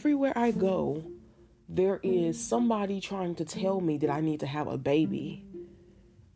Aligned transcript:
everywhere 0.00 0.32
I 0.34 0.50
go, 0.50 1.04
there 1.68 1.98
mm-hmm. 1.98 2.28
is 2.28 2.42
somebody 2.42 3.02
trying 3.02 3.34
to 3.34 3.44
tell 3.44 3.82
me 3.82 3.98
that 3.98 4.08
I 4.08 4.22
need 4.22 4.40
to 4.40 4.46
have 4.46 4.66
a 4.66 4.78
baby. 4.78 5.44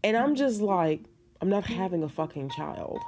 And 0.02 0.18
I'm 0.18 0.34
just 0.34 0.60
like, 0.60 1.00
I'm 1.40 1.48
not 1.48 1.64
having 1.64 2.02
a 2.02 2.08
fucking 2.10 2.50
child. 2.50 2.98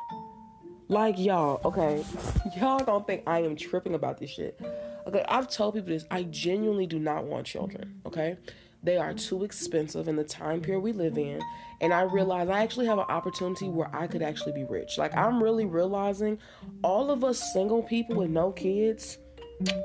Like, 0.89 1.19
y'all, 1.19 1.61
okay, 1.63 2.03
y'all 2.57 2.83
don't 2.83 3.07
think 3.07 3.25
I 3.27 3.41
am 3.41 3.55
tripping 3.55 3.93
about 3.93 4.17
this 4.17 4.31
shit. 4.31 4.59
Okay, 5.07 5.23
I've 5.29 5.51
told 5.51 5.75
people 5.75 5.91
this. 5.91 6.07
I 6.11 6.23
genuinely 6.23 6.87
do 6.87 6.99
not 6.99 7.25
want 7.25 7.45
children, 7.45 8.01
okay? 8.07 8.39
They 8.83 8.97
are 8.97 9.13
too 9.13 9.45
expensive 9.45 10.09
in 10.09 10.17
the 10.17 10.25
time 10.25 10.63
period 10.63 10.81
we 10.81 10.93
live 10.93 11.19
in. 11.19 11.43
And 11.83 11.93
I 11.93 12.05
realize 12.05 12.49
I 12.49 12.63
actually 12.63 12.87
have 12.87 12.99
an 12.99 13.05
opportunity 13.11 13.69
where 13.69 13.95
I 13.95 14.07
could 14.07 14.23
actually 14.23 14.53
be 14.53 14.65
rich. 14.65 14.97
Like, 14.97 15.15
I'm 15.15 15.43
really 15.43 15.67
realizing 15.67 16.39
all 16.83 17.11
of 17.11 17.25
us 17.25 17.53
single 17.53 17.83
people 17.83 18.17
with 18.17 18.31
no 18.31 18.53
kids, 18.53 19.19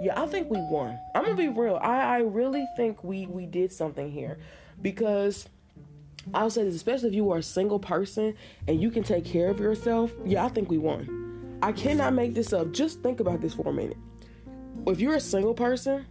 yeah, 0.02 0.21
I 0.21 0.25
think 0.27 0.49
we 0.49 0.59
won. 0.59 0.98
I'm 1.16 1.23
gonna 1.23 1.35
be 1.35 1.48
real. 1.48 1.80
I, 1.81 2.17
I 2.17 2.17
really 2.20 2.67
think 2.75 3.03
we 3.03 3.25
we 3.25 3.45
did 3.45 3.71
something 3.71 4.11
here 4.11 4.38
because 4.81 5.47
I'll 6.34 6.49
say 6.49 6.63
this, 6.63 6.75
especially 6.75 7.09
if 7.09 7.16
you 7.16 7.31
are 7.31 7.38
a 7.38 7.44
single 7.44 7.80
person 7.80 8.35
and 8.67 8.81
you 8.81 8.91
can 8.91 9.03
take 9.03 9.25
care 9.25 9.49
of 9.49 9.59
yourself. 9.59 10.11
Yeah, 10.25 10.45
I 10.45 10.49
think 10.49 10.70
we 10.70 10.77
won. 10.77 11.59
I 11.63 11.71
cannot 11.71 12.13
make 12.13 12.34
this 12.34 12.53
up. 12.53 12.71
Just 12.71 13.02
think 13.02 13.20
about 13.20 13.41
this 13.41 13.53
for 13.53 13.67
a 13.67 13.73
minute. 13.73 13.97
If 14.88 14.99
you're 14.99 15.16
a 15.16 15.21
single 15.21 15.53
person 15.53 16.05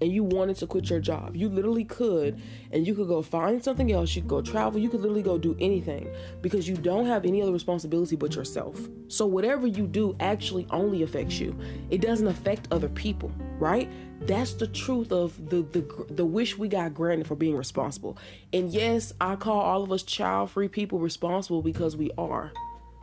and 0.00 0.12
you 0.12 0.24
wanted 0.24 0.56
to 0.56 0.66
quit 0.66 0.88
your 0.88 1.00
job, 1.00 1.36
you 1.36 1.48
literally 1.48 1.84
could, 1.84 2.40
and 2.72 2.86
you 2.86 2.94
could 2.94 3.08
go 3.08 3.22
find 3.22 3.62
something 3.62 3.92
else. 3.92 4.14
You 4.14 4.22
could 4.22 4.28
go 4.28 4.42
travel. 4.42 4.80
You 4.80 4.88
could 4.88 5.00
literally 5.00 5.22
go 5.22 5.38
do 5.38 5.56
anything 5.60 6.08
because 6.40 6.68
you 6.68 6.76
don't 6.76 7.06
have 7.06 7.24
any 7.24 7.42
other 7.42 7.52
responsibility 7.52 8.16
but 8.16 8.34
yourself. 8.34 8.78
So 9.08 9.26
whatever 9.26 9.66
you 9.66 9.86
do 9.86 10.16
actually 10.20 10.66
only 10.70 11.02
affects 11.02 11.38
you. 11.38 11.58
It 11.90 12.00
doesn't 12.00 12.26
affect 12.26 12.68
other 12.70 12.88
people, 12.88 13.30
right? 13.58 13.90
That's 14.22 14.54
the 14.54 14.66
truth 14.66 15.12
of 15.12 15.48
the 15.48 15.62
the 15.62 16.06
the 16.10 16.24
wish 16.24 16.58
we 16.58 16.68
got 16.68 16.94
granted 16.94 17.26
for 17.26 17.36
being 17.36 17.56
responsible. 17.56 18.18
And 18.52 18.70
yes, 18.70 19.12
I 19.20 19.36
call 19.36 19.60
all 19.60 19.82
of 19.82 19.90
us 19.92 20.02
child-free 20.02 20.68
people 20.68 20.98
responsible 20.98 21.62
because 21.62 21.96
we 21.96 22.10
are. 22.18 22.52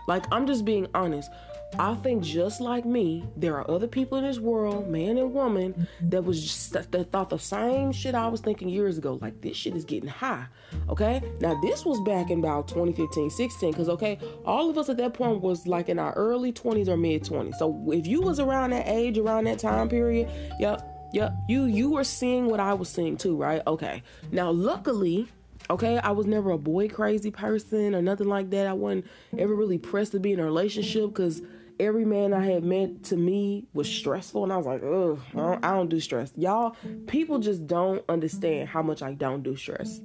Like 0.08 0.26
I'm 0.32 0.48
just 0.48 0.64
being 0.64 0.88
honest. 0.94 1.30
I 1.78 1.96
think 1.96 2.24
just 2.24 2.62
like 2.62 2.86
me, 2.86 3.26
there 3.36 3.56
are 3.58 3.70
other 3.70 3.88
people 3.88 4.18
in 4.18 4.24
this 4.24 4.40
world, 4.40 4.88
man 4.90 5.18
and 5.18 5.34
woman, 5.34 5.74
mm-hmm. 5.74 6.10
that 6.10 6.24
was 6.24 6.42
just 6.42 6.74
that 6.74 7.12
thought 7.12 7.30
the 7.30 7.38
same 7.38 7.92
shit 7.92 8.16
I 8.16 8.28
was 8.30 8.42
thinking 8.42 8.70
years 8.70 8.98
ago. 8.98 9.20
Like 9.22 9.42
this 9.42 9.58
shit 9.58 9.76
is 9.76 9.84
getting 9.84 10.10
high. 10.10 10.46
Okay? 10.90 11.22
Now 11.42 11.60
this 11.62 11.86
was 11.86 12.00
back 12.02 12.32
in 12.32 12.40
about 12.40 12.68
2015, 12.70 13.30
16, 13.30 13.72
because 13.72 13.90
okay, 13.90 14.18
all 14.46 14.70
of 14.70 14.78
us 14.78 14.90
at 14.90 14.98
that 14.98 15.14
point 15.14 15.42
was 15.42 15.68
like 15.68 15.90
in 15.90 16.00
our 16.00 16.14
early 16.14 16.54
20s 16.54 16.88
or 16.88 16.98
mid 16.98 17.24
20s. 17.24 17.56
So 17.56 17.92
if 17.92 18.08
you 18.08 18.22
was 18.22 18.40
around 18.40 18.72
that 18.72 18.88
age, 18.88 19.18
around 19.18 19.44
that 19.46 19.60
time 19.60 19.90
period, 19.90 20.30
yep, 20.60 20.82
yep, 21.12 21.34
you 21.50 21.66
you 21.66 21.92
were 21.92 22.06
seeing 22.06 22.48
what 22.48 22.62
I 22.62 22.74
was 22.74 22.90
seeing 22.90 23.18
too, 23.18 23.36
right? 23.36 23.62
Okay. 23.68 24.04
Now 24.32 24.52
luckily, 24.52 25.28
Okay, 25.70 25.98
I 25.98 26.12
was 26.12 26.26
never 26.26 26.52
a 26.52 26.58
boy 26.58 26.88
crazy 26.88 27.30
person 27.30 27.94
or 27.94 28.02
nothing 28.02 28.28
like 28.28 28.52
that. 28.52 28.68
I 28.68 28.74
wasn't 28.74 29.06
ever 29.38 29.54
really 29.54 29.78
pressed 29.78 30.14
to 30.14 30.20
be 30.20 30.32
in 30.32 30.40
a 30.40 30.46
relationship 30.46 31.10
because 31.10 31.42
every 31.80 32.06
man 32.06 32.34
I 32.34 32.46
had 32.46 32.64
met 32.64 33.04
to 33.06 33.18
me 33.18 33.68
was 33.74 33.90
stressful, 33.90 34.44
and 34.44 34.54
I 34.54 34.58
was 34.58 34.66
like, 34.66 34.84
ugh, 34.84 35.20
I 35.34 35.38
don't, 35.38 35.66
I 35.66 35.72
don't 35.72 35.90
do 35.90 36.00
stress. 36.00 36.32
Y'all, 36.36 36.76
people 37.08 37.40
just 37.40 37.68
don't 37.68 38.04
understand 38.10 38.70
how 38.70 38.82
much 38.82 39.02
I 39.02 39.14
don't 39.14 39.44
do 39.44 39.56
stress. 39.56 40.02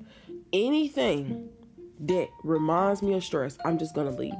Anything 0.53 1.49
that 2.01 2.29
reminds 2.43 3.03
me 3.03 3.15
of 3.15 3.25
stress, 3.25 3.59
I'm 3.65 3.79
just 3.79 3.95
gonna 3.95 4.11
leave. 4.11 4.35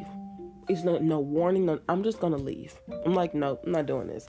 It's 0.69 0.85
no 0.85 0.99
no 0.99 1.21
warning. 1.21 1.67
No, 1.67 1.81
I'm 1.89 2.03
just 2.03 2.21
gonna 2.21 2.37
leave. 2.37 2.75
I'm 3.05 3.15
like, 3.15 3.35
no, 3.35 3.59
I'm 3.65 3.73
not 3.73 3.87
doing 3.87 4.07
this. 4.07 4.29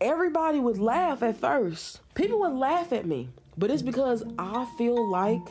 Everybody 0.00 0.60
would 0.60 0.78
laugh 0.78 1.22
at 1.22 1.36
first. 1.36 2.00
People 2.14 2.40
would 2.40 2.52
laugh 2.52 2.92
at 2.92 3.06
me, 3.06 3.28
but 3.56 3.70
it's 3.70 3.82
because 3.82 4.22
I 4.38 4.66
feel 4.76 5.10
like 5.10 5.42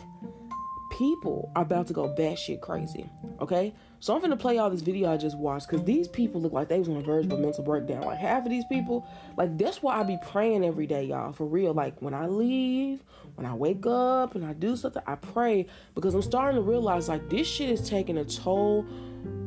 people 0.97 1.51
are 1.56 1.63
about 1.63 1.88
to 1.88 1.94
go 1.94 2.13
batshit 2.17 2.61
crazy. 2.61 3.09
Okay, 3.41 3.73
so 4.00 4.13
I'm 4.13 4.22
gonna 4.22 4.38
play 4.38 4.58
all 4.58 4.69
this 4.69 4.81
video 4.81 5.12
I 5.12 5.18
just 5.18 5.38
watched 5.38 5.68
because 5.68 5.84
these 5.85 6.08
people 6.08 6.40
look 6.40 6.53
like 6.53 6.69
they 6.69 6.80
was 6.80 6.88
on 6.88 6.96
the 6.96 7.02
verge 7.02 7.25
of 7.25 7.31
a 7.31 7.38
mental 7.38 7.63
breakdown. 7.63 8.03
Like 8.03 8.19
half 8.19 8.44
of 8.44 8.50
these 8.50 8.66
people, 8.66 9.08
like 9.38 9.58
that's 9.58 9.81
why 9.81 10.00
I 10.00 10.03
be 10.03 10.18
praying 10.28 10.63
every 10.63 10.85
day, 10.85 11.03
y'all. 11.06 11.31
For 11.31 11.46
real. 11.46 11.74
Like 11.74 12.00
when 12.02 12.13
I 12.13 12.28
leave, 12.28 13.03
when 13.36 13.46
I 13.46 13.53
wake 13.53 13.86
up 13.86 14.36
and 14.36 14.46
I 14.46 14.53
do 14.53 14.75
something, 14.75 15.02
I 15.07 15.16
pray 15.16 15.66
because 15.96 16.13
I'm 16.13 16.22
starting 16.22 16.56
to 16.56 16.62
realize 16.62 17.09
like 17.09 17.30
this 17.30 17.47
shit 17.47 17.69
is 17.69 17.88
taking 17.90 18.18
a 18.18 18.25
toll 18.25 18.86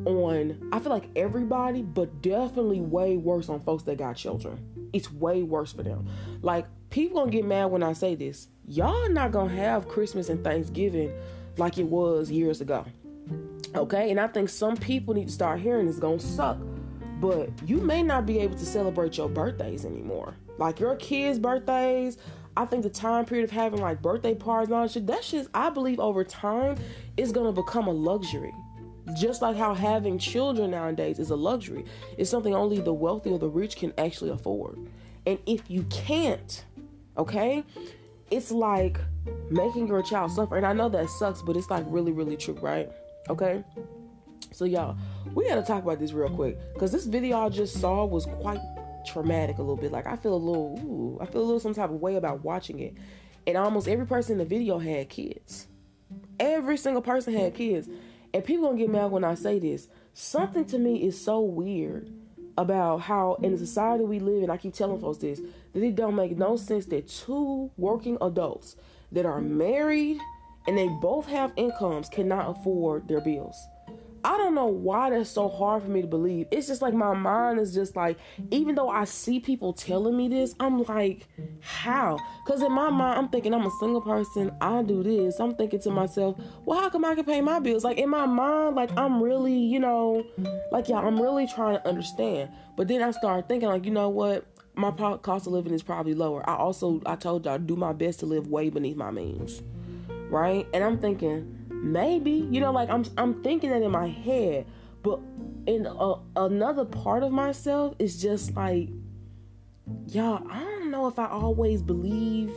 on 0.05 0.69
I 0.73 0.81
feel 0.81 0.91
like 0.91 1.09
everybody, 1.15 1.83
but 1.83 2.23
definitely 2.23 2.81
way 2.81 3.17
worse 3.17 3.49
on 3.49 3.61
folks 3.61 3.85
that 3.85 3.99
got 3.99 4.17
children. 4.17 4.89
It's 4.93 5.13
way 5.13 5.43
worse 5.43 5.73
for 5.73 5.83
them. 5.85 6.09
Like 6.43 6.67
people 6.91 7.21
gonna 7.21 7.31
get 7.31 7.45
mad 7.45 7.67
when 7.67 7.83
I 7.83 7.93
say 7.93 8.15
this. 8.17 8.49
Y'all 8.67 9.09
not 9.11 9.31
gonna 9.31 9.55
have 9.55 9.89
Christmas 9.89 10.29
and 10.29 10.43
Thanksgiving 10.43 11.13
like 11.57 11.79
it 11.79 11.87
was 11.87 12.31
years 12.31 12.61
ago. 12.61 12.85
Okay, 13.75 14.11
and 14.11 14.19
I 14.19 14.27
think 14.27 14.49
some 14.49 14.77
people 14.77 15.15
need 15.15 15.29
to 15.29 15.33
start 15.33 15.61
hearing 15.61 15.87
it's 15.87 16.01
gonna 16.01 16.19
suck, 16.19 16.59
but 17.21 17.51
you 17.67 17.77
may 17.77 18.03
not 18.03 18.27
be 18.27 18.41
able 18.41 18.57
to 18.59 18.67
celebrate 18.67 19.17
your 19.17 19.29
birthdays 19.29 19.85
anymore. 19.85 20.35
Like 20.59 20.81
your 20.81 20.97
kids' 20.97 21.39
birthdays, 21.39 22.19
I 22.57 22.65
think 22.65 22.83
the 22.83 22.91
time 22.91 23.25
period 23.25 23.45
of 23.45 23.51
having 23.53 23.81
like 23.81 24.03
birthday 24.03 24.35
parties 24.35 24.73
and 24.73 24.91
shit, 24.91 25.07
that 25.07 25.23
shit, 25.23 25.47
I 25.55 25.71
believe 25.71 26.01
over 26.01 26.25
time 26.25 26.79
is 27.17 27.31
gonna 27.31 27.53
become 27.53 27.87
a 27.87 27.93
luxury. 27.93 28.53
Just 29.17 29.41
like 29.41 29.57
how 29.57 29.75
having 29.75 30.19
children 30.19 30.73
nowadays 30.73 31.19
is 31.19 31.31
a 31.31 31.37
luxury. 31.37 31.85
It's 32.19 32.31
something 32.31 32.55
only 32.55 32.81
the 32.81 32.93
wealthy 32.93 33.31
or 33.31 33.39
the 33.39 33.49
rich 33.49 33.77
can 33.77 33.93
actually 33.99 34.31
afford. 34.31 34.79
And 35.27 35.39
if 35.47 35.71
you 35.71 35.85
can't, 35.85 36.65
okay, 37.17 37.65
it's 38.31 38.51
like 38.51 38.99
making 39.49 39.87
your 39.87 40.03
child 40.03 40.33
suffer. 40.33 40.57
And 40.57 40.67
I 40.67 40.73
know 40.73 40.89
that 40.89 41.09
sucks, 41.09 41.41
but 41.41 41.57
it's 41.57 41.71
like 41.71 41.85
really, 41.89 42.13
really 42.13 42.37
true, 42.37 42.59
right? 42.61 42.91
Okay. 43.31 43.63
So 44.51 44.65
y'all, 44.65 44.97
we 45.35 45.49
gotta 45.49 45.63
talk 45.63 45.85
about 45.85 46.01
this 46.01 46.13
real 46.13 46.29
quick 46.31 46.59
because 46.75 46.91
this 46.91 47.07
video 47.07 47.39
I 47.39 47.49
just 47.49 47.81
saw 47.81 48.05
was 48.05 48.27
quite 48.27 48.61
traumatic 49.07 49.59
a 49.59 49.63
little 49.63 49.77
bit. 49.77 49.93
Like 49.93 50.09
I 50.09 50.17
feel 50.17 50.35
a 50.35 50.37
little, 50.37 50.81
ooh, 50.85 51.19
I 51.21 51.27
feel 51.27 51.43
a 51.43 51.45
little 51.45 51.61
some 51.61 51.73
type 51.73 51.91
of 51.91 52.01
way 52.01 52.17
about 52.17 52.45
watching 52.45 52.81
it. 52.81 52.95
And 53.47 53.57
almost 53.57 53.87
every 53.87 54.05
person 54.05 54.33
in 54.33 54.39
the 54.39 54.45
video 54.45 54.79
had 54.79 55.09
kids. 55.09 55.69
Every 56.41 56.77
single 56.77 57.03
person 57.03 57.35
had 57.35 57.55
kids. 57.55 57.89
And 58.35 58.45
people 58.45 58.67
gonna 58.67 58.79
get 58.79 58.91
mad 58.91 59.13
when 59.13 59.23
I 59.23 59.35
say 59.35 59.61
this. 59.61 59.87
Something 60.13 60.65
to 60.67 60.79
me 60.79 61.05
is 61.05 61.19
so 61.23 61.41
weird 61.41 62.13
about 62.59 63.03
how 63.03 63.35
in 63.43 63.53
the 63.53 63.59
society 63.59 64.03
we 64.03 64.19
live 64.19 64.43
in, 64.43 64.51
I 64.51 64.57
keep 64.57 64.75
telling 64.75 65.01
folks 65.01 65.19
this, 65.19 65.41
that 65.73 65.83
it 65.85 65.95
don't 65.95 66.17
make 66.17 66.37
no 66.37 66.57
sense 66.57 66.87
that 66.87 67.07
two 67.07 67.71
working 67.77 68.19
adults 68.21 68.75
that 69.13 69.25
are 69.25 69.41
married 69.41 70.19
and 70.67 70.77
they 70.77 70.89
both 70.89 71.27
have 71.27 71.53
incomes 71.57 72.09
cannot 72.09 72.51
afford 72.51 73.09
their 73.09 73.21
bills. 73.21 73.57
I 74.23 74.37
don't 74.37 74.55
know 74.55 74.67
why 74.67 75.11
that's 75.11 75.31
so 75.31 75.49
hard 75.49 75.83
for 75.83 75.89
me 75.89 76.03
to 76.03 76.07
believe. 76.07 76.47
It's 76.51 76.67
just 76.67 76.83
like 76.83 76.93
my 76.93 77.15
mind 77.15 77.59
is 77.59 77.73
just 77.73 77.97
like, 77.97 78.19
even 78.51 78.75
though 78.75 78.91
I 78.91 79.05
see 79.05 79.41
people 79.41 79.73
telling 79.73 80.15
me 80.15 80.29
this, 80.29 80.55
I'm 80.61 80.83
like, 80.83 81.27
how? 81.61 82.19
Because 82.45 82.61
in 82.61 82.71
my 82.71 82.91
mind, 82.91 83.19
I'm 83.19 83.29
thinking 83.29 83.55
I'm 83.55 83.65
a 83.65 83.71
single 83.81 84.03
person. 84.03 84.53
I 84.61 84.83
do 84.83 85.03
this. 85.03 85.41
I'm 85.41 85.55
thinking 85.55 85.81
to 85.81 85.91
myself, 85.91 86.39
well, 86.67 86.79
how 86.79 86.91
come 86.91 87.05
I 87.05 87.15
can 87.15 87.25
pay 87.25 87.41
my 87.41 87.61
bills? 87.61 87.83
Like 87.83 87.97
in 87.97 88.11
my 88.11 88.27
mind, 88.27 88.77
like 88.77 88.91
I'm 88.97 89.23
really, 89.23 89.57
you 89.57 89.81
know, 89.81 90.27
like 90.71 90.89
yeah, 90.89 90.99
I'm 90.99 91.21
really 91.21 91.47
trying 91.47 91.77
to 91.77 91.89
understand. 91.89 92.51
But 92.77 92.89
then 92.89 93.03
I 93.03 93.13
start 93.13 93.49
thinking, 93.49 93.69
like, 93.69 93.87
you 93.87 93.91
know 93.91 94.11
what? 94.11 94.45
My 94.75 94.91
cost 94.91 95.47
of 95.47 95.53
living 95.53 95.73
is 95.73 95.83
probably 95.83 96.15
lower. 96.15 96.49
I 96.49 96.57
also, 96.57 97.01
I 97.07 97.17
told 97.17 97.47
y'all, 97.47 97.59
do 97.59 97.75
my 97.75 97.93
best 97.93 98.21
to 98.21 98.27
live 98.27 98.49
way 98.49 98.71
beneath 98.71 98.97
my 98.97 99.11
means 99.11 99.63
right? 100.31 100.67
And 100.73 100.83
I'm 100.83 100.99
thinking 100.99 101.67
maybe, 101.71 102.31
you 102.31 102.61
know, 102.61 102.73
like 102.73 102.89
I'm 102.89 103.05
I'm 103.19 103.43
thinking 103.43 103.71
that 103.71 103.83
in 103.83 103.91
my 103.91 104.09
head, 104.09 104.67
but 105.03 105.21
in 105.67 105.87
a, 105.87 106.15
another 106.37 106.85
part 106.85 107.23
of 107.23 107.33
myself 107.33 107.95
is 107.99 108.21
just 108.21 108.55
like, 108.57 108.89
y'all, 110.07 110.47
I 110.51 110.61
don't 110.61 110.91
know 110.91 111.07
if 111.07 111.19
I 111.19 111.27
always 111.27 111.83
believe 111.83 112.53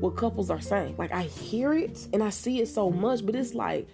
what 0.00 0.16
couples 0.16 0.50
are 0.50 0.60
saying. 0.60 0.96
Like 0.98 1.12
I 1.12 1.22
hear 1.22 1.72
it 1.74 2.08
and 2.12 2.22
I 2.22 2.30
see 2.30 2.60
it 2.60 2.68
so 2.68 2.90
much, 2.90 3.24
but 3.24 3.34
it's 3.34 3.54
like, 3.54 3.88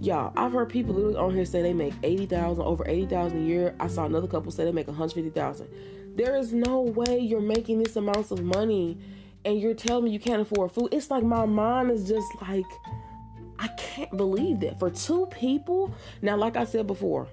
y'all, 0.00 0.32
I've 0.36 0.52
heard 0.52 0.70
people 0.70 0.94
literally 0.94 1.16
on 1.16 1.34
here 1.34 1.44
say 1.44 1.62
they 1.62 1.74
make 1.74 1.94
eighty 2.02 2.26
thousand, 2.26 2.64
over 2.64 2.88
eighty 2.88 3.06
thousand 3.06 3.42
a 3.42 3.46
year. 3.46 3.74
I 3.80 3.88
saw 3.88 4.06
another 4.06 4.26
couple 4.26 4.50
say 4.52 4.64
they 4.64 4.72
make 4.72 4.86
one 4.86 4.96
hundred 4.96 5.14
fifty 5.14 5.30
thousand. 5.30 5.68
There 6.16 6.36
is 6.36 6.52
no 6.52 6.80
way 6.80 7.18
you're 7.18 7.40
making 7.40 7.80
this 7.80 7.94
amounts 7.96 8.30
of 8.30 8.42
money 8.42 8.98
and 9.44 9.60
you're 9.60 9.74
telling 9.74 10.04
me 10.04 10.10
you 10.10 10.18
can't 10.18 10.42
afford 10.42 10.72
food. 10.72 10.88
It's 10.92 11.10
like 11.10 11.24
my 11.24 11.46
mind 11.46 11.90
is 11.90 12.08
just 12.08 12.28
like, 12.42 12.66
I 13.58 13.68
can't 13.76 14.16
believe 14.16 14.60
that 14.60 14.78
for 14.78 14.90
two 14.90 15.26
people. 15.26 15.92
Now, 16.22 16.36
like 16.36 16.56
I 16.56 16.64
said 16.64 16.86
before, 16.86 17.28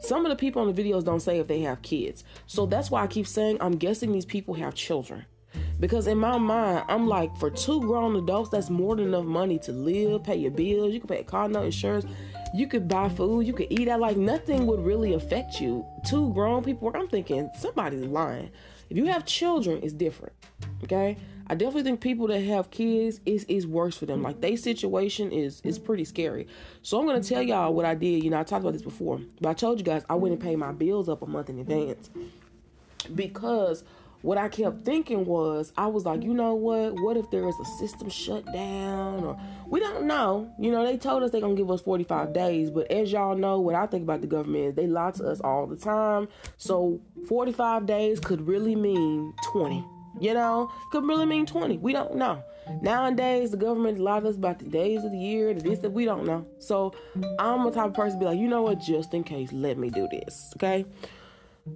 some 0.00 0.24
of 0.24 0.30
the 0.30 0.36
people 0.36 0.62
on 0.62 0.72
the 0.72 0.82
videos 0.82 1.04
don't 1.04 1.20
say 1.20 1.38
if 1.38 1.48
they 1.48 1.60
have 1.60 1.82
kids. 1.82 2.24
So 2.46 2.66
that's 2.66 2.90
why 2.90 3.02
I 3.02 3.06
keep 3.06 3.26
saying 3.26 3.58
I'm 3.60 3.76
guessing 3.76 4.12
these 4.12 4.24
people 4.24 4.54
have 4.54 4.74
children. 4.74 5.24
Because 5.78 6.06
in 6.06 6.18
my 6.18 6.38
mind, 6.38 6.84
I'm 6.88 7.06
like, 7.06 7.36
for 7.36 7.50
two 7.50 7.80
grown 7.80 8.16
adults, 8.16 8.50
that's 8.50 8.70
more 8.70 8.96
than 8.96 9.06
enough 9.06 9.24
money 9.24 9.58
to 9.60 9.72
live, 9.72 10.24
pay 10.24 10.36
your 10.36 10.50
bills, 10.50 10.94
you 10.94 11.00
can 11.00 11.08
pay 11.08 11.20
a 11.20 11.24
car 11.24 11.48
note, 11.48 11.64
insurance, 11.66 12.06
you 12.54 12.66
could 12.66 12.88
buy 12.88 13.08
food, 13.08 13.46
you 13.46 13.52
could 13.52 13.66
eat 13.70 13.88
out, 13.88 14.00
like 14.00 14.16
nothing 14.16 14.66
would 14.66 14.80
really 14.80 15.14
affect 15.14 15.60
you. 15.60 15.84
Two 16.08 16.32
grown 16.32 16.62
people, 16.62 16.90
I'm 16.94 17.08
thinking 17.08 17.50
somebody's 17.58 18.06
lying. 18.06 18.50
If 18.88 18.96
you 18.96 19.06
have 19.06 19.26
children, 19.26 19.80
it's 19.82 19.92
different. 19.92 20.32
Okay? 20.84 21.16
I 21.48 21.54
definitely 21.54 21.84
think 21.84 22.00
people 22.00 22.26
that 22.28 22.40
have 22.40 22.70
kids 22.70 23.20
is 23.24 23.44
is 23.44 23.66
worse 23.66 23.96
for 23.96 24.06
them. 24.06 24.22
Like 24.22 24.40
their 24.40 24.56
situation 24.56 25.30
is 25.30 25.60
is 25.62 25.78
pretty 25.78 26.04
scary. 26.04 26.48
So 26.82 26.98
I'm 26.98 27.06
gonna 27.06 27.22
tell 27.22 27.42
y'all 27.42 27.72
what 27.72 27.84
I 27.84 27.94
did. 27.94 28.24
You 28.24 28.30
know, 28.30 28.40
I 28.40 28.44
talked 28.44 28.62
about 28.62 28.72
this 28.72 28.82
before, 28.82 29.20
but 29.40 29.48
I 29.48 29.54
told 29.54 29.78
you 29.78 29.84
guys 29.84 30.04
I 30.10 30.14
wouldn't 30.14 30.40
pay 30.40 30.56
my 30.56 30.72
bills 30.72 31.08
up 31.08 31.22
a 31.22 31.26
month 31.26 31.48
in 31.48 31.58
advance 31.58 32.10
because 33.14 33.84
what 34.22 34.38
I 34.38 34.48
kept 34.48 34.84
thinking 34.84 35.24
was, 35.24 35.72
I 35.76 35.86
was 35.86 36.04
like, 36.04 36.22
you 36.24 36.34
know 36.34 36.54
what? 36.54 37.00
What 37.00 37.16
if 37.16 37.30
there 37.30 37.48
is 37.48 37.54
a 37.60 37.64
system 37.78 38.08
shut 38.08 38.44
down? 38.52 39.22
Or 39.22 39.38
we 39.68 39.78
don't 39.78 40.06
know. 40.06 40.50
You 40.58 40.72
know, 40.72 40.84
they 40.84 40.96
told 40.96 41.22
us 41.22 41.30
they're 41.30 41.40
gonna 41.40 41.54
give 41.54 41.70
us 41.70 41.82
45 41.82 42.32
days, 42.32 42.70
but 42.70 42.90
as 42.90 43.12
y'all 43.12 43.36
know, 43.36 43.60
what 43.60 43.76
I 43.76 43.86
think 43.86 44.02
about 44.02 44.22
the 44.22 44.26
government 44.26 44.64
is 44.64 44.74
they 44.74 44.88
lie 44.88 45.12
to 45.12 45.28
us 45.28 45.40
all 45.40 45.66
the 45.66 45.76
time. 45.76 46.26
So 46.56 47.00
45 47.28 47.86
days 47.86 48.18
could 48.18 48.46
really 48.46 48.74
mean 48.74 49.32
20. 49.52 49.84
You 50.18 50.34
know, 50.34 50.70
could 50.90 51.04
really 51.04 51.26
mean 51.26 51.46
20. 51.46 51.78
We 51.78 51.92
don't 51.92 52.16
know. 52.16 52.42
Nowadays, 52.82 53.50
the 53.50 53.56
government 53.56 53.98
lies 53.98 54.24
us 54.24 54.36
about 54.36 54.58
the 54.58 54.64
days 54.64 55.04
of 55.04 55.12
the 55.12 55.18
year, 55.18 55.54
the 55.54 55.60
this 55.60 55.78
that 55.80 55.90
we 55.90 56.04
don't 56.04 56.24
know. 56.24 56.46
So 56.58 56.94
I'm 57.38 57.64
the 57.64 57.70
type 57.70 57.86
of 57.86 57.94
person 57.94 58.18
be 58.18 58.24
like, 58.24 58.38
you 58.38 58.48
know 58.48 58.62
what, 58.62 58.80
just 58.80 59.14
in 59.14 59.22
case, 59.22 59.52
let 59.52 59.78
me 59.78 59.90
do 59.90 60.08
this. 60.10 60.52
Okay. 60.56 60.84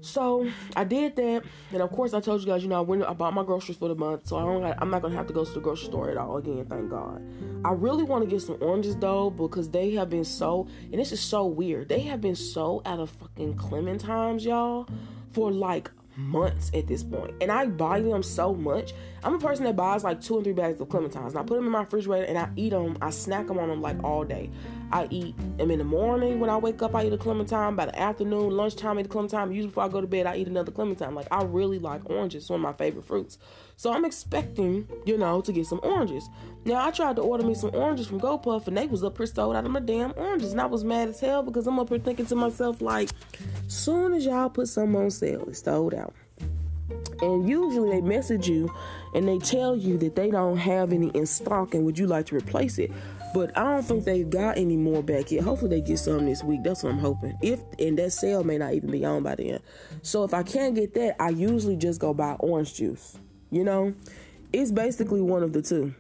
So 0.03 0.49
I 0.77 0.85
did 0.85 1.17
that, 1.17 1.43
and 1.73 1.83
of 1.83 1.91
course 1.91 2.15
I 2.15 2.21
told 2.21 2.41
you 2.41 2.47
guys, 2.47 2.63
you 2.63 2.69
know, 2.69 2.79
I 2.79 2.81
went, 2.81 3.03
I 3.03 3.13
bought 3.13 3.35
my 3.35 3.43
groceries 3.43 3.77
for 3.77 3.89
the 3.89 3.97
month, 3.97 4.29
so 4.29 4.37
I 4.37 4.43
don't, 4.43 4.65
I'm 4.79 4.89
not 4.89 5.03
gonna 5.03 5.17
have 5.17 5.27
to 5.27 5.33
go 5.33 5.45
to 5.45 5.51
the 5.51 5.59
grocery 5.59 5.87
store 5.87 6.11
at 6.11 6.17
all 6.17 6.37
again. 6.37 6.65
Thank 6.67 6.91
God. 6.91 7.21
I 7.65 7.73
really 7.73 8.05
want 8.05 8.23
to 8.23 8.31
get 8.31 8.41
some 8.41 8.57
oranges 8.61 8.97
though, 8.97 9.31
because 9.31 9.69
they 9.69 9.91
have 9.95 10.09
been 10.09 10.25
so, 10.25 10.69
and 10.93 11.01
this 11.01 11.11
is 11.11 11.21
so 11.21 11.45
weird. 11.45 11.89
They 11.89 12.01
have 12.03 12.21
been 12.21 12.37
so 12.37 12.83
out 12.87 13.01
of 13.01 13.11
fucking 13.11 13.55
clementines, 13.57 14.45
y'all, 14.45 14.89
for 15.33 15.51
like 15.51 15.91
months 16.21 16.71
at 16.75 16.87
this 16.87 17.03
point. 17.03 17.35
And 17.41 17.51
I 17.51 17.67
buy 17.67 18.01
them 18.01 18.23
so 18.23 18.55
much. 18.55 18.93
I'm 19.23 19.35
a 19.35 19.39
person 19.39 19.65
that 19.65 19.77
buys 19.77 20.05
like 20.05 20.21
two 20.21 20.37
and 20.37 20.45
three 20.45 20.53
bags 20.53 20.81
of 20.81 20.89
clementines. 20.89 21.31
And 21.31 21.39
I 21.39 21.43
put 21.43 21.57
them 21.57 21.67
in 21.67 21.73
my 21.73 21.81
refrigerator 21.81 22.25
and 22.25 22.39
I 22.39 22.49
eat 22.57 22.71
them. 22.71 22.97
I 23.03 23.11
snack 23.11 23.47
them 23.47 23.59
on 23.59 23.69
them 23.69 23.83
like 23.83 24.03
all 24.05 24.25
day. 24.25 24.51
I 24.93 25.07
eat 25.11 25.37
them 25.57 25.71
in 25.71 25.79
the 25.79 25.85
morning 25.85 26.41
when 26.41 26.51
I 26.51 26.57
wake 26.57 26.83
up. 26.83 26.95
I 26.95 27.05
eat 27.05 27.13
a 27.13 27.19
clementine. 27.19 27.77
By 27.77 27.87
the 27.87 27.99
afternoon, 27.99 28.51
lunchtime, 28.51 28.99
I 28.99 29.01
eat 29.01 29.07
a 29.07 29.09
clementine. 29.09 29.53
Usually 29.53 29.69
before 29.69 29.85
I 29.85 29.89
go 29.89 30.01
to 30.01 30.07
bed, 30.07 30.27
I 30.27 30.37
eat 30.37 30.49
another 30.49 30.73
clementine. 30.73 31.15
Like 31.15 31.29
I 31.31 31.43
really 31.45 31.79
like 31.79 32.09
oranges. 32.11 32.43
It's 32.43 32.51
one 32.51 32.61
of 32.61 32.63
my 32.63 32.73
favorite 32.73 33.05
fruits. 33.05 33.39
So 33.77 33.93
I'm 33.93 34.05
expecting, 34.05 34.89
you 35.07 35.17
know, 35.17 35.41
to 35.41 35.53
get 35.53 35.67
some 35.67 35.81
oranges. 35.83 36.29
Now 36.65 36.87
I 36.87 36.91
tried 36.91 37.17
to 37.17 37.23
order 37.23 37.45
me 37.45 37.55
some 37.55 37.75
oranges 37.75 38.09
from 38.09 38.21
GoPuff 38.21 38.67
and 38.67 38.77
they 38.77 38.87
was 38.87 39.05
up 39.05 39.17
here 39.17 39.27
sold 39.27 39.57
out 39.57 39.65
of 39.65 39.71
my 39.71 39.81
damn 39.81 40.13
oranges. 40.17 40.53
And 40.53 40.61
I 40.61 40.67
was 40.67 40.85
mad 40.85 41.09
as 41.09 41.21
hell 41.21 41.43
because 41.43 41.67
I'm 41.67 41.79
up 41.79 41.89
here 41.89 41.99
thinking 41.99 42.27
to 42.27 42.35
myself, 42.35 42.81
like, 42.81 43.11
soon 43.69 44.13
as 44.13 44.25
y'all 44.25 44.51
put 44.51 44.69
some 44.69 44.95
on 44.97 45.11
sale, 45.11 45.45
it's 45.49 45.63
sold 45.63 45.95
out. 45.95 46.15
And 47.23 47.49
usually 47.49 47.91
they 47.91 48.01
message 48.01 48.49
you 48.49 48.73
and 49.15 49.29
they 49.29 49.39
tell 49.39 49.77
you 49.77 49.99
that 49.99 50.17
they 50.17 50.31
don't 50.31 50.57
have 50.57 50.93
any 50.93 51.09
in 51.09 51.27
stock 51.27 51.75
and 51.75 51.85
would 51.85 51.99
you 51.99 52.07
like 52.07 52.27
to 52.27 52.37
replace 52.37 52.79
it. 52.79 52.91
But 53.33 53.57
I 53.57 53.63
don't 53.63 53.83
think 53.83 54.05
they've 54.05 54.29
got 54.29 54.59
any 54.59 54.77
more 54.77 55.03
back 55.03 55.31
yet. 55.31 55.45
Hopefully 55.45 55.71
they 55.71 55.81
get 55.81 55.99
some 55.99 56.27
this 56.27 56.43
week. 56.43 56.63
That's 56.65 56.83
what 56.83 56.93
I'm 56.93 56.99
hoping. 56.99 57.39
If 57.43 57.61
and 57.79 57.99
that 57.99 58.13
sale 58.13 58.43
may 58.43 58.59
not 58.59 58.75
even 58.75 58.91
be 58.91 59.05
on 59.05 59.23
by 59.23 59.37
then. 59.37 59.61
So 60.03 60.25
if 60.25 60.35
I 60.35 60.43
can't 60.43 60.75
get 60.75 60.95
that, 60.95 61.21
I 61.23 61.29
usually 61.31 61.77
just 61.77 62.01
go 62.01 62.13
buy 62.13 62.33
orange 62.41 62.75
juice. 62.75 63.19
You 63.51 63.65
know? 63.65 63.95
It's 64.53 64.73
basically 64.73 65.21
one 65.21 65.43
of 65.43 65.53
the 65.53 65.63
two. 65.63 65.95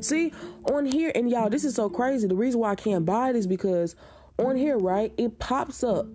See, 0.00 0.32
on 0.70 0.84
here, 0.84 1.10
and 1.14 1.30
y'all, 1.30 1.48
this 1.48 1.64
is 1.64 1.74
so 1.74 1.88
crazy. 1.88 2.26
The 2.26 2.34
reason 2.34 2.60
why 2.60 2.72
I 2.72 2.74
can't 2.74 3.06
buy 3.06 3.30
it 3.30 3.36
is 3.36 3.46
because 3.46 3.96
on 4.38 4.56
here, 4.56 4.76
right, 4.76 5.12
it 5.16 5.38
pops 5.38 5.82
up 5.82 6.06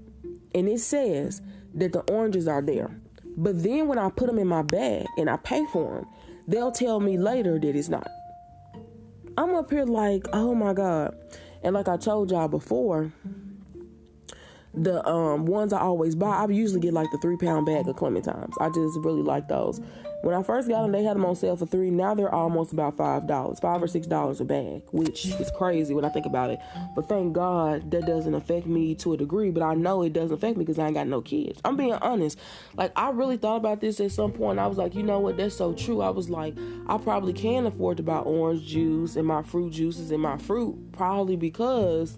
and 0.53 0.69
it 0.69 0.79
says 0.79 1.41
that 1.73 1.91
the 1.91 2.01
oranges 2.01 2.47
are 2.47 2.61
there. 2.61 2.95
But 3.35 3.63
then 3.63 3.87
when 3.87 3.97
I 3.97 4.09
put 4.09 4.27
them 4.27 4.37
in 4.37 4.47
my 4.47 4.61
bag 4.61 5.07
and 5.17 5.27
I 5.29 5.37
pay 5.37 5.65
for 5.73 5.95
them, 5.95 6.07
they'll 6.47 6.71
tell 6.71 6.99
me 6.99 7.17
later 7.17 7.57
that 7.57 7.75
it's 7.75 7.89
not. 7.89 8.07
I'm 9.35 9.55
up 9.55 9.71
here 9.71 9.85
like, 9.85 10.27
oh 10.31 10.53
my 10.53 10.73
God. 10.73 11.15
And 11.63 11.73
like 11.73 11.87
I 11.87 11.97
told 11.97 12.31
y'all 12.31 12.47
before, 12.47 13.11
the 14.73 15.07
um 15.07 15.45
ones 15.45 15.71
I 15.71 15.79
always 15.79 16.15
buy, 16.15 16.35
I 16.35 16.47
usually 16.47 16.79
get 16.79 16.93
like 16.93 17.11
the 17.11 17.17
three 17.19 17.37
pound 17.37 17.65
bag 17.65 17.87
of 17.87 17.95
clementines. 17.95 18.53
I 18.59 18.69
just 18.69 18.99
really 18.99 19.21
like 19.21 19.47
those. 19.47 19.79
When 20.23 20.33
I 20.33 20.41
first 20.41 20.69
got 20.69 20.83
them, 20.83 20.93
they 20.93 21.03
had 21.03 21.17
them 21.17 21.25
on 21.25 21.35
sale 21.35 21.57
for 21.57 21.65
three. 21.65 21.91
Now 21.91 22.15
they're 22.15 22.33
almost 22.33 22.71
about 22.71 22.95
five 22.95 23.27
dollars, 23.27 23.59
five 23.59 23.83
or 23.83 23.87
six 23.87 24.07
dollars 24.07 24.39
a 24.39 24.45
bag, 24.45 24.81
which 24.91 25.25
is 25.25 25.51
crazy 25.51 25.93
when 25.93 26.05
I 26.05 26.09
think 26.09 26.25
about 26.25 26.49
it. 26.49 26.59
But 26.95 27.09
thank 27.09 27.33
God 27.33 27.91
that 27.91 28.05
doesn't 28.05 28.33
affect 28.33 28.65
me 28.65 28.95
to 28.95 29.13
a 29.13 29.17
degree. 29.17 29.51
But 29.51 29.63
I 29.63 29.75
know 29.75 30.01
it 30.01 30.13
doesn't 30.13 30.33
affect 30.33 30.57
me 30.57 30.63
because 30.63 30.79
I 30.79 30.85
ain't 30.85 30.95
got 30.95 31.07
no 31.07 31.21
kids. 31.21 31.59
I'm 31.65 31.75
being 31.75 31.93
honest. 31.93 32.39
Like 32.75 32.93
I 32.95 33.11
really 33.11 33.37
thought 33.37 33.57
about 33.57 33.81
this 33.81 33.99
at 33.99 34.11
some 34.11 34.31
point. 34.31 34.59
I 34.59 34.67
was 34.67 34.77
like, 34.77 34.95
you 34.95 35.03
know 35.03 35.19
what? 35.19 35.37
That's 35.37 35.55
so 35.55 35.73
true. 35.73 36.01
I 36.01 36.09
was 36.09 36.29
like, 36.29 36.55
I 36.87 36.97
probably 36.97 37.33
can 37.33 37.65
afford 37.67 37.97
to 37.97 38.03
buy 38.03 38.19
orange 38.19 38.65
juice 38.65 39.17
and 39.17 39.27
my 39.27 39.43
fruit 39.43 39.73
juices 39.73 40.09
and 40.09 40.21
my 40.21 40.37
fruit, 40.37 40.93
probably 40.93 41.35
because 41.35 42.17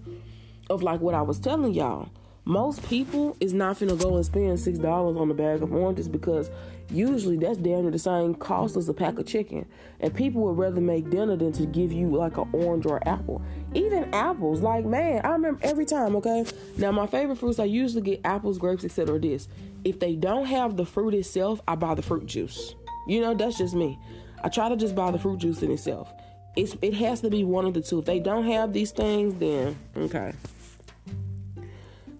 of 0.69 0.83
like 0.83 1.01
what 1.01 1.15
I 1.15 1.21
was 1.21 1.39
telling 1.39 1.73
y'all 1.73 2.09
most 2.45 2.87
people 2.87 3.35
is 3.39 3.53
not 3.53 3.79
gonna 3.79 3.95
go 3.95 4.15
and 4.15 4.25
spend 4.25 4.59
six 4.59 4.77
dollars 4.77 5.17
on 5.17 5.29
a 5.31 5.33
bag 5.33 5.63
of 5.63 5.73
oranges 5.73 6.07
because 6.07 6.51
usually 6.91 7.37
that's 7.37 7.57
damn 7.57 7.81
near 7.81 7.91
the 7.91 7.97
same 7.97 8.35
cost 8.35 8.77
as 8.77 8.87
a 8.87 8.93
pack 8.93 9.17
of 9.17 9.25
chicken. 9.25 9.65
And 9.99 10.13
people 10.13 10.43
would 10.43 10.57
rather 10.57 10.79
make 10.79 11.09
dinner 11.09 11.35
than 11.35 11.51
to 11.53 11.65
give 11.65 11.91
you 11.91 12.15
like 12.15 12.37
an 12.37 12.47
orange 12.53 12.85
or 12.85 13.05
apple. 13.07 13.41
Even 13.73 14.13
apples, 14.13 14.61
like 14.61 14.85
man, 14.85 15.21
I 15.25 15.29
remember 15.29 15.59
every 15.63 15.85
time, 15.85 16.15
okay? 16.17 16.45
Now 16.77 16.91
my 16.91 17.07
favorite 17.07 17.37
fruits 17.37 17.57
I 17.57 17.65
usually 17.65 18.03
get 18.03 18.21
apples, 18.23 18.59
grapes, 18.59 18.85
etc. 18.85 19.19
This. 19.19 19.47
If 19.83 19.99
they 19.99 20.15
don't 20.15 20.45
have 20.45 20.77
the 20.77 20.85
fruit 20.85 21.15
itself, 21.15 21.61
I 21.67 21.75
buy 21.75 21.95
the 21.95 22.03
fruit 22.03 22.27
juice. 22.27 22.75
You 23.07 23.21
know, 23.21 23.33
that's 23.33 23.57
just 23.57 23.73
me. 23.73 23.99
I 24.43 24.49
try 24.49 24.69
to 24.69 24.75
just 24.75 24.93
buy 24.93 25.09
the 25.09 25.19
fruit 25.19 25.39
juice 25.39 25.63
in 25.63 25.71
itself. 25.71 26.11
It's 26.55 26.75
it 26.83 26.93
has 26.93 27.21
to 27.21 27.29
be 27.31 27.43
one 27.43 27.65
of 27.65 27.73
the 27.73 27.81
two. 27.81 27.99
If 27.99 28.05
they 28.05 28.19
don't 28.19 28.45
have 28.45 28.71
these 28.71 28.91
things, 28.91 29.33
then 29.35 29.75
okay. 29.97 30.33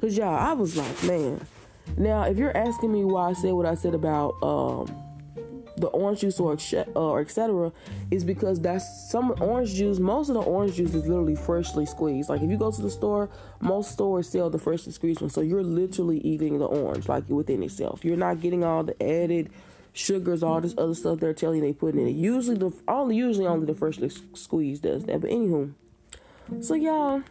Cause 0.02 0.18
y'all, 0.18 0.36
I 0.36 0.54
was 0.54 0.76
like, 0.76 1.04
man. 1.04 1.46
Now, 1.98 2.24
if 2.24 2.38
you're 2.38 2.56
asking 2.56 2.92
me 2.92 3.06
why 3.06 3.30
I 3.30 3.34
said 3.34 3.54
what 3.54 3.66
I 3.66 3.76
said 3.76 3.94
about 3.94 4.36
um, 4.44 4.88
the 5.78 5.88
orange 5.88 6.22
juice 6.22 6.40
or 6.40 6.54
etc., 7.20 7.72
is 8.12 8.24
because 8.24 8.60
that's 8.60 9.12
some 9.12 9.36
orange 9.42 9.74
juice. 9.74 10.00
Most 10.00 10.30
of 10.30 10.36
the 10.36 10.42
orange 10.42 10.76
juice 10.76 10.94
is 10.94 11.08
literally 11.08 11.36
freshly 11.36 11.86
squeezed. 11.86 12.30
Like 12.30 12.42
if 12.42 12.50
you 12.50 12.58
go 12.58 12.72
to 12.72 12.82
the 12.82 12.90
store, 12.90 13.30
most 13.60 13.92
stores 13.92 14.30
sell 14.30 14.50
the 14.50 14.60
freshly 14.60 14.92
squeezed 14.92 15.22
one, 15.22 15.30
so 15.30 15.42
you're 15.42 15.64
literally 15.64 16.20
eating 16.20 16.60
the 16.60 16.66
orange 16.66 17.08
like 17.08 17.30
within 17.30 17.64
itself. 17.64 18.06
You're 18.06 18.18
not 18.18 18.42
getting 18.42 18.64
all 18.64 18.84
the 18.84 19.02
added 19.04 19.50
sugars, 19.94 20.44
all 20.44 20.62
this 20.62 20.75
other 20.78 20.94
stuff 20.94 21.20
they're 21.20 21.34
telling 21.34 21.58
you 21.58 21.62
they 21.64 21.74
put 21.74 21.96
in 21.96 22.08
it. 22.08 22.12
Usually 22.12 22.58
the 22.58 22.72
only 22.88 23.16
usually 23.16 23.48
only 23.48 23.66
the 23.66 23.75
freshly 23.75 24.10
squeezed 24.34 24.84
does 24.84 25.06
that. 25.06 25.22
But 25.22 25.30
anywho, 25.30 25.74
so 26.62 26.75
y'all, 26.75 27.22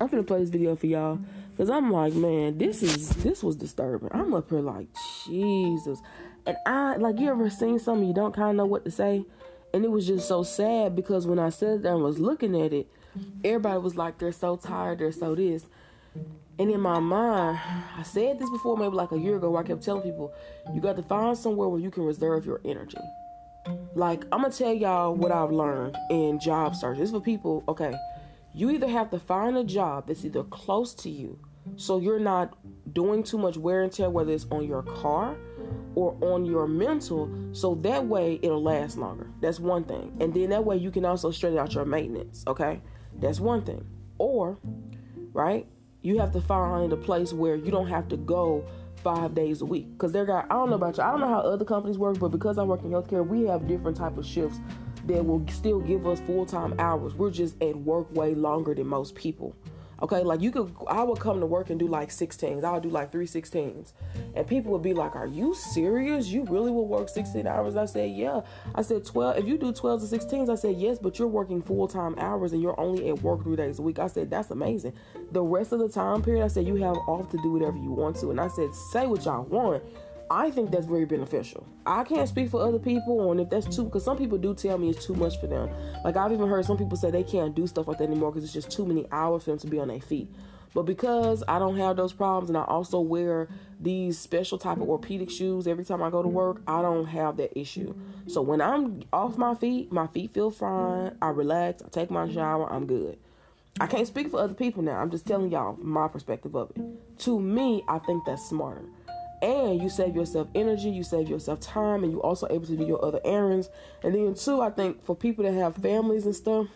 I'm 0.00 0.06
gonna 0.08 0.22
play 0.22 0.40
this 0.40 0.50
video 0.50 0.76
for 0.76 0.86
y'all. 0.86 1.18
Cause 1.62 1.70
I'm 1.70 1.92
like, 1.92 2.12
man, 2.14 2.58
this 2.58 2.82
is 2.82 3.10
this 3.22 3.40
was 3.40 3.54
disturbing. 3.54 4.08
I'm 4.10 4.34
up 4.34 4.50
here 4.50 4.58
like, 4.58 4.88
Jesus. 5.28 6.00
And 6.44 6.56
I 6.66 6.96
like 6.96 7.20
you 7.20 7.30
ever 7.30 7.48
seen 7.50 7.78
something 7.78 8.04
you 8.04 8.12
don't 8.12 8.34
kinda 8.34 8.54
know 8.54 8.66
what 8.66 8.84
to 8.84 8.90
say? 8.90 9.24
And 9.72 9.84
it 9.84 9.90
was 9.92 10.04
just 10.04 10.26
so 10.26 10.42
sad 10.42 10.96
because 10.96 11.24
when 11.24 11.38
I 11.38 11.50
sat 11.50 11.84
there 11.84 11.94
and 11.94 12.02
was 12.02 12.18
looking 12.18 12.60
at 12.60 12.72
it, 12.72 12.88
everybody 13.44 13.78
was 13.78 13.94
like, 13.94 14.18
They're 14.18 14.32
so 14.32 14.56
tired, 14.56 14.98
they're 14.98 15.12
so 15.12 15.36
this. 15.36 15.66
And 16.58 16.68
in 16.68 16.80
my 16.80 16.98
mind, 16.98 17.60
I 17.96 18.02
said 18.02 18.40
this 18.40 18.50
before, 18.50 18.76
maybe 18.76 18.96
like 18.96 19.12
a 19.12 19.18
year 19.20 19.36
ago, 19.36 19.50
where 19.52 19.62
I 19.62 19.64
kept 19.64 19.84
telling 19.84 20.02
people, 20.02 20.34
you 20.74 20.80
got 20.80 20.96
to 20.96 21.02
find 21.04 21.38
somewhere 21.38 21.68
where 21.68 21.80
you 21.80 21.92
can 21.92 22.02
reserve 22.02 22.44
your 22.44 22.60
energy. 22.64 22.98
Like, 23.94 24.24
I'm 24.32 24.42
gonna 24.42 24.52
tell 24.52 24.72
y'all 24.72 25.14
what 25.14 25.30
I've 25.30 25.52
learned 25.52 25.96
in 26.10 26.40
job 26.40 26.74
search. 26.74 26.98
This 26.98 27.12
for 27.12 27.20
people, 27.20 27.62
okay, 27.68 27.94
you 28.52 28.68
either 28.72 28.88
have 28.88 29.10
to 29.10 29.20
find 29.20 29.56
a 29.56 29.62
job 29.62 30.08
that's 30.08 30.24
either 30.24 30.42
close 30.42 30.92
to 30.94 31.08
you 31.08 31.38
so 31.76 31.98
you're 31.98 32.18
not 32.18 32.56
doing 32.92 33.22
too 33.22 33.38
much 33.38 33.56
wear 33.56 33.82
and 33.82 33.92
tear 33.92 34.10
whether 34.10 34.32
it's 34.32 34.46
on 34.50 34.66
your 34.66 34.82
car 34.82 35.36
or 35.94 36.16
on 36.20 36.44
your 36.44 36.66
mental. 36.66 37.30
So 37.52 37.74
that 37.76 38.06
way 38.06 38.38
it'll 38.42 38.62
last 38.62 38.96
longer. 38.96 39.30
That's 39.40 39.60
one 39.60 39.84
thing. 39.84 40.16
And 40.20 40.34
then 40.34 40.50
that 40.50 40.64
way 40.64 40.76
you 40.76 40.90
can 40.90 41.04
also 41.04 41.30
straighten 41.30 41.58
out 41.58 41.74
your 41.74 41.84
maintenance 41.84 42.44
okay? 42.46 42.80
That's 43.20 43.40
one 43.40 43.62
thing. 43.64 43.86
Or 44.18 44.58
right 45.32 45.66
you 46.02 46.18
have 46.18 46.32
to 46.32 46.40
find 46.40 46.92
a 46.92 46.96
place 46.96 47.32
where 47.32 47.54
you 47.54 47.70
don't 47.70 47.86
have 47.86 48.08
to 48.08 48.16
go 48.16 48.64
five 48.96 49.34
days 49.34 49.62
a 49.62 49.64
week. 49.64 49.90
Because 49.92 50.12
they're 50.12 50.26
got 50.26 50.46
i 50.46 50.54
don't 50.54 50.70
know 50.70 50.76
about 50.76 50.96
you 50.96 51.02
i 51.02 51.10
don't 51.10 51.20
know 51.20 51.28
how 51.28 51.40
other 51.40 51.64
companies 51.64 51.98
work 51.98 52.18
but 52.18 52.28
because 52.28 52.58
i 52.58 52.62
work 52.62 52.82
in 52.82 52.90
healthcare 52.90 53.26
we 53.26 53.44
have 53.46 53.66
different 53.66 53.96
type 53.96 54.18
of 54.18 54.26
shifts 54.26 54.58
that 55.06 55.24
will 55.24 55.44
still 55.48 55.80
give 55.80 56.06
us 56.06 56.20
full-time 56.20 56.74
hours. 56.78 57.14
We're 57.14 57.30
just 57.30 57.60
at 57.62 57.76
work 57.76 58.12
way 58.14 58.34
longer 58.34 58.74
than 58.74 58.86
most 58.86 59.14
people 59.14 59.54
Okay, 60.02 60.22
like 60.24 60.40
you 60.40 60.50
could, 60.50 60.74
I 60.88 61.04
would 61.04 61.20
come 61.20 61.38
to 61.38 61.46
work 61.46 61.70
and 61.70 61.78
do 61.78 61.86
like 61.86 62.08
16s. 62.08 62.64
I 62.64 62.72
would 62.72 62.82
do 62.82 62.88
like 62.88 63.12
three 63.12 63.26
16s. 63.26 63.92
And 64.34 64.46
people 64.46 64.72
would 64.72 64.82
be 64.82 64.94
like, 64.94 65.14
Are 65.14 65.28
you 65.28 65.54
serious? 65.54 66.26
You 66.26 66.44
really 66.44 66.72
will 66.72 66.88
work 66.88 67.08
16 67.08 67.46
hours? 67.46 67.76
I 67.76 67.84
said, 67.84 68.10
Yeah. 68.10 68.40
I 68.74 68.82
said, 68.82 69.04
12. 69.04 69.38
If 69.38 69.46
you 69.46 69.56
do 69.56 69.72
12 69.72 70.08
to 70.08 70.18
16s, 70.18 70.50
I 70.50 70.56
said, 70.56 70.74
Yes, 70.76 70.98
but 70.98 71.20
you're 71.20 71.28
working 71.28 71.62
full 71.62 71.86
time 71.86 72.16
hours 72.18 72.52
and 72.52 72.60
you're 72.60 72.78
only 72.80 73.10
at 73.10 73.22
work 73.22 73.44
three 73.44 73.54
days 73.54 73.78
a 73.78 73.82
week. 73.82 74.00
I 74.00 74.08
said, 74.08 74.28
That's 74.28 74.50
amazing. 74.50 74.92
The 75.30 75.42
rest 75.42 75.70
of 75.70 75.78
the 75.78 75.88
time 75.88 76.20
period, 76.20 76.44
I 76.44 76.48
said, 76.48 76.66
You 76.66 76.74
have 76.76 76.96
off 77.06 77.30
to 77.30 77.36
do 77.38 77.52
whatever 77.52 77.76
you 77.76 77.92
want 77.92 78.16
to. 78.16 78.30
And 78.30 78.40
I 78.40 78.48
said, 78.48 78.74
Say 78.74 79.06
what 79.06 79.24
y'all 79.24 79.44
want. 79.44 79.84
I 80.30 80.50
think 80.50 80.70
that's 80.70 80.86
very 80.86 81.04
beneficial. 81.04 81.66
I 81.84 82.04
can't 82.04 82.28
speak 82.28 82.50
for 82.50 82.62
other 82.62 82.78
people 82.78 83.30
and 83.30 83.40
if 83.40 83.50
that's 83.50 83.74
too, 83.74 83.84
because 83.84 84.04
some 84.04 84.16
people 84.16 84.38
do 84.38 84.54
tell 84.54 84.78
me 84.78 84.90
it's 84.90 85.04
too 85.04 85.14
much 85.14 85.38
for 85.40 85.46
them. 85.46 85.70
Like 86.04 86.16
I've 86.16 86.32
even 86.32 86.48
heard 86.48 86.64
some 86.64 86.78
people 86.78 86.96
say 86.96 87.10
they 87.10 87.24
can't 87.24 87.54
do 87.54 87.66
stuff 87.66 87.88
like 87.88 87.98
that 87.98 88.04
anymore 88.04 88.30
because 88.30 88.44
it's 88.44 88.52
just 88.52 88.70
too 88.70 88.86
many 88.86 89.06
hours 89.12 89.44
for 89.44 89.50
them 89.50 89.58
to 89.58 89.66
be 89.66 89.78
on 89.78 89.88
their 89.88 90.00
feet. 90.00 90.28
But 90.74 90.82
because 90.82 91.44
I 91.46 91.58
don't 91.58 91.76
have 91.76 91.96
those 91.96 92.12
problems 92.12 92.48
and 92.48 92.56
I 92.56 92.64
also 92.64 92.98
wear 93.00 93.48
these 93.78 94.18
special 94.18 94.56
type 94.58 94.78
of 94.78 94.88
orthopedic 94.88 95.30
shoes 95.30 95.66
every 95.66 95.84
time 95.84 96.02
I 96.02 96.08
go 96.08 96.22
to 96.22 96.28
work, 96.28 96.62
I 96.66 96.80
don't 96.80 97.06
have 97.06 97.36
that 97.36 97.58
issue. 97.58 97.94
So 98.26 98.40
when 98.40 98.60
I'm 98.62 99.02
off 99.12 99.36
my 99.36 99.54
feet, 99.54 99.92
my 99.92 100.06
feet 100.06 100.32
feel 100.32 100.50
fine. 100.50 101.16
I 101.20 101.28
relax, 101.28 101.82
I 101.82 101.88
take 101.88 102.10
my 102.10 102.30
shower, 102.32 102.72
I'm 102.72 102.86
good. 102.86 103.18
I 103.80 103.86
can't 103.86 104.06
speak 104.06 104.30
for 104.30 104.40
other 104.40 104.54
people 104.54 104.82
now. 104.82 104.98
I'm 104.98 105.10
just 105.10 105.26
telling 105.26 105.50
y'all 105.50 105.76
my 105.80 106.08
perspective 106.08 106.54
of 106.54 106.70
it. 106.74 106.82
To 107.20 107.38
me, 107.38 107.82
I 107.88 107.98
think 107.98 108.24
that's 108.24 108.46
smarter 108.46 108.84
and 109.42 109.82
you 109.82 109.90
save 109.90 110.14
yourself 110.14 110.48
energy, 110.54 110.88
you 110.88 111.02
save 111.02 111.28
yourself 111.28 111.60
time, 111.60 112.04
and 112.04 112.12
you're 112.12 112.22
also 112.22 112.46
able 112.48 112.66
to 112.66 112.76
do 112.76 112.84
your 112.84 113.04
other 113.04 113.20
errands. 113.24 113.68
And 114.02 114.14
then 114.14 114.34
two, 114.34 114.60
I 114.60 114.70
think 114.70 115.04
for 115.04 115.16
people 115.16 115.44
that 115.44 115.52
have 115.52 115.74
families 115.76 116.24
and 116.24 116.34
stuff, 116.34 116.68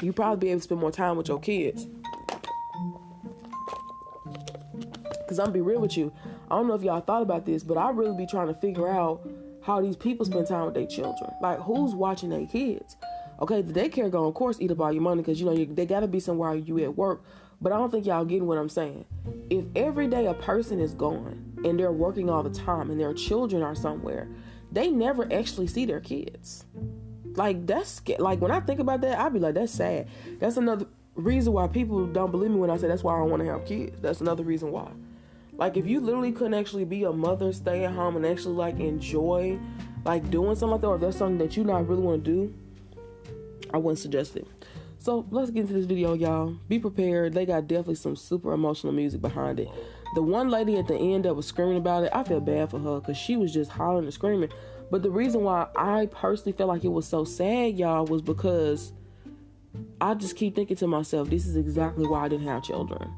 you 0.00 0.12
probably 0.12 0.46
be 0.46 0.50
able 0.50 0.60
to 0.60 0.64
spend 0.64 0.80
more 0.80 0.92
time 0.92 1.16
with 1.16 1.28
your 1.28 1.40
kids. 1.40 1.88
Cause 5.28 5.38
I'm 5.38 5.52
be 5.52 5.60
real 5.60 5.80
with 5.80 5.96
you, 5.96 6.12
I 6.50 6.56
don't 6.56 6.66
know 6.66 6.74
if 6.74 6.82
y'all 6.82 7.00
thought 7.00 7.22
about 7.22 7.46
this, 7.46 7.62
but 7.62 7.76
I 7.76 7.90
really 7.90 8.16
be 8.16 8.26
trying 8.26 8.48
to 8.48 8.54
figure 8.54 8.88
out 8.88 9.28
how 9.62 9.80
these 9.80 9.94
people 9.94 10.26
spend 10.26 10.48
time 10.48 10.64
with 10.64 10.74
their 10.74 10.86
children. 10.86 11.30
Like 11.40 11.60
who's 11.60 11.94
watching 11.94 12.30
their 12.30 12.46
kids? 12.46 12.96
Okay, 13.40 13.62
the 13.62 13.72
daycare 13.72 14.10
going, 14.10 14.28
of 14.28 14.34
course, 14.34 14.58
eat 14.60 14.70
up 14.70 14.80
all 14.80 14.92
your 14.92 15.02
money 15.02 15.22
because 15.22 15.40
you 15.40 15.46
know 15.46 15.52
you, 15.52 15.66
they 15.66 15.86
got 15.86 16.00
to 16.00 16.08
be 16.08 16.20
somewhere 16.20 16.54
you 16.54 16.78
at 16.80 16.96
work. 16.96 17.22
But 17.60 17.72
I 17.72 17.76
don't 17.76 17.90
think 17.90 18.06
y'all 18.06 18.24
getting 18.24 18.46
what 18.46 18.58
I'm 18.58 18.68
saying. 18.68 19.04
If 19.50 19.64
every 19.76 20.08
day 20.08 20.26
a 20.26 20.34
person 20.34 20.80
is 20.80 20.94
gone 20.94 21.60
and 21.64 21.78
they're 21.78 21.92
working 21.92 22.30
all 22.30 22.42
the 22.42 22.50
time 22.50 22.90
and 22.90 22.98
their 22.98 23.12
children 23.12 23.62
are 23.62 23.74
somewhere, 23.74 24.28
they 24.72 24.90
never 24.90 25.30
actually 25.32 25.66
see 25.66 25.84
their 25.84 26.00
kids. 26.00 26.64
Like 27.34 27.66
that's 27.66 28.00
like 28.18 28.40
when 28.40 28.50
I 28.50 28.60
think 28.60 28.80
about 28.80 29.02
that, 29.02 29.18
I'd 29.18 29.32
be 29.32 29.38
like, 29.38 29.54
that's 29.54 29.72
sad. 29.72 30.08
That's 30.38 30.56
another 30.56 30.86
reason 31.14 31.52
why 31.52 31.68
people 31.68 32.06
don't 32.06 32.30
believe 32.30 32.50
me 32.50 32.56
when 32.56 32.70
I 32.70 32.76
say 32.76 32.88
that's 32.88 33.04
why 33.04 33.14
I 33.14 33.18
don't 33.18 33.30
want 33.30 33.42
to 33.42 33.48
have 33.50 33.66
kids. 33.66 34.00
That's 34.00 34.20
another 34.20 34.42
reason 34.42 34.72
why. 34.72 34.90
Like 35.52 35.76
if 35.76 35.86
you 35.86 36.00
literally 36.00 36.32
couldn't 36.32 36.54
actually 36.54 36.86
be 36.86 37.04
a 37.04 37.12
mother, 37.12 37.52
stay 37.52 37.84
at 37.84 37.92
home, 37.92 38.16
and 38.16 38.24
actually 38.24 38.54
like 38.54 38.80
enjoy 38.80 39.58
like 40.04 40.30
doing 40.30 40.54
something 40.54 40.70
like 40.70 40.80
that, 40.80 40.86
or 40.86 40.94
if 40.94 41.02
that's 41.02 41.18
something 41.18 41.38
that 41.38 41.56
you 41.56 41.64
not 41.64 41.86
really 41.86 42.02
want 42.02 42.24
to 42.24 42.30
do, 42.30 42.54
I 43.72 43.76
wouldn't 43.76 43.98
suggest 43.98 44.36
it. 44.36 44.46
So 45.00 45.26
let's 45.30 45.50
get 45.50 45.62
into 45.62 45.72
this 45.72 45.86
video, 45.86 46.12
y'all. 46.12 46.58
Be 46.68 46.78
prepared. 46.78 47.32
They 47.32 47.46
got 47.46 47.66
definitely 47.66 47.94
some 47.94 48.16
super 48.16 48.52
emotional 48.52 48.92
music 48.92 49.22
behind 49.22 49.58
it. 49.58 49.68
The 50.14 50.22
one 50.22 50.50
lady 50.50 50.76
at 50.76 50.88
the 50.88 50.94
end 50.94 51.24
that 51.24 51.34
was 51.34 51.46
screaming 51.46 51.78
about 51.78 52.04
it, 52.04 52.10
I 52.12 52.22
feel 52.22 52.38
bad 52.38 52.70
for 52.70 52.78
her 52.78 53.00
because 53.00 53.16
she 53.16 53.38
was 53.38 53.50
just 53.50 53.70
hollering 53.70 54.04
and 54.04 54.12
screaming. 54.12 54.50
But 54.90 55.02
the 55.02 55.10
reason 55.10 55.42
why 55.42 55.68
I 55.74 56.06
personally 56.12 56.52
felt 56.52 56.68
like 56.68 56.84
it 56.84 56.88
was 56.88 57.06
so 57.06 57.24
sad, 57.24 57.78
y'all, 57.78 58.04
was 58.04 58.20
because 58.20 58.92
I 60.02 60.12
just 60.12 60.36
keep 60.36 60.54
thinking 60.54 60.76
to 60.76 60.86
myself, 60.86 61.30
this 61.30 61.46
is 61.46 61.56
exactly 61.56 62.06
why 62.06 62.26
I 62.26 62.28
didn't 62.28 62.46
have 62.48 62.62
children. 62.62 63.10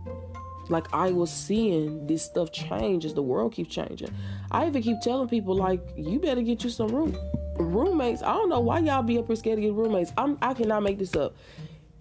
Like 0.69 0.87
I 0.95 1.11
was 1.11 1.33
seeing 1.33 2.07
this 2.07 2.25
stuff 2.25 2.53
change 2.53 3.05
as 3.05 3.15
the 3.15 3.23
world 3.23 3.55
keeps 3.55 3.75
changing. 3.75 4.15
I 4.53 4.69
even 4.69 4.83
keep 4.83 5.01
telling 5.01 5.29
people 5.29 5.57
like, 5.57 5.81
you 5.97 6.21
better 6.21 6.43
get 6.43 6.63
you 6.63 6.71
some 6.71 6.95
room 6.95 7.19
roommates. 7.59 8.23
I 8.23 8.33
don't 8.35 8.49
know 8.49 8.61
why 8.61 8.79
y'all 8.81 9.03
be 9.03 9.19
up 9.19 9.27
here 9.27 9.37
scared 9.37 9.57
to 9.57 9.63
get 9.63 9.73
roommates. 9.73 10.13
I'm 10.17 10.39
I 10.43 10.55
cannot 10.55 10.83
make 10.83 10.99
this 10.99 11.15
up 11.17 11.35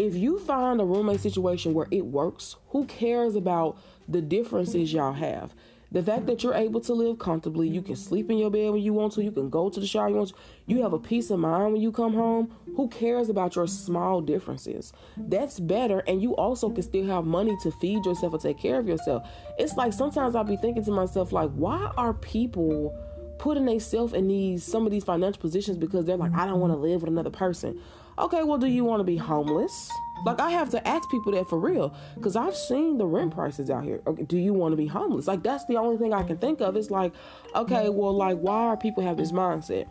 if 0.01 0.15
you 0.15 0.39
find 0.39 0.81
a 0.81 0.85
roommate 0.85 1.19
situation 1.19 1.75
where 1.75 1.87
it 1.91 2.05
works, 2.05 2.55
who 2.69 2.85
cares 2.85 3.35
about 3.35 3.77
the 4.07 4.21
differences 4.21 4.91
y'all 4.91 5.13
have? 5.13 5.53
The 5.91 6.01
fact 6.01 6.25
that 6.25 6.41
you're 6.41 6.53
able 6.53 6.79
to 6.81 6.93
live 6.93 7.19
comfortably, 7.19 7.67
you 7.67 7.81
can 7.81 7.97
sleep 7.97 8.31
in 8.31 8.37
your 8.37 8.49
bed 8.49 8.71
when 8.71 8.81
you 8.81 8.93
want 8.93 9.13
to, 9.13 9.23
you 9.23 9.31
can 9.31 9.49
go 9.49 9.69
to 9.69 9.79
the 9.79 9.85
shower 9.85 10.09
you 10.09 10.15
want 10.15 10.29
to, 10.29 10.35
you 10.65 10.81
have 10.81 10.93
a 10.93 10.99
peace 10.99 11.29
of 11.29 11.39
mind 11.39 11.73
when 11.73 11.81
you 11.81 11.91
come 11.91 12.13
home. 12.13 12.51
Who 12.77 12.87
cares 12.87 13.29
about 13.29 13.55
your 13.55 13.67
small 13.67 14.21
differences? 14.21 14.93
That's 15.17 15.59
better, 15.59 15.99
and 16.07 16.21
you 16.21 16.35
also 16.35 16.69
can 16.69 16.81
still 16.81 17.05
have 17.07 17.25
money 17.25 17.55
to 17.61 17.71
feed 17.71 18.05
yourself 18.05 18.33
and 18.33 18.41
take 18.41 18.57
care 18.57 18.79
of 18.79 18.87
yourself. 18.87 19.27
It's 19.59 19.75
like 19.75 19.93
sometimes 19.93 20.33
I'll 20.33 20.45
be 20.45 20.57
thinking 20.57 20.85
to 20.85 20.91
myself, 20.91 21.31
like, 21.31 21.51
why 21.51 21.91
are 21.97 22.13
people 22.13 22.97
putting 23.37 23.65
themselves 23.65 24.13
in 24.13 24.27
these 24.27 24.63
some 24.63 24.85
of 24.85 24.91
these 24.91 25.03
financial 25.03 25.41
positions 25.41 25.77
because 25.77 26.05
they're 26.05 26.15
like, 26.15 26.33
I 26.33 26.45
don't 26.45 26.59
want 26.59 26.73
to 26.73 26.77
live 26.77 27.01
with 27.01 27.09
another 27.09 27.31
person. 27.31 27.81
Okay, 28.21 28.43
well, 28.43 28.59
do 28.59 28.67
you 28.67 28.83
want 28.83 28.99
to 28.99 29.03
be 29.03 29.17
homeless? 29.17 29.89
Like, 30.23 30.39
I 30.39 30.51
have 30.51 30.69
to 30.69 30.87
ask 30.87 31.09
people 31.09 31.31
that 31.31 31.49
for 31.49 31.59
real 31.59 31.95
because 32.13 32.35
I've 32.35 32.55
seen 32.55 32.99
the 32.99 33.05
rent 33.05 33.33
prices 33.33 33.71
out 33.71 33.83
here. 33.83 33.99
Okay, 34.05 34.21
do 34.23 34.37
you 34.37 34.53
want 34.53 34.73
to 34.73 34.77
be 34.77 34.85
homeless? 34.85 35.25
Like, 35.25 35.41
that's 35.41 35.65
the 35.65 35.77
only 35.77 35.97
thing 35.97 36.13
I 36.13 36.21
can 36.21 36.37
think 36.37 36.61
of. 36.61 36.75
It's 36.75 36.91
like, 36.91 37.13
okay, 37.55 37.89
well, 37.89 38.15
like, 38.15 38.37
why 38.37 38.67
are 38.67 38.77
people 38.77 39.01
have 39.01 39.17
this 39.17 39.31
mindset? 39.31 39.87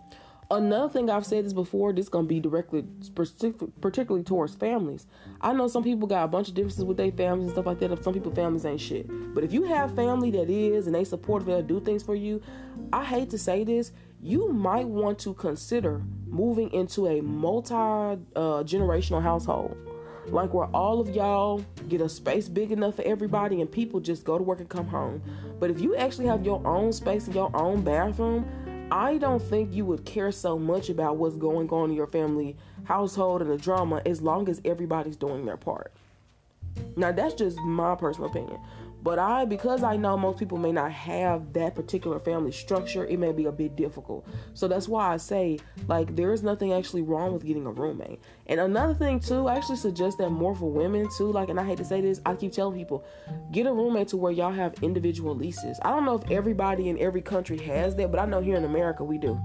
Another 0.49 0.92
thing 0.92 1.10
I've 1.10 1.26
said 1.26 1.44
this 1.44 1.52
before, 1.52 1.92
this 1.92 2.08
gonna 2.08 2.26
be 2.26 2.40
directly, 2.40 2.84
particularly 3.80 4.25
towards 4.25 4.54
families. 4.54 5.06
I 5.40 5.52
know 5.52 5.68
some 5.68 5.84
people 5.84 6.08
got 6.08 6.25
a 6.25 6.28
bunch 6.28 6.49
of 6.49 6.54
differences 6.54 6.84
with 6.84 6.96
their 6.96 7.12
families 7.12 7.46
and 7.46 7.52
stuff 7.52 7.66
like 7.66 7.78
that. 7.80 8.02
Some 8.02 8.14
people 8.14 8.32
families 8.32 8.64
ain't 8.64 8.80
shit. 8.80 9.06
But 9.32 9.44
if 9.44 9.52
you 9.52 9.62
have 9.64 9.94
family 9.94 10.30
that 10.32 10.50
is 10.50 10.87
and 10.87 10.94
they 10.94 11.04
support, 11.04 11.46
they'll 11.46 11.62
do 11.62 11.78
things 11.80 12.02
for 12.02 12.16
you. 12.16 12.42
I 12.92 13.04
hate 13.04 13.30
to 13.30 13.38
say 13.38 13.62
this, 13.62 13.92
you 14.22 14.52
might 14.52 14.86
want 14.86 15.18
to 15.20 15.34
consider 15.34 16.02
moving 16.26 16.72
into 16.72 17.06
a 17.06 17.20
multi 17.20 17.74
uh, 17.74 18.62
generational 18.62 19.22
household. 19.22 19.76
Like 20.26 20.52
where 20.54 20.66
all 20.66 21.00
of 21.00 21.08
y'all 21.10 21.64
get 21.88 22.00
a 22.00 22.08
space 22.08 22.48
big 22.48 22.70
enough 22.70 22.96
for 22.96 23.02
everybody 23.02 23.60
and 23.60 23.70
people 23.70 23.98
just 23.98 24.24
go 24.24 24.36
to 24.38 24.44
work 24.44 24.60
and 24.60 24.68
come 24.68 24.86
home. 24.86 25.22
But 25.58 25.70
if 25.70 25.80
you 25.80 25.96
actually 25.96 26.26
have 26.26 26.44
your 26.44 26.64
own 26.66 26.92
space 26.92 27.26
and 27.26 27.34
your 27.34 27.50
own 27.56 27.82
bathroom, 27.82 28.46
I 28.92 29.18
don't 29.18 29.42
think 29.42 29.72
you 29.72 29.84
would 29.86 30.04
care 30.04 30.30
so 30.30 30.58
much 30.58 30.90
about 30.90 31.16
what's 31.16 31.36
going 31.36 31.68
on 31.70 31.90
in 31.90 31.96
your 31.96 32.06
family 32.06 32.56
household 32.84 33.40
and 33.40 33.50
the 33.50 33.56
drama 33.56 34.02
as 34.04 34.20
long 34.20 34.48
as 34.48 34.60
everybody's 34.64 35.16
doing 35.16 35.46
their 35.46 35.56
part. 35.56 35.92
Now, 36.96 37.12
that's 37.12 37.34
just 37.34 37.58
my 37.58 37.94
personal 37.94 38.30
opinion. 38.30 38.60
But 39.02 39.19
I, 39.19 39.45
because 39.47 39.83
I 39.83 39.97
know 39.97 40.16
most 40.16 40.38
people 40.38 40.59
may 40.59 40.73
not 40.73 40.92
have 40.92 41.52
that 41.54 41.75
particular 41.75 42.19
family 42.19 42.52
structure, 42.52 43.07
it 43.07 43.19
may 43.19 43.33
be 43.33 43.47
a 43.47 43.52
bit 43.52 43.75
difficult. 43.76 44.26
So 44.52 44.69
that's 44.69 44.88
why 44.88 45.12
I 45.12 45.16
say, 45.16 45.59
like, 45.88 46.14
there 46.16 46.33
is 46.33 46.42
nothing 46.42 46.73
actually 46.73 47.02
wrong 47.02 47.33
with 47.33 47.45
getting 47.45 47.66
a 47.66 47.71
roommate. 47.71 48.21
And 48.47 48.61
another 48.61 48.95
thing, 48.95 49.19
too, 49.19 49.49
I 49.49 49.57
actually 49.57 49.76
suggest 49.76 50.19
that 50.19 50.30
more 50.30 50.54
for 50.54 50.71
women, 50.71 51.09
too. 51.16 51.33
Like, 51.33 51.49
and 51.49 51.59
I 51.59 51.64
hate 51.64 51.78
to 51.78 51.85
say 51.85 52.00
this, 52.00 52.21
I 52.26 52.35
keep 52.35 52.52
telling 52.52 52.76
people, 52.76 53.04
get 53.52 53.66
a 53.66 53.73
roommate 53.73 54.09
to 54.09 54.19
where 54.19 54.33
y'all 54.33 54.52
have 54.52 54.75
individual 54.83 55.35
leases. 55.35 55.78
I 55.83 55.90
don't 55.90 56.04
know 56.04 56.16
if 56.16 56.30
everybody 56.30 56.90
in 56.90 56.99
every 56.99 57.23
country 57.23 57.59
has 57.59 57.97
that, 57.97 58.11
but 58.11 58.21
I 58.21 58.26
know 58.26 58.40
here 58.40 58.57
in 58.57 58.64
America 58.64 59.02
we 59.02 59.19
do 59.19 59.40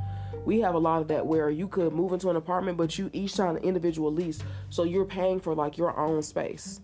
we 0.46 0.60
have 0.60 0.76
a 0.76 0.80
lot 0.80 1.02
of 1.02 1.08
that 1.08 1.26
where 1.26 1.50
you 1.50 1.68
could 1.68 1.92
move 1.92 2.14
into 2.14 2.30
an 2.30 2.36
apartment 2.36 2.78
but 2.78 2.98
you 2.98 3.10
each 3.14 3.32
sign 3.32 3.58
an 3.58 3.64
individual 3.64 4.14
lease 4.14 4.44
so 4.70 4.84
you're 4.84 5.06
paying 5.06 5.40
for 5.40 5.56
like 5.56 5.78
your 5.78 5.98
own 6.00 6.22
space 6.22 6.82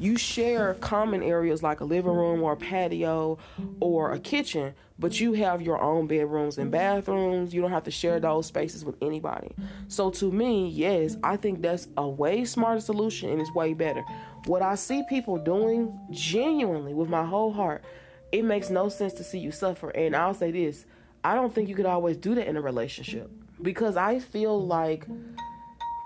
you 0.00 0.16
share 0.16 0.74
common 0.74 1.22
areas 1.22 1.62
like 1.62 1.80
a 1.80 1.84
living 1.84 2.12
room 2.12 2.42
or 2.42 2.52
a 2.52 2.56
patio 2.56 3.38
or 3.80 4.12
a 4.12 4.18
kitchen, 4.18 4.74
but 4.98 5.20
you 5.20 5.34
have 5.34 5.60
your 5.60 5.80
own 5.80 6.06
bedrooms 6.06 6.56
and 6.56 6.70
bathrooms. 6.70 7.52
You 7.52 7.60
don't 7.60 7.70
have 7.70 7.84
to 7.84 7.90
share 7.90 8.18
those 8.18 8.46
spaces 8.46 8.84
with 8.84 8.96
anybody. 9.02 9.54
So 9.88 10.10
to 10.12 10.32
me, 10.32 10.68
yes, 10.68 11.16
I 11.22 11.36
think 11.36 11.60
that's 11.60 11.88
a 11.98 12.08
way 12.08 12.46
smarter 12.46 12.80
solution 12.80 13.28
and 13.30 13.40
it's 13.40 13.54
way 13.54 13.74
better. 13.74 14.02
What 14.46 14.62
I 14.62 14.74
see 14.74 15.02
people 15.08 15.36
doing 15.36 15.98
genuinely 16.10 16.94
with 16.94 17.10
my 17.10 17.24
whole 17.24 17.52
heart, 17.52 17.84
it 18.32 18.42
makes 18.44 18.70
no 18.70 18.88
sense 18.88 19.12
to 19.14 19.24
see 19.24 19.38
you 19.38 19.52
suffer. 19.52 19.90
And 19.90 20.16
I'll 20.16 20.34
say 20.34 20.50
this, 20.50 20.86
I 21.22 21.34
don't 21.34 21.54
think 21.54 21.68
you 21.68 21.74
could 21.74 21.86
always 21.86 22.16
do 22.16 22.34
that 22.36 22.46
in 22.46 22.56
a 22.56 22.62
relationship 22.62 23.30
because 23.60 23.96
I 23.98 24.18
feel 24.18 24.64
like 24.66 25.06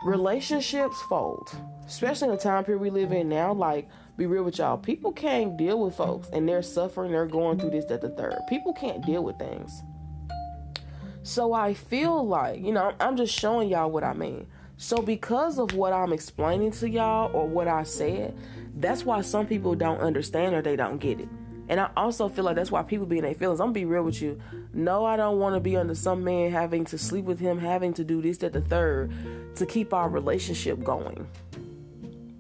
relationships 0.04 1.00
fold, 1.08 1.56
especially 1.86 2.28
in 2.28 2.34
the 2.34 2.40
time 2.40 2.64
period 2.64 2.80
we 2.80 2.90
live 2.90 3.12
in 3.12 3.28
now. 3.28 3.52
Like, 3.52 3.88
be 4.16 4.26
real 4.26 4.44
with 4.44 4.58
y'all, 4.58 4.78
people 4.78 5.12
can't 5.12 5.56
deal 5.56 5.80
with 5.80 5.96
folks 5.96 6.28
and 6.32 6.48
they're 6.48 6.62
suffering, 6.62 7.10
they're 7.10 7.26
going 7.26 7.58
through 7.58 7.70
this, 7.70 7.86
that, 7.86 8.00
the 8.00 8.10
third. 8.10 8.38
People 8.48 8.72
can't 8.72 9.04
deal 9.04 9.24
with 9.24 9.38
things. 9.38 9.82
So 11.22 11.52
I 11.52 11.74
feel 11.74 12.26
like, 12.26 12.60
you 12.60 12.72
know, 12.72 12.92
I'm 13.00 13.16
just 13.16 13.36
showing 13.36 13.70
y'all 13.70 13.90
what 13.90 14.04
I 14.04 14.12
mean. 14.12 14.46
So 14.76 14.98
because 14.98 15.58
of 15.58 15.72
what 15.72 15.92
I'm 15.92 16.12
explaining 16.12 16.72
to 16.72 16.88
y'all 16.88 17.34
or 17.34 17.46
what 17.46 17.66
I 17.66 17.84
said, 17.84 18.36
that's 18.76 19.04
why 19.04 19.22
some 19.22 19.46
people 19.46 19.74
don't 19.74 20.00
understand 20.00 20.54
or 20.54 20.62
they 20.62 20.76
don't 20.76 20.98
get 20.98 21.20
it. 21.20 21.28
And 21.68 21.80
I 21.80 21.90
also 21.96 22.28
feel 22.28 22.44
like 22.44 22.56
that's 22.56 22.70
why 22.70 22.82
people 22.82 23.06
be 23.06 23.18
in 23.18 23.24
their 23.24 23.34
feelings. 23.34 23.60
I'm 23.60 23.66
gonna 23.66 23.74
be 23.74 23.84
real 23.84 24.02
with 24.02 24.20
you. 24.20 24.40
No, 24.72 25.04
I 25.04 25.16
don't 25.16 25.38
want 25.38 25.54
to 25.54 25.60
be 25.60 25.76
under 25.76 25.94
some 25.94 26.22
man 26.22 26.50
having 26.50 26.84
to 26.86 26.98
sleep 26.98 27.24
with 27.24 27.38
him, 27.38 27.58
having 27.58 27.94
to 27.94 28.04
do 28.04 28.20
this, 28.20 28.38
that, 28.38 28.52
the 28.52 28.60
third, 28.60 29.12
to 29.56 29.66
keep 29.66 29.94
our 29.94 30.08
relationship 30.08 30.82
going. 30.82 31.26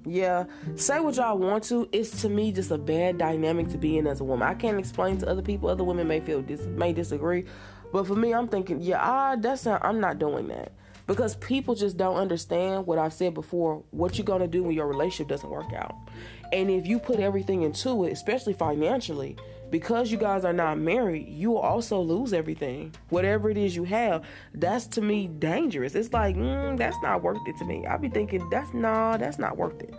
Yeah, 0.06 0.44
say 0.76 1.00
what 1.00 1.16
y'all 1.16 1.38
want 1.38 1.64
to. 1.64 1.88
It's 1.90 2.20
to 2.22 2.28
me 2.28 2.52
just 2.52 2.70
a 2.70 2.76
bad 2.76 3.16
dynamic 3.16 3.68
to 3.70 3.78
be 3.78 3.96
in 3.96 4.06
as 4.06 4.20
a 4.20 4.24
woman. 4.24 4.46
I 4.46 4.54
can't 4.54 4.78
explain 4.78 5.16
to 5.18 5.28
other 5.28 5.40
people. 5.40 5.70
Other 5.70 5.84
women 5.84 6.06
may 6.06 6.20
feel 6.20 6.42
dis- 6.42 6.66
may 6.66 6.92
disagree, 6.92 7.46
but 7.92 8.06
for 8.06 8.14
me, 8.14 8.34
I'm 8.34 8.48
thinking, 8.48 8.82
yeah, 8.82 8.98
ah, 9.00 9.36
that's 9.36 9.64
not, 9.64 9.82
I'm 9.82 10.00
not 10.00 10.18
doing 10.18 10.48
that 10.48 10.72
because 11.06 11.36
people 11.36 11.74
just 11.74 11.96
don't 11.96 12.16
understand 12.16 12.86
what 12.86 12.98
I've 12.98 13.12
said 13.12 13.34
before. 13.34 13.82
What 13.90 14.18
you're 14.18 14.24
gonna 14.24 14.48
do 14.48 14.62
when 14.62 14.74
your 14.74 14.86
relationship 14.86 15.28
doesn't 15.28 15.48
work 15.48 15.72
out, 15.72 15.94
and 16.54 16.70
if 16.70 16.86
you 16.86 17.00
put 17.00 17.18
everything 17.18 17.62
into 17.62 18.04
it, 18.04 18.12
especially 18.12 18.52
financially, 18.52 19.36
because 19.70 20.12
you 20.12 20.16
guys 20.16 20.44
are 20.44 20.52
not 20.52 20.78
married, 20.78 21.28
you 21.28 21.50
will 21.50 21.58
also 21.58 22.00
lose 22.00 22.32
everything. 22.32 22.94
Whatever 23.08 23.50
it 23.50 23.58
is 23.58 23.74
you 23.74 23.82
have, 23.82 24.24
that's 24.54 24.86
to 24.86 25.00
me 25.00 25.26
dangerous. 25.26 25.96
It's 25.96 26.12
like, 26.12 26.36
mm, 26.36 26.78
that's 26.78 26.96
not 27.02 27.24
worth 27.24 27.40
it 27.46 27.58
to 27.58 27.64
me. 27.64 27.84
I'll 27.86 27.98
be 27.98 28.08
thinking, 28.08 28.48
that's 28.50 28.72
nah, 28.72 29.16
that's 29.16 29.40
not 29.40 29.56
worth 29.56 29.82
it. 29.82 29.92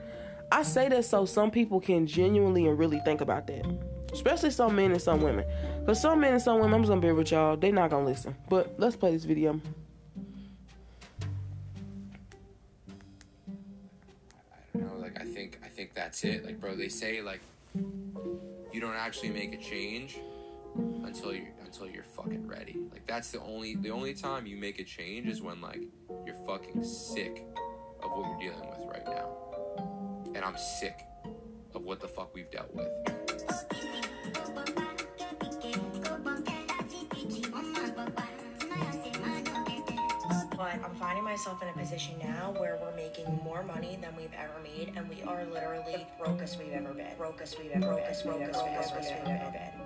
I 0.49 0.63
say 0.63 0.87
that 0.87 1.03
so 1.03 1.25
some 1.25 1.51
people 1.51 1.81
can 1.81 2.07
genuinely 2.07 2.67
and 2.67 2.79
really 2.79 3.01
think 3.01 3.19
about 3.19 3.47
that. 3.47 3.65
Especially 4.13 4.49
some 4.49 4.77
men 4.77 4.93
and 4.93 5.01
some 5.01 5.21
women. 5.21 5.43
Because 5.81 5.99
some 5.99 6.21
men 6.21 6.31
and 6.31 6.41
some 6.41 6.59
women, 6.59 6.75
I'm 6.75 6.81
just 6.83 6.89
gonna 6.89 7.01
be 7.01 7.11
with 7.11 7.31
y'all, 7.31 7.57
they 7.57 7.73
not 7.73 7.89
gonna 7.89 8.05
listen. 8.05 8.33
But 8.49 8.75
let's 8.77 8.95
play 8.95 9.11
this 9.11 9.25
video. 9.25 9.59
That's 15.95 16.23
it. 16.23 16.45
Like 16.45 16.59
bro, 16.59 16.75
they 16.75 16.89
say 16.89 17.21
like 17.21 17.41
you 17.73 18.81
don't 18.81 18.93
actually 18.93 19.29
make 19.29 19.53
a 19.53 19.57
change 19.57 20.17
until 21.03 21.33
you 21.33 21.47
until 21.63 21.87
you're 21.87 22.03
fucking 22.03 22.45
ready. 22.47 22.77
Like 22.91 23.07
that's 23.07 23.31
the 23.31 23.39
only 23.41 23.75
the 23.75 23.89
only 23.89 24.13
time 24.13 24.45
you 24.45 24.57
make 24.57 24.79
a 24.79 24.83
change 24.83 25.27
is 25.27 25.41
when 25.41 25.61
like 25.61 25.81
you're 26.25 26.35
fucking 26.45 26.83
sick 26.83 27.45
of 28.03 28.11
what 28.11 28.27
you're 28.27 28.51
dealing 28.51 28.69
with 28.69 28.87
right 28.91 29.05
now. 29.05 29.29
And 30.35 30.43
I'm 30.43 30.57
sick 30.57 30.99
of 31.73 31.83
what 31.83 32.01
the 32.01 32.07
fuck 32.07 32.33
we've 32.35 32.51
dealt 32.51 32.73
with. 32.73 32.89
But 40.57 40.75
I'm 40.83 40.95
finding 40.95 41.23
myself 41.23 41.61
in 41.61 41.67
a 41.67 41.73
position 41.73 42.15
now 42.23 42.53
where 42.57 42.79
we're 42.81 42.95
making 42.95 43.25
more 43.43 43.63
money 43.63 43.97
than 44.01 44.15
we've 44.15 44.33
ever 44.37 44.53
made, 44.63 44.93
and 44.95 45.09
we 45.09 45.21
are 45.23 45.45
literally 45.45 45.93
the 45.93 46.05
brokest 46.23 46.57
we've 46.57 46.71
ever 46.71 46.93
been. 46.93 47.15
Brokest 47.17 47.59
we've 47.59 47.71
ever 47.71 47.79
been. 47.81 47.95
Brokest 47.95 48.25
we've 48.25 48.35
ever 48.35 49.51
been. 49.51 49.85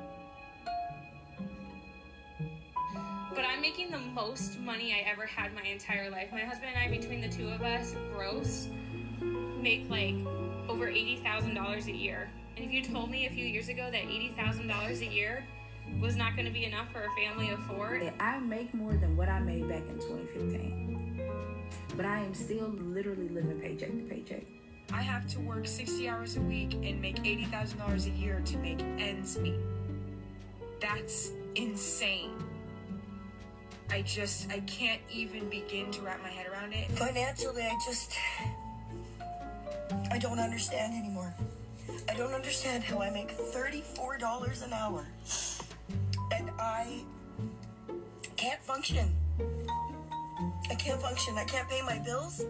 but 3.40 3.48
I'm 3.48 3.62
making 3.62 3.90
the 3.90 4.00
most 4.00 4.60
money 4.60 4.94
I 4.94 5.10
ever 5.10 5.26
had 5.26 5.54
my 5.54 5.62
entire 5.62 6.10
life. 6.10 6.28
My 6.34 6.42
husband 6.42 6.72
and 6.76 6.84
I, 6.84 6.94
between 6.94 7.22
the 7.22 7.30
two 7.30 7.48
of 7.48 7.62
us, 7.62 7.96
gross, 8.14 8.68
make 9.62 9.90
like 9.90 10.16
over 10.68 10.88
$80,000 10.88 11.86
a 11.86 11.92
year. 11.92 12.30
And 12.58 12.66
if 12.66 12.72
you 12.74 12.84
told 12.84 13.10
me 13.10 13.28
a 13.28 13.30
few 13.30 13.46
years 13.46 13.70
ago 13.70 13.90
that 13.92 14.02
$80,000 14.04 15.00
a 15.00 15.06
year 15.06 15.46
was 16.00 16.16
not 16.16 16.36
going 16.36 16.46
to 16.46 16.52
be 16.52 16.66
enough 16.66 16.92
for 16.92 17.04
a 17.04 17.10
family 17.12 17.50
of 17.50 17.60
four, 17.66 18.02
I 18.20 18.40
make 18.40 18.74
more 18.74 18.94
than 18.94 19.18
what 19.18 19.30
I 19.30 19.40
made 19.40 19.68
back 19.68 19.84
in 19.90 19.96
2015. 19.96 21.22
But 21.96 22.06
I 22.06 22.20
am 22.20 22.34
still 22.34 22.70
literally 22.78 23.30
living 23.30 23.60
paycheck 23.60 23.92
to 23.92 24.04
paycheck. 24.04 24.44
I 24.92 25.02
have 25.02 25.28
to 25.30 25.40
work 25.42 25.68
60 25.68 26.08
hours 26.10 26.38
a 26.38 26.42
week 26.42 26.74
and 26.74 27.02
make 27.02 27.18
$80,000 27.18 28.06
a 28.06 28.10
year 28.18 28.42
to 28.46 28.58
make 28.58 28.82
ends 28.98 29.38
meet. 29.38 29.60
That's 30.80 31.32
insane. 31.56 32.32
I 33.92 34.02
just, 34.04 34.50
I 34.52 34.60
can't 34.62 35.02
even 35.12 35.50
begin 35.50 35.92
to 35.92 36.02
wrap 36.02 36.22
my 36.22 36.30
head 36.30 36.48
around 36.48 36.74
it. 36.74 36.90
Financially, 36.92 37.64
I 37.64 37.78
just. 37.86 38.14
I 40.12 40.20
don't 40.20 40.40
understand 40.40 40.94
anymore. 40.94 41.34
I 42.08 42.14
don't 42.14 42.34
understand 42.34 42.84
how 42.84 43.00
I 43.00 43.10
make 43.10 43.36
$34 43.38 44.64
an 44.64 44.74
hour 44.74 45.06
and 46.32 46.50
I 46.60 47.04
can't 48.36 48.62
function. 48.62 49.16
I 50.70 50.76
can't 50.76 51.02
function. 51.02 51.38
I 51.38 51.44
can't 51.46 51.68
pay 51.70 51.82
my 51.82 52.00
bills. 52.00 52.46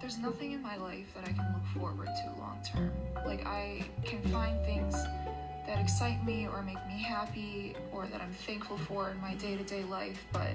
There's 0.00 0.18
nothing 0.18 0.52
in 0.52 0.62
my 0.62 0.76
life 0.76 1.06
that 1.14 1.28
I 1.28 1.32
can 1.32 1.52
look 1.52 1.66
forward 1.74 2.06
to 2.06 2.40
long 2.40 2.60
term. 2.64 2.92
Like, 3.26 3.44
I 3.46 3.84
can 4.04 4.22
find 4.30 4.64
things 4.64 4.94
that 5.66 5.78
excite 5.78 6.24
me 6.24 6.46
or 6.46 6.62
make 6.62 6.84
me 6.86 7.02
happy 7.02 7.74
or 7.92 8.06
that 8.06 8.20
I'm 8.20 8.32
thankful 8.32 8.78
for 8.78 9.10
in 9.10 9.20
my 9.20 9.34
day 9.34 9.56
to 9.56 9.64
day 9.64 9.84
life, 9.84 10.24
but 10.32 10.52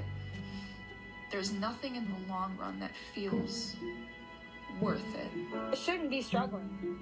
there's 1.32 1.52
nothing 1.52 1.96
in 1.96 2.06
the 2.06 2.32
long 2.32 2.58
run 2.58 2.80
that 2.80 2.92
feels 3.14 3.76
worth 4.80 5.04
it. 5.16 5.32
I 5.72 5.76
shouldn't 5.76 6.10
be 6.10 6.22
struggling. 6.22 6.98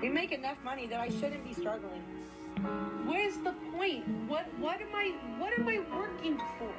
We 0.00 0.08
make 0.08 0.32
enough 0.32 0.58
money 0.64 0.86
that 0.86 1.00
I 1.00 1.08
shouldn't 1.08 1.44
be 1.44 1.54
struggling. 1.54 2.02
Where's 2.62 3.36
the 3.38 3.52
point? 3.76 4.06
What 4.28 4.46
what 4.58 4.80
am 4.80 4.94
I 4.94 5.14
what 5.38 5.52
am 5.58 5.68
I 5.68 5.80
working 5.94 6.38
for? 6.58 6.72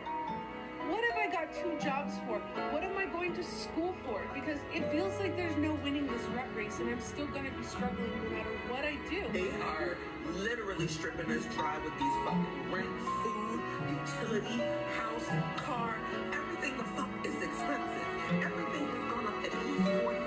What 0.90 1.04
have 1.04 1.18
I 1.18 1.32
got 1.32 1.54
two 1.54 1.78
jobs 1.84 2.14
for? 2.26 2.40
What 2.72 2.84
am 2.84 2.98
I 2.98 3.06
going 3.06 3.36
to 3.36 3.44
school 3.44 3.94
for? 4.06 4.24
Because 4.34 4.60
it 4.74 4.90
feels 4.92 5.20
like 5.20 5.36
there's 5.36 5.56
no 5.58 5.74
winning 5.84 6.08
this 6.08 6.22
rat 6.36 6.48
race 6.56 6.80
and 6.80 6.90
I'm 6.90 7.02
still 7.02 7.28
gonna 7.28 7.52
be 7.52 7.64
struggling 7.64 8.12
no 8.24 8.30
matter 8.30 8.50
what 8.70 8.86
I 8.86 8.98
do. 9.10 9.24
They 9.34 9.52
are 9.62 9.98
literally 10.36 10.88
stripping 10.88 11.30
us 11.32 11.46
dry 11.56 11.78
with 11.84 11.94
these 12.00 12.16
fucking 12.26 12.72
rent, 12.72 12.88
food, 13.24 13.62
utility, 13.90 14.62
house, 14.96 15.28
car, 15.58 15.96
everything 16.34 16.78
the 16.78 16.84
fuck 16.96 17.10
is 17.26 17.36
expensive. 17.36 18.08
Everything 18.42 18.88
has 18.88 19.12
gone 19.12 19.28
up 19.28 19.44
at 19.44 19.54
least 19.68 20.04
40 20.04 20.27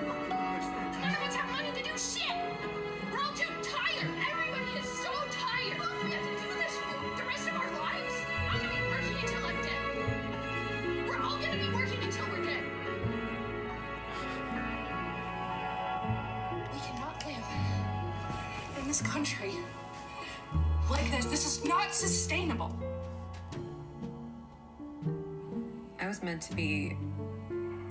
meant 26.23 26.43
to 26.43 26.55
be 26.55 26.97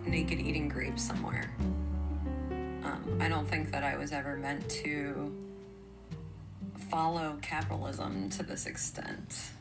naked 0.06 0.40
eating 0.40 0.70
grapes 0.70 1.04
somewhere. 1.04 1.54
Um, 2.84 3.20
I 3.20 3.28
don't 3.28 3.48
think 3.48 3.72
that 3.72 3.84
I 3.84 3.98
was 3.98 4.12
ever 4.12 4.38
meant 4.38 4.68
to 4.70 5.36
follow 6.90 7.38
capitalism 7.42 8.30
to 8.32 8.44
this 8.44 8.66
extent. 8.66 9.52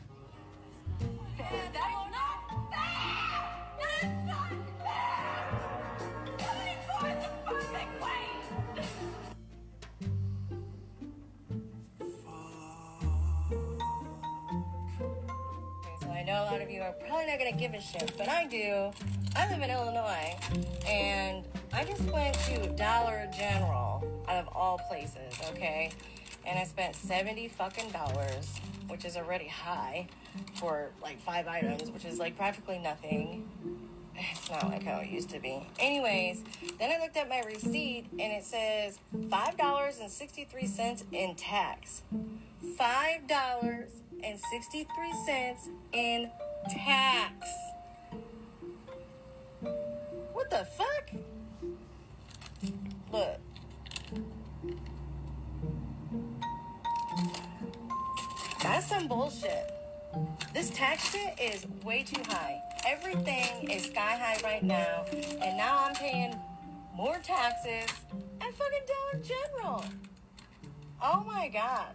But 18.17 18.27
I 18.27 18.45
do. 18.45 18.91
I 19.35 19.49
live 19.49 19.61
in 19.61 19.69
Illinois, 19.69 20.35
and 20.87 21.45
I 21.71 21.85
just 21.85 22.01
went 22.11 22.35
to 22.45 22.67
Dollar 22.75 23.29
General 23.37 24.03
out 24.27 24.37
of 24.37 24.49
all 24.53 24.79
places, 24.89 25.33
okay? 25.51 25.91
And 26.45 26.59
I 26.59 26.63
spent 26.65 26.95
seventy 26.95 27.47
fucking 27.47 27.91
dollars, 27.91 28.53
which 28.87 29.05
is 29.05 29.15
already 29.15 29.47
high 29.47 30.07
for 30.55 30.89
like 31.01 31.21
five 31.21 31.47
items, 31.47 31.89
which 31.91 32.05
is 32.05 32.19
like 32.19 32.35
practically 32.35 32.79
nothing. 32.79 33.47
It's 34.15 34.49
not 34.49 34.69
like 34.69 34.83
how 34.83 34.99
it 34.99 35.09
used 35.09 35.29
to 35.29 35.39
be. 35.39 35.65
Anyways, 35.79 36.43
then 36.79 36.91
I 36.91 37.01
looked 37.01 37.15
at 37.15 37.29
my 37.29 37.41
receipt 37.41 38.07
and 38.11 38.33
it 38.33 38.43
says 38.43 38.99
five 39.29 39.55
dollars 39.57 39.99
and 40.01 40.11
sixty 40.11 40.43
three 40.43 40.67
cents 40.67 41.05
in 41.13 41.35
tax. 41.35 42.01
Five 42.77 43.27
dollars 43.27 43.89
and 44.21 44.37
sixty 44.51 44.85
three 44.95 45.13
cents 45.25 45.69
in 45.93 46.29
tax. 46.69 47.31
The 50.59 50.65
fuck? 50.65 51.11
Look. 53.13 53.39
That's 58.61 58.87
some 58.87 59.07
bullshit. 59.07 59.71
This 60.53 60.69
tax 60.71 61.11
shit 61.11 61.39
is 61.39 61.65
way 61.85 62.03
too 62.03 62.21
high. 62.27 62.61
Everything 62.85 63.69
is 63.71 63.85
sky 63.85 64.17
high 64.21 64.37
right 64.43 64.61
now, 64.61 65.05
and 65.13 65.55
now 65.55 65.85
I'm 65.85 65.95
paying 65.95 66.35
more 66.93 67.19
taxes 67.23 67.95
at 68.41 68.53
fucking 68.53 68.85
Dollar 68.85 69.23
General. 69.23 69.85
Oh 71.01 71.23
my 71.25 71.47
god. 71.47 71.93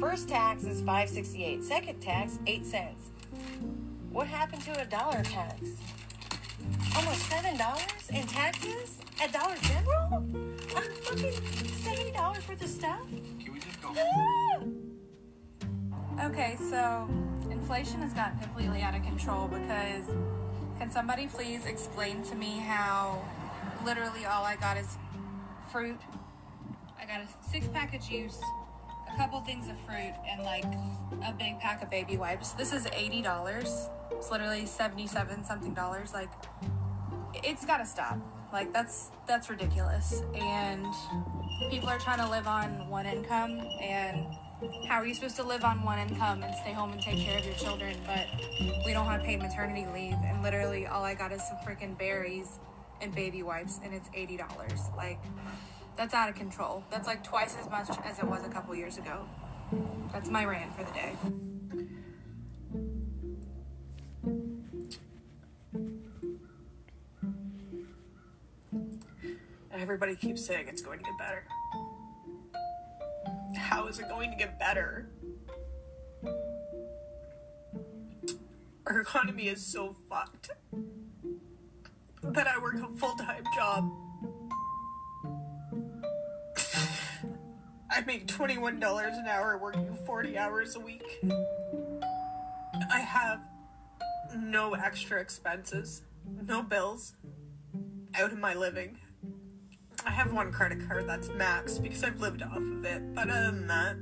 First 0.00 0.28
tax 0.28 0.64
is 0.64 0.80
568. 0.80 1.62
Second 1.62 2.00
tax, 2.00 2.40
8 2.44 2.66
cents. 2.66 3.10
What 4.10 4.26
happened 4.26 4.62
to 4.62 4.80
a 4.80 4.84
dollar 4.86 5.22
tax? 5.22 5.60
Almost 6.96 7.20
seven 7.30 7.56
dollars 7.56 8.08
in 8.10 8.26
taxes 8.26 8.98
at 9.22 9.32
Dollar 9.32 9.56
General? 9.62 10.24
I'm 10.76 10.90
fucking 11.02 11.32
seventy 11.82 12.10
dollars 12.12 12.48
worth 12.48 12.62
of 12.62 12.68
stuff. 12.68 13.06
Can 13.08 13.52
we 13.52 13.60
just 13.60 13.80
go? 13.82 13.92
Okay, 16.24 16.56
so 16.68 17.08
inflation 17.48 18.00
has 18.00 18.12
gotten 18.12 18.40
completely 18.40 18.82
out 18.82 18.92
of 18.92 19.04
control 19.04 19.46
because 19.46 20.04
can 20.80 20.90
somebody 20.90 21.28
please 21.28 21.64
explain 21.64 22.24
to 22.24 22.34
me 22.34 22.58
how 22.58 23.22
literally 23.84 24.26
all 24.26 24.44
I 24.44 24.56
got 24.56 24.76
is 24.76 24.98
fruit. 25.70 25.98
I 27.00 27.06
got 27.06 27.20
a 27.20 27.48
six 27.48 27.68
pack 27.68 27.94
of 27.94 28.02
juice, 28.02 28.40
couple 29.18 29.40
things 29.40 29.68
of 29.68 29.76
fruit, 29.80 30.14
and 30.30 30.44
like 30.44 30.64
a 31.26 31.32
big 31.32 31.58
pack 31.58 31.82
of 31.82 31.90
baby 31.90 32.16
wipes. 32.16 32.52
This 32.52 32.72
is 32.72 32.86
eighty 32.92 33.20
dollars. 33.20 33.88
It's 34.12 34.30
literally 34.30 34.64
seventy-seven 34.64 35.44
something 35.44 35.74
dollars. 35.74 36.14
Like, 36.14 36.30
it's 37.34 37.66
got 37.66 37.78
to 37.78 37.86
stop. 37.86 38.18
Like 38.52 38.72
that's 38.72 39.10
that's 39.26 39.50
ridiculous. 39.50 40.22
And 40.34 40.86
people 41.68 41.88
are 41.88 41.98
trying 41.98 42.18
to 42.18 42.30
live 42.30 42.46
on 42.46 42.88
one 42.88 43.06
income 43.06 43.60
and 43.82 44.26
how 44.88 44.96
are 44.96 45.06
you 45.06 45.14
supposed 45.14 45.36
to 45.36 45.42
live 45.42 45.64
on 45.64 45.82
one 45.82 45.98
income 45.98 46.42
and 46.42 46.54
stay 46.54 46.72
home 46.72 46.92
and 46.92 47.00
take 47.00 47.18
care 47.18 47.38
of 47.38 47.44
your 47.44 47.54
children 47.54 47.96
but 48.06 48.26
we 48.84 48.92
don't 48.92 49.06
have 49.06 49.22
paid 49.22 49.40
maternity 49.40 49.86
leave 49.94 50.14
and 50.24 50.42
literally 50.42 50.86
all 50.86 51.04
i 51.04 51.14
got 51.14 51.30
is 51.30 51.40
some 51.46 51.56
freaking 51.58 51.96
berries 51.96 52.58
and 53.00 53.14
baby 53.14 53.42
wipes 53.42 53.78
and 53.84 53.94
it's 53.94 54.08
$80 54.10 54.96
like 54.96 55.18
that's 55.98 56.14
out 56.14 56.30
of 56.30 56.34
control 56.34 56.82
that's 56.90 57.06
like 57.06 57.22
twice 57.22 57.54
as 57.60 57.68
much 57.68 57.90
as 58.04 58.18
it 58.18 58.24
was 58.24 58.42
a 58.46 58.48
couple 58.48 58.74
years 58.74 58.96
ago 58.96 59.26
that's 60.10 60.30
my 60.30 60.44
rant 60.46 60.74
for 60.74 60.84
the 60.84 60.92
day 60.92 61.12
Everybody 69.80 70.16
keeps 70.16 70.44
saying 70.44 70.66
it's 70.68 70.82
going 70.82 70.98
to 70.98 71.04
get 71.04 71.16
better. 71.18 71.44
How 73.56 73.86
is 73.86 74.00
it 74.00 74.08
going 74.08 74.30
to 74.32 74.36
get 74.36 74.58
better? 74.58 75.08
Our 78.86 79.00
economy 79.00 79.48
is 79.48 79.64
so 79.64 79.94
fucked 80.10 80.50
that 82.22 82.46
I 82.48 82.58
work 82.58 82.74
a 82.74 82.88
full 82.98 83.14
time 83.14 83.44
job. 83.54 84.07
I 87.90 88.02
make 88.02 88.26
$21 88.26 89.18
an 89.18 89.26
hour 89.26 89.58
working 89.58 89.96
40 90.04 90.36
hours 90.36 90.76
a 90.76 90.80
week. 90.80 91.02
I 92.90 93.00
have 93.00 93.40
no 94.36 94.74
extra 94.74 95.20
expenses, 95.20 96.02
no 96.46 96.62
bills 96.62 97.14
out 98.14 98.32
of 98.32 98.38
my 98.38 98.54
living. 98.54 98.98
I 100.06 100.10
have 100.10 100.32
one 100.32 100.52
credit 100.52 100.86
card 100.86 101.08
that's 101.08 101.28
maxed 101.28 101.82
because 101.82 102.04
I've 102.04 102.20
lived 102.20 102.42
off 102.42 102.56
of 102.56 102.84
it, 102.84 103.14
but 103.14 103.30
other 103.30 103.52
than 103.52 103.66
that, 103.68 103.96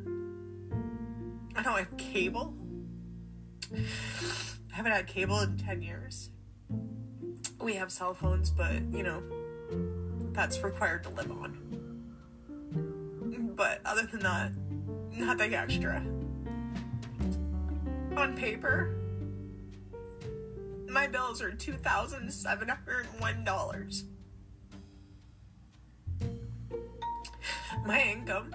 I 1.55 1.63
don't 1.63 1.79
have 1.79 1.97
cable. 1.97 2.55
I 3.75 4.77
haven't 4.77 4.93
had 4.93 5.07
cable 5.07 5.41
in 5.41 5.57
10 5.57 5.81
years. 5.81 6.31
We 7.61 7.75
have 7.75 7.91
cell 7.91 8.15
phones, 8.15 8.51
but 8.51 8.83
you 8.93 9.03
know, 9.03 9.23
that's 10.33 10.63
required 10.63 11.05
to 11.05 11.11
live 11.11 11.31
on. 11.31 11.86
But 13.57 13.81
other 13.87 14.07
than 14.07 14.21
that, 14.21 14.53
nothing 15.13 15.55
extra. 15.55 16.05
On 18.17 18.37
paper, 18.37 18.95
my 20.89 21.07
bills 21.07 21.41
are 21.41 21.51
$2,701. 21.51 24.03
My 27.87 28.03
income 28.03 28.55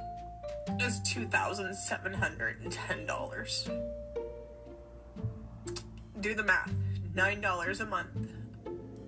is 0.80 1.00
$2,710. 1.02 3.82
Do 6.20 6.36
the 6.36 6.44
math 6.44 6.72
$9 7.16 7.82
a 7.82 7.86
month 7.86 8.30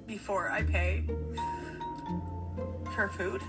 before 0.08 0.50
I 0.50 0.64
pay 0.64 1.04
for 2.96 3.10
food, 3.10 3.44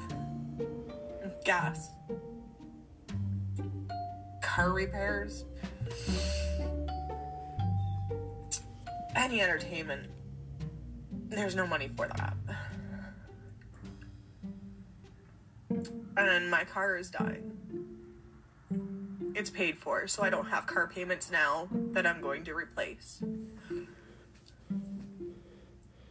gas, 1.45 1.94
car 4.55 4.71
repairs, 4.71 5.45
any 9.17 9.41
entertainment. 9.41 10.09
There's 11.29 11.57
no 11.57 11.67
money 11.67 11.89
for 11.97 12.07
that. 12.07 12.37
and 16.17 16.49
my 16.49 16.63
car 16.63 16.97
is 16.97 17.11
dying. 17.11 17.51
It's 19.35 19.51
paid 19.51 19.77
for, 19.79 20.07
so 20.07 20.23
I 20.23 20.31
don't 20.31 20.47
have 20.47 20.67
car 20.67 20.87
payments 20.87 21.33
now 21.33 21.67
that 21.91 22.07
I'm 22.07 22.21
going 22.21 22.45
to 22.45 22.55
replace. 22.55 23.21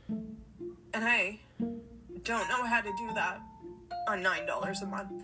And 0.10 1.06
I 1.06 1.40
don't 2.24 2.50
know 2.50 2.66
how 2.66 2.82
to 2.82 2.90
do 2.90 3.14
that 3.16 3.40
on 4.10 4.22
$9 4.22 4.82
a 4.82 4.86
month. 4.86 5.24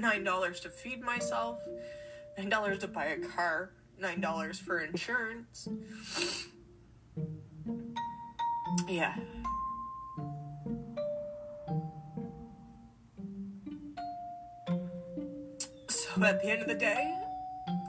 $9 0.00 0.60
to 0.62 0.70
feed 0.70 1.02
myself, 1.02 1.58
$9 2.38 2.80
to 2.80 2.88
buy 2.88 3.06
a 3.06 3.18
car, 3.18 3.72
$9 4.00 4.60
for 4.60 4.80
insurance. 4.80 5.68
Yeah. 8.88 9.14
So 15.88 16.24
at 16.24 16.42
the 16.42 16.50
end 16.50 16.62
of 16.62 16.68
the 16.68 16.74
day, 16.74 17.14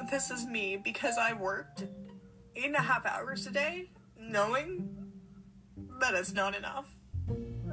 this 0.10 0.30
is 0.30 0.46
me 0.46 0.78
because 0.78 1.18
I 1.18 1.34
worked 1.34 1.86
eight 2.56 2.66
and 2.66 2.76
a 2.76 2.82
half 2.82 3.06
hours 3.06 3.48
a 3.48 3.52
day, 3.52 3.90
knowing 4.20 5.12
that 6.00 6.14
it's 6.14 6.34
not 6.34 6.56
enough, 6.56 6.88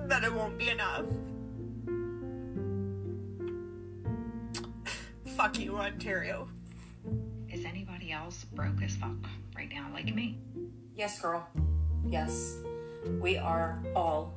that 0.07 0.22
it 0.24 0.33
won't 0.33 0.57
be 0.59 0.68
enough. 0.68 1.05
Fuck 5.38 5.61
you, 5.61 5.77
Ontario. 5.77 6.48
Is 7.48 7.64
anybody 7.64 8.11
else 8.11 8.42
broke 8.42 8.83
as 8.83 8.96
fuck 8.96 9.14
right 9.55 9.70
now, 9.72 9.87
like 9.92 10.12
me? 10.12 10.37
Yes, 10.96 11.20
girl. 11.20 11.46
Yes. 12.05 12.57
We 13.20 13.38
are 13.38 13.81
all 13.94 14.35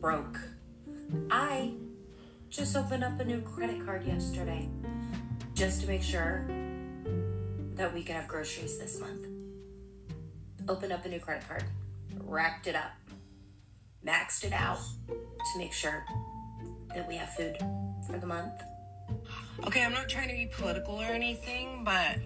broke. 0.00 0.40
I 1.30 1.74
just 2.50 2.76
opened 2.76 3.04
up 3.04 3.20
a 3.20 3.24
new 3.24 3.40
credit 3.42 3.86
card 3.86 4.04
yesterday 4.04 4.68
just 5.54 5.82
to 5.82 5.86
make 5.86 6.02
sure 6.02 6.44
that 7.76 7.94
we 7.94 8.02
can 8.02 8.16
have 8.16 8.26
groceries 8.26 8.80
this 8.80 8.98
month. 8.98 9.28
Opened 10.68 10.92
up 10.92 11.04
a 11.04 11.08
new 11.08 11.20
credit 11.20 11.46
card, 11.46 11.62
racked 12.18 12.66
it 12.66 12.74
up, 12.74 12.90
maxed 14.04 14.42
it 14.42 14.52
out 14.52 14.80
to 15.06 15.58
make 15.58 15.72
sure 15.72 16.04
that 16.96 17.06
we 17.06 17.14
have 17.14 17.32
food 17.34 17.58
for 18.08 18.18
the 18.18 18.26
month. 18.26 18.60
Okay, 19.66 19.84
I'm 19.84 19.92
not 19.92 20.08
trying 20.08 20.28
to 20.28 20.34
be 20.34 20.46
political 20.46 21.00
or 21.00 21.04
anything, 21.04 21.82
but 21.84 22.16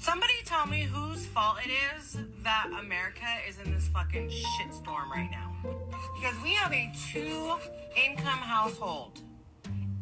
somebody 0.00 0.34
tell 0.44 0.66
me 0.66 0.82
whose 0.82 1.26
fault 1.26 1.58
it 1.64 1.70
is 1.96 2.18
that 2.42 2.68
America 2.78 3.26
is 3.48 3.58
in 3.58 3.72
this 3.72 3.88
fucking 3.88 4.28
shitstorm 4.28 5.08
right 5.10 5.30
now. 5.30 5.54
Because 6.20 6.36
we 6.42 6.50
have 6.50 6.72
a 6.72 6.92
two 7.12 7.54
income 7.96 8.38
household. 8.38 9.20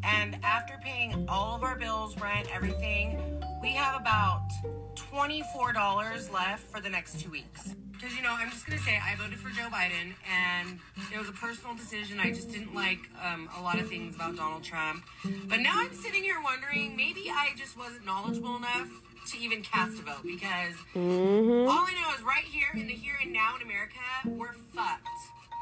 And 0.02 0.38
after 0.44 0.74
paying 0.84 1.26
all 1.28 1.56
of 1.56 1.62
our 1.62 1.76
bills, 1.76 2.16
rent, 2.20 2.48
everything, 2.54 3.20
we 3.62 3.70
have 3.70 4.00
about 4.00 4.48
$24 4.94 6.32
left 6.32 6.62
for 6.70 6.80
the 6.80 6.88
next 6.88 7.20
two 7.20 7.30
weeks. 7.30 7.74
Because, 7.98 8.14
you 8.16 8.22
know, 8.22 8.32
I'm 8.38 8.50
just 8.50 8.66
going 8.66 8.78
to 8.78 8.84
say 8.84 8.98
I 9.02 9.14
voted 9.16 9.38
for 9.38 9.48
Joe 9.50 9.68
Biden, 9.70 10.12
and 10.30 10.78
it 11.14 11.18
was 11.18 11.28
a 11.28 11.32
personal 11.32 11.74
decision. 11.74 12.20
I 12.20 12.30
just 12.30 12.50
didn't 12.52 12.74
like 12.74 12.98
um, 13.24 13.48
a 13.58 13.62
lot 13.62 13.78
of 13.80 13.88
things 13.88 14.14
about 14.14 14.36
Donald 14.36 14.62
Trump. 14.62 15.04
But 15.48 15.60
now 15.60 15.72
I'm 15.74 15.94
sitting 15.94 16.22
here 16.22 16.36
wondering 16.42 16.94
maybe 16.96 17.30
I 17.30 17.50
just 17.56 17.76
wasn't 17.78 18.04
knowledgeable 18.04 18.56
enough 18.56 18.88
to 19.32 19.38
even 19.38 19.62
cast 19.62 19.98
a 19.98 20.02
vote 20.02 20.22
because 20.22 20.74
Mhm. 20.94 21.68
all 21.68 21.84
I 21.84 21.92
know 22.00 22.14
is 22.16 22.22
right 22.22 22.44
here 22.44 22.68
in 22.74 22.86
the 22.86 22.92
here 22.94 23.14
and 23.22 23.32
now 23.32 23.56
in 23.56 23.62
America, 23.62 23.98
we're 24.24 24.52
fucked. 24.74 25.08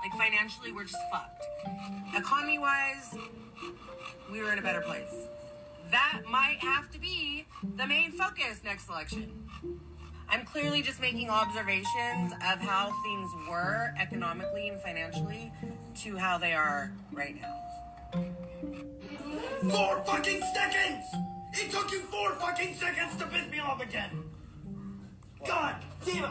Like 0.02 0.12
financially, 0.20 0.70
we're 0.72 0.84
just 0.84 0.98
fucked. 1.10 1.42
Economy 2.14 2.58
wise, 2.58 3.14
we 4.30 4.42
were 4.42 4.52
in 4.52 4.58
a 4.58 4.62
better 4.62 4.82
place. 4.82 5.08
That 5.90 6.22
might 6.28 6.58
have 6.58 6.90
to 6.92 6.98
be 6.98 7.46
the 7.76 7.86
main 7.86 8.12
focus 8.12 8.60
next 8.64 8.88
election. 8.90 9.43
I'm 10.34 10.44
clearly 10.44 10.82
just 10.82 11.00
making 11.00 11.30
observations 11.30 12.32
of 12.32 12.58
how 12.58 12.92
things 13.04 13.30
were 13.48 13.94
economically 14.00 14.68
and 14.68 14.80
financially 14.80 15.52
to 15.98 16.16
how 16.16 16.38
they 16.38 16.52
are 16.52 16.90
right 17.12 17.40
now. 17.40 18.20
Four 19.70 20.02
fucking 20.04 20.42
seconds! 20.52 21.04
It 21.52 21.70
took 21.70 21.92
you 21.92 22.00
four 22.00 22.32
fucking 22.32 22.74
seconds 22.74 23.14
to 23.18 23.26
piss 23.26 23.48
me 23.48 23.60
off 23.60 23.80
again! 23.80 24.10
God 25.46 25.76
damn 26.04 26.24
it! 26.24 26.30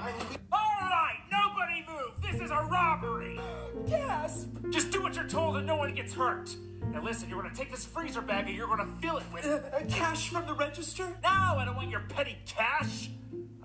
Alright, 0.52 1.20
nobody 1.32 1.86
move! 1.88 2.12
This 2.30 2.42
is 2.42 2.52
a 2.52 2.68
robbery! 2.70 3.40
Gasp! 3.88 4.50
Just 4.70 4.92
do 4.92 5.02
what 5.02 5.16
you're 5.16 5.30
told 5.30 5.56
and 5.56 5.66
no 5.66 5.78
one 5.78 5.94
gets 5.94 6.14
hurt. 6.14 6.54
Now 6.92 7.02
listen, 7.02 7.30
you're 7.30 7.42
gonna 7.42 7.56
take 7.56 7.72
this 7.72 7.86
freezer 7.86 8.22
bag 8.22 8.48
and 8.48 8.58
you're 8.58 8.68
gonna 8.68 8.90
fill 9.02 9.20
it 9.20 9.24
with. 9.34 9.46
Uh, 9.46 9.62
cash 9.88 10.28
from 10.28 10.46
the 10.46 10.54
register? 10.54 11.08
No, 11.24 11.30
I 11.30 11.64
don't 11.64 11.78
want 11.78 11.90
your 11.90 12.02
petty 12.10 12.36
cash! 12.46 13.10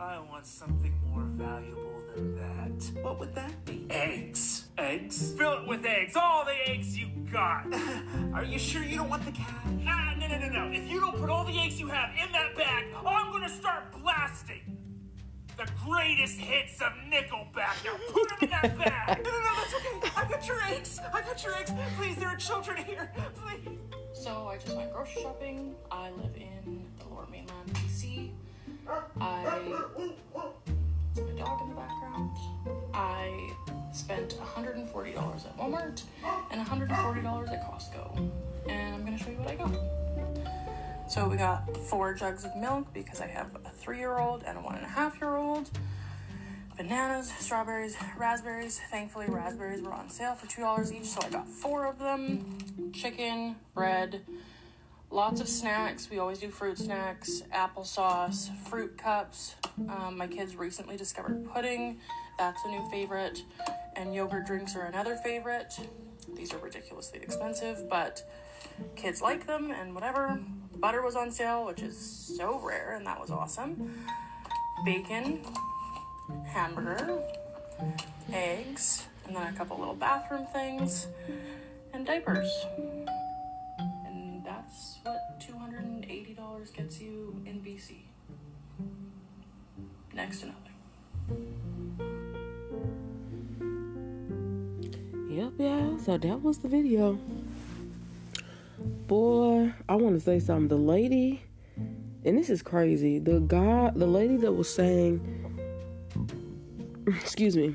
I 0.01 0.21
want 0.31 0.47
something 0.47 0.95
more 1.11 1.25
valuable 1.25 2.01
than 2.15 2.37
that. 2.37 3.03
What 3.03 3.19
would 3.19 3.35
that 3.35 3.65
be? 3.65 3.85
Eggs. 3.91 4.69
Eggs? 4.79 5.33
Fill 5.37 5.63
it 5.63 5.67
with 5.67 5.85
eggs. 5.85 6.15
All 6.15 6.45
the 6.45 6.71
eggs 6.71 6.97
you 6.97 7.09
got. 7.33 7.67
Are 8.33 8.45
you 8.45 8.61
sure 8.61 8.85
you 8.85 8.97
don't 8.97 9.09
want 9.09 9.25
the 9.25 9.33
cash? 9.33 9.49
Ah, 9.89 10.15
no, 10.21 10.29
no, 10.29 10.39
no, 10.39 10.49
no. 10.49 10.71
If 10.73 10.89
you 10.89 11.01
don't 11.01 11.17
put 11.17 11.29
all 11.29 11.45
the 11.45 11.59
eggs 11.59 11.81
you 11.81 11.89
have 11.89 12.11
in 12.11 12.31
that 12.31 12.55
bag, 12.55 12.85
I'm 13.05 13.33
gonna 13.33 13.49
start 13.49 13.93
blasting 14.01 14.79
the 15.57 15.67
greatest 15.85 16.39
hits 16.39 16.81
of 16.81 16.93
Nickelback. 17.11 17.85
Now 17.85 17.99
put 18.13 18.29
them 18.29 18.39
in 18.43 18.51
that 18.51 18.79
bag. 18.79 19.25
No, 19.25 19.31
no, 19.33 19.39
no, 19.39 19.51
that's 19.57 19.75
okay. 19.75 20.13
I 20.17 20.31
got 20.31 20.47
your 20.47 20.63
eggs. 20.63 21.01
I 21.13 21.23
got 21.23 21.43
your 21.43 21.57
eggs. 21.57 21.73
Please, 21.97 22.15
there 22.15 22.29
are 22.29 22.37
children 22.37 22.85
here. 22.85 23.11
Please. 23.35 23.77
So 24.15 24.47
I 24.47 24.59
just 24.59 24.77
went 24.77 24.93
grocery 24.93 25.23
shopping. 25.23 25.75
I 25.91 26.11
live 26.11 26.37
in 26.37 26.85
the 27.01 27.09
lower 27.13 27.27
mainland 27.29 27.73
BC. 27.73 28.31
I 29.21 29.45
my 31.17 31.33
dog 31.37 31.63
in 31.63 31.69
the 31.69 31.75
background. 31.75 32.37
I 32.95 33.51
spent 33.93 34.39
$140 34.39 35.47
at 35.47 35.59
Walmart 35.59 36.03
and 36.51 36.67
$140 36.67 37.53
at 37.53 37.71
Costco. 37.71 38.31
And 38.69 38.95
I'm 38.95 39.05
gonna 39.05 39.19
show 39.19 39.31
you 39.31 39.39
what 39.39 39.51
I 39.51 39.57
got. 39.57 39.73
So 41.11 41.29
we 41.29 41.37
got 41.37 41.77
four 41.77 42.15
jugs 42.15 42.45
of 42.45 42.55
milk 42.57 42.93
because 42.93 43.21
I 43.21 43.27
have 43.27 43.49
a 43.65 43.71
three-year-old 43.71 44.45
and 44.45 44.59
a 44.59 44.61
one 44.61 44.77
and 44.77 44.85
a 44.85 44.89
half-year-old. 44.89 45.71
Bananas, 46.77 47.33
strawberries, 47.41 47.97
raspberries. 48.17 48.81
Thankfully, 48.91 49.27
raspberries 49.29 49.83
were 49.83 49.93
on 49.93 50.09
sale 50.09 50.35
for 50.35 50.47
$2 50.47 50.93
each, 50.93 51.07
so 51.07 51.21
I 51.25 51.31
got 51.31 51.49
four 51.49 51.87
of 51.87 51.99
them. 51.99 52.93
Chicken, 52.93 53.57
bread, 53.75 54.21
lots 55.11 55.41
of 55.41 55.49
snacks. 55.49 56.11
We 56.11 56.19
always 56.19 56.39
do 56.39 56.51
fruit 56.51 56.79
snacks, 56.79 57.43
applesauce, 57.53 58.55
fruit 58.69 58.97
cups. 58.99 59.55
Um, 59.89 60.17
my 60.17 60.27
kids 60.27 60.57
recently 60.57 60.97
discovered 60.97 61.49
pudding. 61.53 61.99
That's 62.39 62.61
a 62.65 62.69
new 62.69 62.89
favorite. 62.91 63.43
And 63.97 64.15
yogurt 64.15 64.47
drinks 64.47 64.77
are 64.77 64.83
another 64.83 65.17
favorite. 65.17 65.79
These 66.35 66.53
are 66.53 66.59
ridiculously 66.59 67.21
expensive, 67.21 67.89
but 67.89 68.23
kids 68.97 69.23
like 69.23 69.47
them 69.47 69.71
and 69.71 69.95
whatever. 69.95 70.41
Butter 70.77 71.03
was 71.03 71.17
on 71.17 71.31
sale, 71.31 71.65
which 71.65 71.83
is 71.83 71.99
so 71.99 72.61
rare, 72.63 72.95
and 72.97 73.07
that 73.07 73.21
was 73.21 73.31
awesome. 73.31 74.05
Bacon, 74.85 75.43
hamburger, 76.45 77.21
eggs, 78.33 79.07
and 79.27 79.35
then 79.35 79.53
a 79.53 79.53
couple 79.57 79.79
little 79.79 79.95
bathroom 79.95 80.47
things, 80.53 81.09
and 81.93 82.07
diapers. 82.07 82.49
$280 86.73 86.77
gets 86.77 87.01
you 87.01 87.41
in 87.47 87.61
BC. 87.61 87.97
Next 90.15 90.41
to 90.41 90.47
nothing. 90.47 90.65
Yep, 95.31 95.53
yeah. 95.59 95.97
So 95.99 96.19
that 96.19 96.43
was 96.43 96.59
the 96.59 96.69
video. 96.69 97.19
Boy, 99.07 99.73
I 99.89 99.95
want 99.95 100.15
to 100.15 100.21
say 100.21 100.41
something. 100.41 100.69
The 100.69 100.77
lady, 100.77 101.43
and 102.25 102.37
this 102.37 102.51
is 102.51 102.63
crazy. 102.63 103.19
The 103.19 103.41
guy, 103.41 103.91
the 103.95 104.07
lady 104.07 104.37
that 104.39 104.53
was 104.53 104.73
saying, 104.73 105.21
excuse 107.07 107.57
me, 107.57 107.75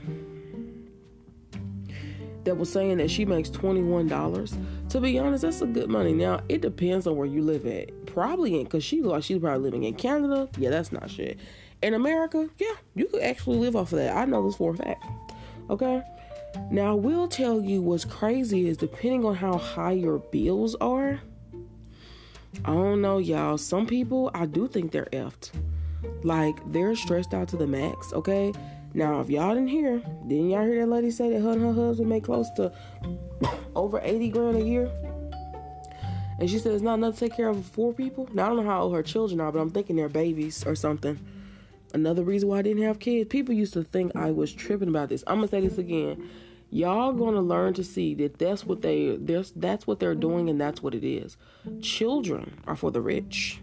that 2.44 2.56
was 2.58 2.72
saying 2.72 2.98
that 2.98 3.10
she 3.10 3.26
makes 3.26 3.50
$21. 3.50 4.90
To 4.90 5.00
be 5.00 5.18
honest, 5.18 5.44
that's 5.44 5.62
a 5.62 5.66
good 5.66 5.90
money. 5.90 6.14
Now, 6.14 6.42
it 6.50 6.62
depends 6.62 7.08
on 7.08 7.16
where 7.16 7.28
you 7.28 7.42
live 7.42 7.66
at. 7.66 7.90
Probably 8.14 8.60
in, 8.60 8.66
because 8.66 8.84
she 8.84 9.02
like 9.02 9.24
she's 9.24 9.40
probably 9.40 9.64
living 9.64 9.84
in 9.84 9.96
Canada. 9.96 10.48
Yeah, 10.58 10.70
that's 10.70 10.92
not 10.92 11.10
shit. 11.10 11.40
In 11.82 11.94
America, 11.96 12.48
yeah, 12.60 12.76
you 12.96 13.06
could 13.08 13.24
actually 13.24 13.58
live 13.58 13.76
off 13.76 13.92
of 13.92 14.00
that. 14.00 14.16
I 14.16 14.26
know 14.26 14.46
this 14.46 14.56
for 14.56 14.72
a 14.74 14.78
fact. 14.78 15.04
Okay? 15.70 16.02
Now, 16.70 16.92
I 16.92 16.94
will 16.94 17.28
tell 17.28 17.60
you 17.60 17.82
what's 17.82 18.06
crazy 18.06 18.70
is 18.70 18.78
depending 18.78 19.26
on 19.26 19.36
how 19.36 19.58
high 19.58 19.94
your 19.94 20.20
bills 20.20 20.76
are, 20.76 21.20
I 22.64 22.72
don't 22.72 23.02
know, 23.02 23.18
y'all. 23.18 23.58
Some 23.58 23.88
people, 23.88 24.30
I 24.34 24.46
do 24.46 24.68
think 24.68 24.92
they're 24.92 25.10
effed. 25.12 25.52
Like, 26.24 26.56
they're 26.72 26.96
stressed 26.96 27.34
out 27.34 27.48
to 27.50 27.58
the 27.58 27.66
max, 27.66 28.14
okay? 28.14 28.54
Now, 28.94 29.22
if 29.22 29.30
y'all 29.30 29.56
didn't 29.56 29.70
hear, 29.70 29.98
didn't 30.28 30.52
y'all 30.52 30.66
hear 30.66 30.80
that 30.82 30.92
lady 30.92 31.10
say 31.10 31.30
that 31.32 31.42
her 31.42 31.54
and 31.54 31.62
her 31.62 31.74
husband 31.74 32.10
make 32.10 32.24
close 32.24 32.50
to 32.58 32.72
over 33.76 34.00
80 34.04 34.30
grand 34.30 34.58
a 34.58 34.64
year? 34.64 34.92
And 36.40 36.50
she 36.50 36.60
said 36.60 36.74
it's 36.74 36.82
not 36.82 36.96
enough 36.96 37.16
to 37.16 37.20
take 37.22 37.36
care 37.36 37.50
of 37.50 37.64
four 37.66 37.94
people. 37.94 38.28
Now, 38.34 38.46
I 38.46 38.48
don't 38.50 38.58
know 38.58 38.72
how 38.72 38.82
old 38.84 38.96
her 38.96 39.04
children 39.04 39.40
are, 39.40 39.52
but 39.52 39.60
I'm 39.60 39.70
thinking 39.70 39.96
they're 39.96 40.10
babies 40.10 40.66
or 40.66 40.76
something. 40.76 41.20
Another 41.94 42.24
reason 42.24 42.50
why 42.50 42.60
I 42.60 42.62
didn't 42.64 42.84
have 42.84 43.00
kids. 43.00 43.30
People 43.30 43.54
used 43.54 43.74
to 43.74 43.84
think 43.84 44.16
I 44.16 44.32
was 44.32 44.52
tripping 44.52 44.90
about 44.90 45.10
this. 45.10 45.24
I'm 45.28 45.38
gonna 45.38 45.48
say 45.48 45.62
this 45.62 45.78
again. 45.78 46.28
Y'all 46.72 47.14
gonna 47.14 47.42
learn 47.42 47.76
to 47.76 47.84
see 47.84 48.16
that 48.16 48.40
that's 48.40 48.66
what 48.66 48.82
they 48.82 49.16
that's 49.18 49.52
that's 49.52 49.86
what 49.86 50.00
they're 50.00 50.16
doing 50.16 50.50
and 50.50 50.60
that's 50.60 50.82
what 50.82 50.96
it 50.96 51.08
is. 51.08 51.38
Children 51.82 52.60
are 52.66 52.76
for 52.76 52.90
the 52.90 53.00
rich. 53.00 53.60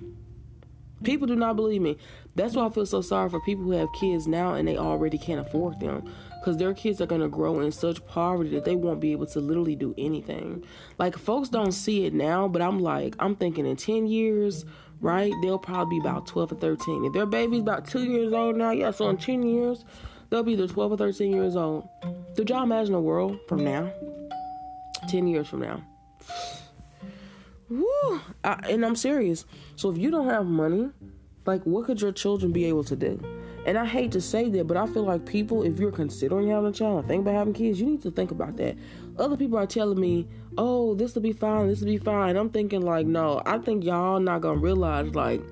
People 1.03 1.27
do 1.27 1.35
not 1.35 1.57
believe 1.57 1.83
me. 1.83 1.99
That's 2.37 2.55
why 2.55 2.67
I 2.67 2.71
feel 2.71 2.87
so 2.87 3.01
sorry 3.01 3.29
for 3.31 3.41
people 3.41 3.65
who 3.65 3.73
have 3.73 3.89
kids 3.99 4.29
now 4.29 4.55
and 4.55 4.69
they 4.69 4.77
already 4.77 5.19
can't 5.19 5.41
afford 5.41 5.81
them. 5.81 6.09
Because 6.41 6.57
their 6.57 6.73
kids 6.73 7.01
are 7.01 7.07
going 7.07 7.21
to 7.21 7.29
grow 7.29 7.61
in 7.61 7.71
such 7.71 8.05
poverty 8.07 8.51
that 8.51 8.65
they 8.65 8.75
won't 8.75 9.01
be 9.01 9.13
able 9.13 9.27
to 9.27 9.41
literally 9.41 9.77
do 9.77 9.95
anything. 9.99 10.65
Like, 10.99 11.17
folks 11.19 11.51
don't 11.51 11.73
see 11.73 12.07
it 12.07 12.15
now, 12.15 12.49
but 12.49 12.63
I'm 12.63 12.81
like, 12.81 13.15
I'm 13.19 13.37
thinking 13.37 13.67
in 13.67 13.77
10 13.77 14.07
years, 14.07 14.65
right? 15.01 15.33
They'll 15.43 15.59
probably 15.59 15.99
be 15.99 16.01
about 16.01 16.27
12 16.27 16.53
or 16.53 16.57
13. 16.57 17.05
If 17.05 17.13
their 17.13 17.27
baby's 17.27 17.61
about 17.61 17.87
two 17.87 18.05
years 18.05 18.33
old 18.33 18.57
now, 18.57 18.71
yeah, 18.71 18.91
so 18.91 19.09
in 19.11 19.19
10 19.19 19.43
years, 19.43 19.85
they'll 20.31 20.43
be 20.43 20.53
either 20.53 20.67
12 20.67 20.93
or 20.93 20.97
13 20.97 21.33
years 21.33 21.57
old. 21.57 21.89
Did 22.35 22.49
y'all 22.49 22.63
imagine 22.63 22.95
a 22.95 23.01
world 23.01 23.39
from 23.47 23.63
now? 23.63 23.93
10 25.09 25.27
years 25.27 25.47
from 25.47 25.61
now. 25.61 25.83
Woo! 27.69 28.21
I, 28.43 28.55
and 28.69 28.85
I'm 28.85 28.97
serious. 28.97 29.45
So 29.77 29.91
if 29.91 29.99
you 29.99 30.11
don't 30.11 30.29
have 30.29 30.47
money, 30.47 30.91
like 31.47 31.63
what 31.65 31.87
could 31.87 32.01
your 32.01 32.13
children 32.13 32.53
be 32.53 32.65
able 32.65 32.85
to 32.85 32.97
do? 32.97 33.21
And 33.67 33.77
I 33.77 33.85
hate 33.85 34.13
to 34.13 34.21
say 34.21 34.49
that, 34.49 34.67
but 34.67 34.77
I 34.77 34.87
feel 34.87 35.05
like 35.05 35.27
people, 35.27 35.63
if 35.63 35.79
you're 35.79 35.93
considering 35.93 36.49
having 36.49 36.71
a 36.71 36.73
child, 36.73 37.07
think 37.07 37.23
about 37.23 37.35
having 37.35 37.53
kids, 37.53 37.79
you 37.79 37.87
need 37.87 38.03
to 38.03 38.11
think 38.11 38.31
about 38.31 38.57
that. 38.57 38.77
Other 39.19 39.37
people 39.37 39.59
are 39.59 39.67
telling 39.67 40.01
me, 40.01 40.27
"Oh, 40.57 40.95
this 40.95 41.15
will 41.15 41.23
be 41.23 41.33
fine. 41.33 41.69
This 41.69 41.81
will 41.81 41.89
be 41.89 41.99
fine." 41.99 42.37
I'm 42.37 42.49
thinking 42.49 42.81
like, 42.81 43.07
no, 43.07 43.43
I 43.45 43.59
think 43.59 43.85
y'all 43.85 44.19
not 44.19 44.41
gonna 44.41 44.59
realize 44.59 45.15
like, 45.15 45.43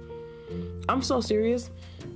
I'm 0.89 1.03
so 1.03 1.21
serious. 1.21 1.71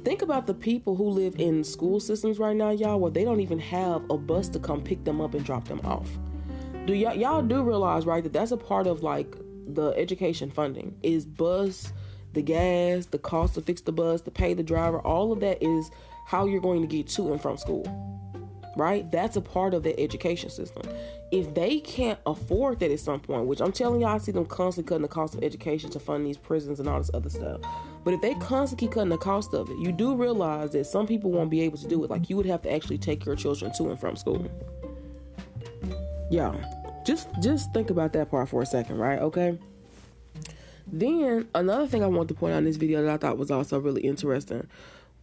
Think 0.04 0.22
about 0.22 0.46
the 0.46 0.54
people 0.54 0.96
who 0.96 1.08
live 1.08 1.38
in 1.38 1.62
school 1.62 2.00
systems 2.00 2.38
right 2.38 2.56
now, 2.56 2.70
y'all, 2.70 2.98
where 2.98 3.10
they 3.10 3.24
don't 3.24 3.40
even 3.40 3.58
have 3.58 4.02
a 4.10 4.16
bus 4.16 4.48
to 4.48 4.58
come 4.58 4.80
pick 4.80 5.04
them 5.04 5.20
up 5.20 5.34
and 5.34 5.44
drop 5.44 5.68
them 5.68 5.80
off. 5.84 6.08
Do 6.86 6.94
y'all 6.94 7.14
y'all 7.14 7.42
do 7.42 7.62
realize 7.62 8.06
right 8.06 8.22
that 8.24 8.32
that's 8.32 8.50
a 8.50 8.56
part 8.56 8.86
of 8.86 9.02
like 9.02 9.36
the 9.66 9.90
education 9.90 10.50
funding 10.50 10.96
is 11.02 11.24
bus, 11.24 11.92
the 12.32 12.42
gas, 12.42 13.06
the 13.06 13.18
cost 13.18 13.54
to 13.54 13.62
fix 13.62 13.80
the 13.80 13.92
bus, 13.92 14.20
to 14.22 14.30
pay 14.30 14.54
the 14.54 14.62
driver, 14.62 15.00
all 15.00 15.32
of 15.32 15.40
that 15.40 15.62
is 15.62 15.90
how 16.26 16.46
you're 16.46 16.60
going 16.60 16.80
to 16.82 16.86
get 16.86 17.08
to 17.08 17.32
and 17.32 17.40
from 17.40 17.56
school. 17.56 17.84
Right? 18.74 19.10
That's 19.10 19.36
a 19.36 19.42
part 19.42 19.74
of 19.74 19.82
the 19.82 19.98
education 20.00 20.48
system. 20.48 20.82
If 21.30 21.54
they 21.54 21.80
can't 21.80 22.18
afford 22.24 22.80
that 22.80 22.90
at 22.90 23.00
some 23.00 23.20
point, 23.20 23.46
which 23.46 23.60
I'm 23.60 23.72
telling 23.72 24.00
y'all, 24.00 24.14
I 24.14 24.18
see 24.18 24.32
them 24.32 24.46
constantly 24.46 24.88
cutting 24.88 25.02
the 25.02 25.08
cost 25.08 25.34
of 25.34 25.42
education 25.44 25.90
to 25.90 26.00
fund 26.00 26.26
these 26.26 26.38
prisons 26.38 26.80
and 26.80 26.88
all 26.88 26.98
this 26.98 27.10
other 27.12 27.28
stuff. 27.28 27.60
But 28.04 28.14
if 28.14 28.22
they 28.22 28.34
constantly 28.34 28.86
keep 28.86 28.94
cutting 28.94 29.10
the 29.10 29.18
cost 29.18 29.52
of 29.52 29.68
it, 29.68 29.76
you 29.78 29.92
do 29.92 30.14
realize 30.14 30.72
that 30.72 30.86
some 30.86 31.06
people 31.06 31.30
won't 31.30 31.50
be 31.50 31.60
able 31.60 31.76
to 31.78 31.86
do 31.86 32.02
it. 32.02 32.10
Like 32.10 32.30
you 32.30 32.36
would 32.36 32.46
have 32.46 32.62
to 32.62 32.72
actually 32.72 32.98
take 32.98 33.26
your 33.26 33.36
children 33.36 33.72
to 33.76 33.90
and 33.90 34.00
from 34.00 34.16
school. 34.16 34.46
Yeah. 36.30 36.54
Just 37.04 37.28
just 37.42 37.72
think 37.74 37.90
about 37.90 38.12
that 38.14 38.30
part 38.30 38.48
for 38.48 38.62
a 38.62 38.66
second, 38.66 38.96
right? 38.96 39.18
Okay. 39.18 39.58
Then 40.86 41.48
another 41.54 41.86
thing 41.86 42.02
I 42.02 42.06
want 42.06 42.28
to 42.28 42.34
point 42.34 42.54
out 42.54 42.58
in 42.58 42.64
this 42.64 42.76
video 42.76 43.02
that 43.02 43.10
I 43.10 43.16
thought 43.16 43.38
was 43.38 43.50
also 43.50 43.78
really 43.78 44.02
interesting 44.02 44.68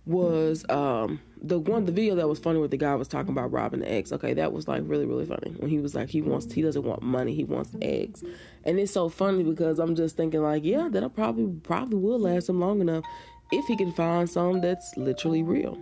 was 0.05 0.65
um 0.69 1.19
the 1.41 1.59
one 1.59 1.85
the 1.85 1.91
video 1.91 2.15
that 2.15 2.27
was 2.27 2.39
funny 2.39 2.57
with 2.57 2.71
the 2.71 2.77
guy 2.77 2.95
was 2.95 3.07
talking 3.07 3.31
about 3.31 3.51
robbing 3.51 3.81
the 3.81 3.91
eggs. 3.91 4.11
Okay, 4.11 4.33
that 4.33 4.51
was 4.51 4.67
like 4.67 4.81
really 4.85 5.05
really 5.05 5.25
funny 5.25 5.51
when 5.57 5.69
he 5.69 5.77
was 5.79 5.93
like 5.93 6.09
he 6.09 6.21
wants 6.21 6.51
he 6.51 6.61
doesn't 6.61 6.83
want 6.83 7.01
money 7.03 7.35
he 7.35 7.43
wants 7.43 7.69
eggs, 7.81 8.23
and 8.63 8.79
it's 8.79 8.91
so 8.91 9.07
funny 9.07 9.43
because 9.43 9.77
I'm 9.77 9.95
just 9.95 10.17
thinking 10.17 10.41
like 10.41 10.63
yeah 10.63 10.89
that'll 10.89 11.09
probably 11.09 11.47
probably 11.61 11.99
will 11.99 12.19
last 12.19 12.49
him 12.49 12.59
long 12.59 12.81
enough 12.81 13.03
if 13.51 13.65
he 13.67 13.77
can 13.77 13.91
find 13.93 14.29
some 14.29 14.61
that's 14.61 14.95
literally 14.97 15.43
real. 15.43 15.77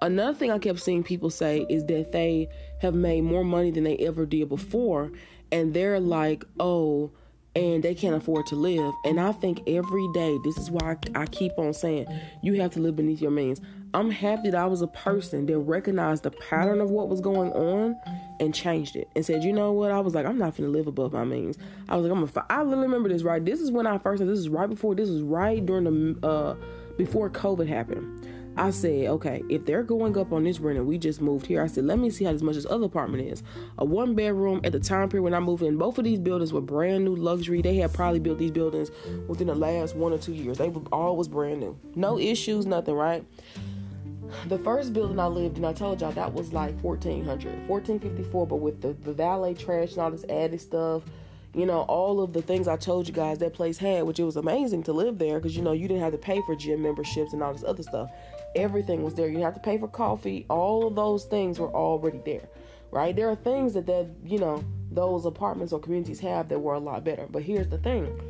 Another 0.00 0.36
thing 0.36 0.50
I 0.50 0.58
kept 0.58 0.80
seeing 0.80 1.02
people 1.02 1.30
say 1.30 1.66
is 1.68 1.84
that 1.86 2.12
they 2.12 2.48
have 2.80 2.94
made 2.94 3.22
more 3.22 3.44
money 3.44 3.70
than 3.70 3.84
they 3.84 3.96
ever 3.98 4.26
did 4.26 4.48
before, 4.48 5.10
and 5.50 5.74
they're 5.74 6.00
like 6.00 6.44
oh 6.60 7.10
and 7.54 7.82
they 7.82 7.94
can't 7.94 8.14
afford 8.14 8.46
to 8.46 8.56
live. 8.56 8.94
And 9.04 9.20
I 9.20 9.32
think 9.32 9.62
every 9.66 10.08
day, 10.12 10.38
this 10.44 10.56
is 10.56 10.70
why 10.70 10.96
I, 11.14 11.22
I, 11.22 11.26
keep 11.26 11.52
on 11.58 11.74
saying, 11.74 12.06
you 12.40 12.54
have 12.60 12.72
to 12.72 12.80
live 12.80 12.96
beneath 12.96 13.20
your 13.20 13.30
means. 13.30 13.60
I'm 13.94 14.10
happy 14.10 14.50
that 14.50 14.58
I 14.58 14.64
was 14.66 14.80
a 14.80 14.86
person 14.86 15.44
that 15.46 15.58
recognized 15.58 16.22
the 16.22 16.30
pattern 16.30 16.80
of 16.80 16.90
what 16.90 17.10
was 17.10 17.20
going 17.20 17.52
on 17.52 17.94
and 18.40 18.54
changed 18.54 18.96
it 18.96 19.08
and 19.14 19.24
said, 19.24 19.44
you 19.44 19.52
know 19.52 19.72
what? 19.72 19.90
I 19.90 20.00
was 20.00 20.14
like, 20.14 20.24
I'm 20.24 20.38
not 20.38 20.56
to 20.56 20.66
live 20.66 20.86
above 20.86 21.12
my 21.12 21.24
means. 21.24 21.58
I 21.90 21.96
was 21.96 22.04
like, 22.04 22.12
I'm 22.12 22.24
gonna. 22.24 22.46
I 22.48 22.62
literally 22.62 22.86
remember 22.86 23.10
this 23.10 23.22
right. 23.22 23.44
This 23.44 23.60
is 23.60 23.70
when 23.70 23.86
I 23.86 23.98
first. 23.98 24.24
This 24.24 24.38
is 24.38 24.48
right 24.48 24.68
before. 24.68 24.94
This 24.94 25.10
was 25.10 25.20
right 25.20 25.64
during 25.64 25.84
the 25.84 26.26
uh 26.26 26.54
before 26.96 27.28
COVID 27.28 27.68
happened. 27.68 28.21
I 28.56 28.70
said, 28.70 29.06
okay, 29.06 29.42
if 29.48 29.64
they're 29.64 29.82
going 29.82 30.16
up 30.18 30.32
on 30.32 30.44
this 30.44 30.60
rent 30.60 30.78
and 30.78 30.86
we 30.86 30.98
just 30.98 31.22
moved 31.22 31.46
here, 31.46 31.62
I 31.62 31.66
said, 31.66 31.84
let 31.84 31.98
me 31.98 32.10
see 32.10 32.24
how 32.24 32.32
much 32.32 32.56
this 32.56 32.66
other 32.68 32.84
apartment 32.84 33.26
is. 33.26 33.42
A 33.78 33.84
one 33.84 34.14
bedroom 34.14 34.60
at 34.62 34.72
the 34.72 34.80
time 34.80 35.08
period 35.08 35.22
when 35.22 35.34
I 35.34 35.40
moved 35.40 35.62
in, 35.62 35.78
both 35.78 35.96
of 35.96 36.04
these 36.04 36.18
buildings 36.18 36.52
were 36.52 36.60
brand 36.60 37.04
new 37.04 37.16
luxury. 37.16 37.62
They 37.62 37.76
had 37.76 37.94
probably 37.94 38.20
built 38.20 38.38
these 38.38 38.50
buildings 38.50 38.90
within 39.26 39.46
the 39.46 39.54
last 39.54 39.96
one 39.96 40.12
or 40.12 40.18
two 40.18 40.34
years. 40.34 40.58
They 40.58 40.68
were 40.68 40.82
all 40.92 41.16
was 41.16 41.28
brand 41.28 41.60
new. 41.60 41.78
No 41.94 42.18
issues, 42.18 42.66
nothing, 42.66 42.94
right? 42.94 43.24
The 44.48 44.58
first 44.58 44.92
building 44.92 45.18
I 45.18 45.26
lived 45.26 45.56
in, 45.56 45.64
I 45.64 45.72
told 45.72 46.00
y'all 46.00 46.12
that 46.12 46.32
was 46.32 46.52
like 46.52 46.78
1400, 46.80 47.68
1454, 47.68 48.46
but 48.46 48.56
with 48.56 48.80
the, 48.82 48.92
the 48.92 49.12
valet 49.12 49.54
trash 49.54 49.92
and 49.92 49.98
all 49.98 50.10
this 50.10 50.24
added 50.28 50.60
stuff, 50.60 51.02
you 51.54 51.66
know, 51.66 51.80
all 51.82 52.22
of 52.22 52.32
the 52.32 52.40
things 52.40 52.66
I 52.66 52.76
told 52.76 53.06
you 53.06 53.12
guys 53.12 53.38
that 53.38 53.52
place 53.52 53.76
had, 53.76 54.04
which 54.04 54.18
it 54.18 54.24
was 54.24 54.36
amazing 54.36 54.84
to 54.84 54.92
live 54.92 55.18
there 55.18 55.38
because, 55.38 55.54
you 55.54 55.62
know, 55.62 55.72
you 55.72 55.86
didn't 55.86 56.02
have 56.02 56.12
to 56.12 56.18
pay 56.18 56.40
for 56.46 56.56
gym 56.56 56.82
memberships 56.82 57.34
and 57.34 57.42
all 57.42 57.52
this 57.52 57.64
other 57.64 57.82
stuff. 57.82 58.10
Everything 58.54 59.02
was 59.02 59.14
there. 59.14 59.26
You 59.26 59.32
didn't 59.34 59.44
have 59.44 59.54
to 59.54 59.60
pay 59.60 59.78
for 59.78 59.88
coffee. 59.88 60.46
All 60.48 60.86
of 60.86 60.94
those 60.94 61.24
things 61.24 61.58
were 61.58 61.72
already 61.74 62.20
there, 62.24 62.48
right? 62.90 63.14
There 63.14 63.28
are 63.28 63.36
things 63.36 63.74
that, 63.74 63.86
that 63.86 64.08
you 64.24 64.38
know, 64.38 64.64
those 64.90 65.24
apartments 65.24 65.72
or 65.72 65.80
communities 65.80 66.20
have 66.20 66.48
that 66.50 66.58
were 66.58 66.74
a 66.74 66.78
lot 66.78 67.04
better. 67.04 67.26
But 67.30 67.42
here's 67.42 67.68
the 67.68 67.78
thing 67.78 68.20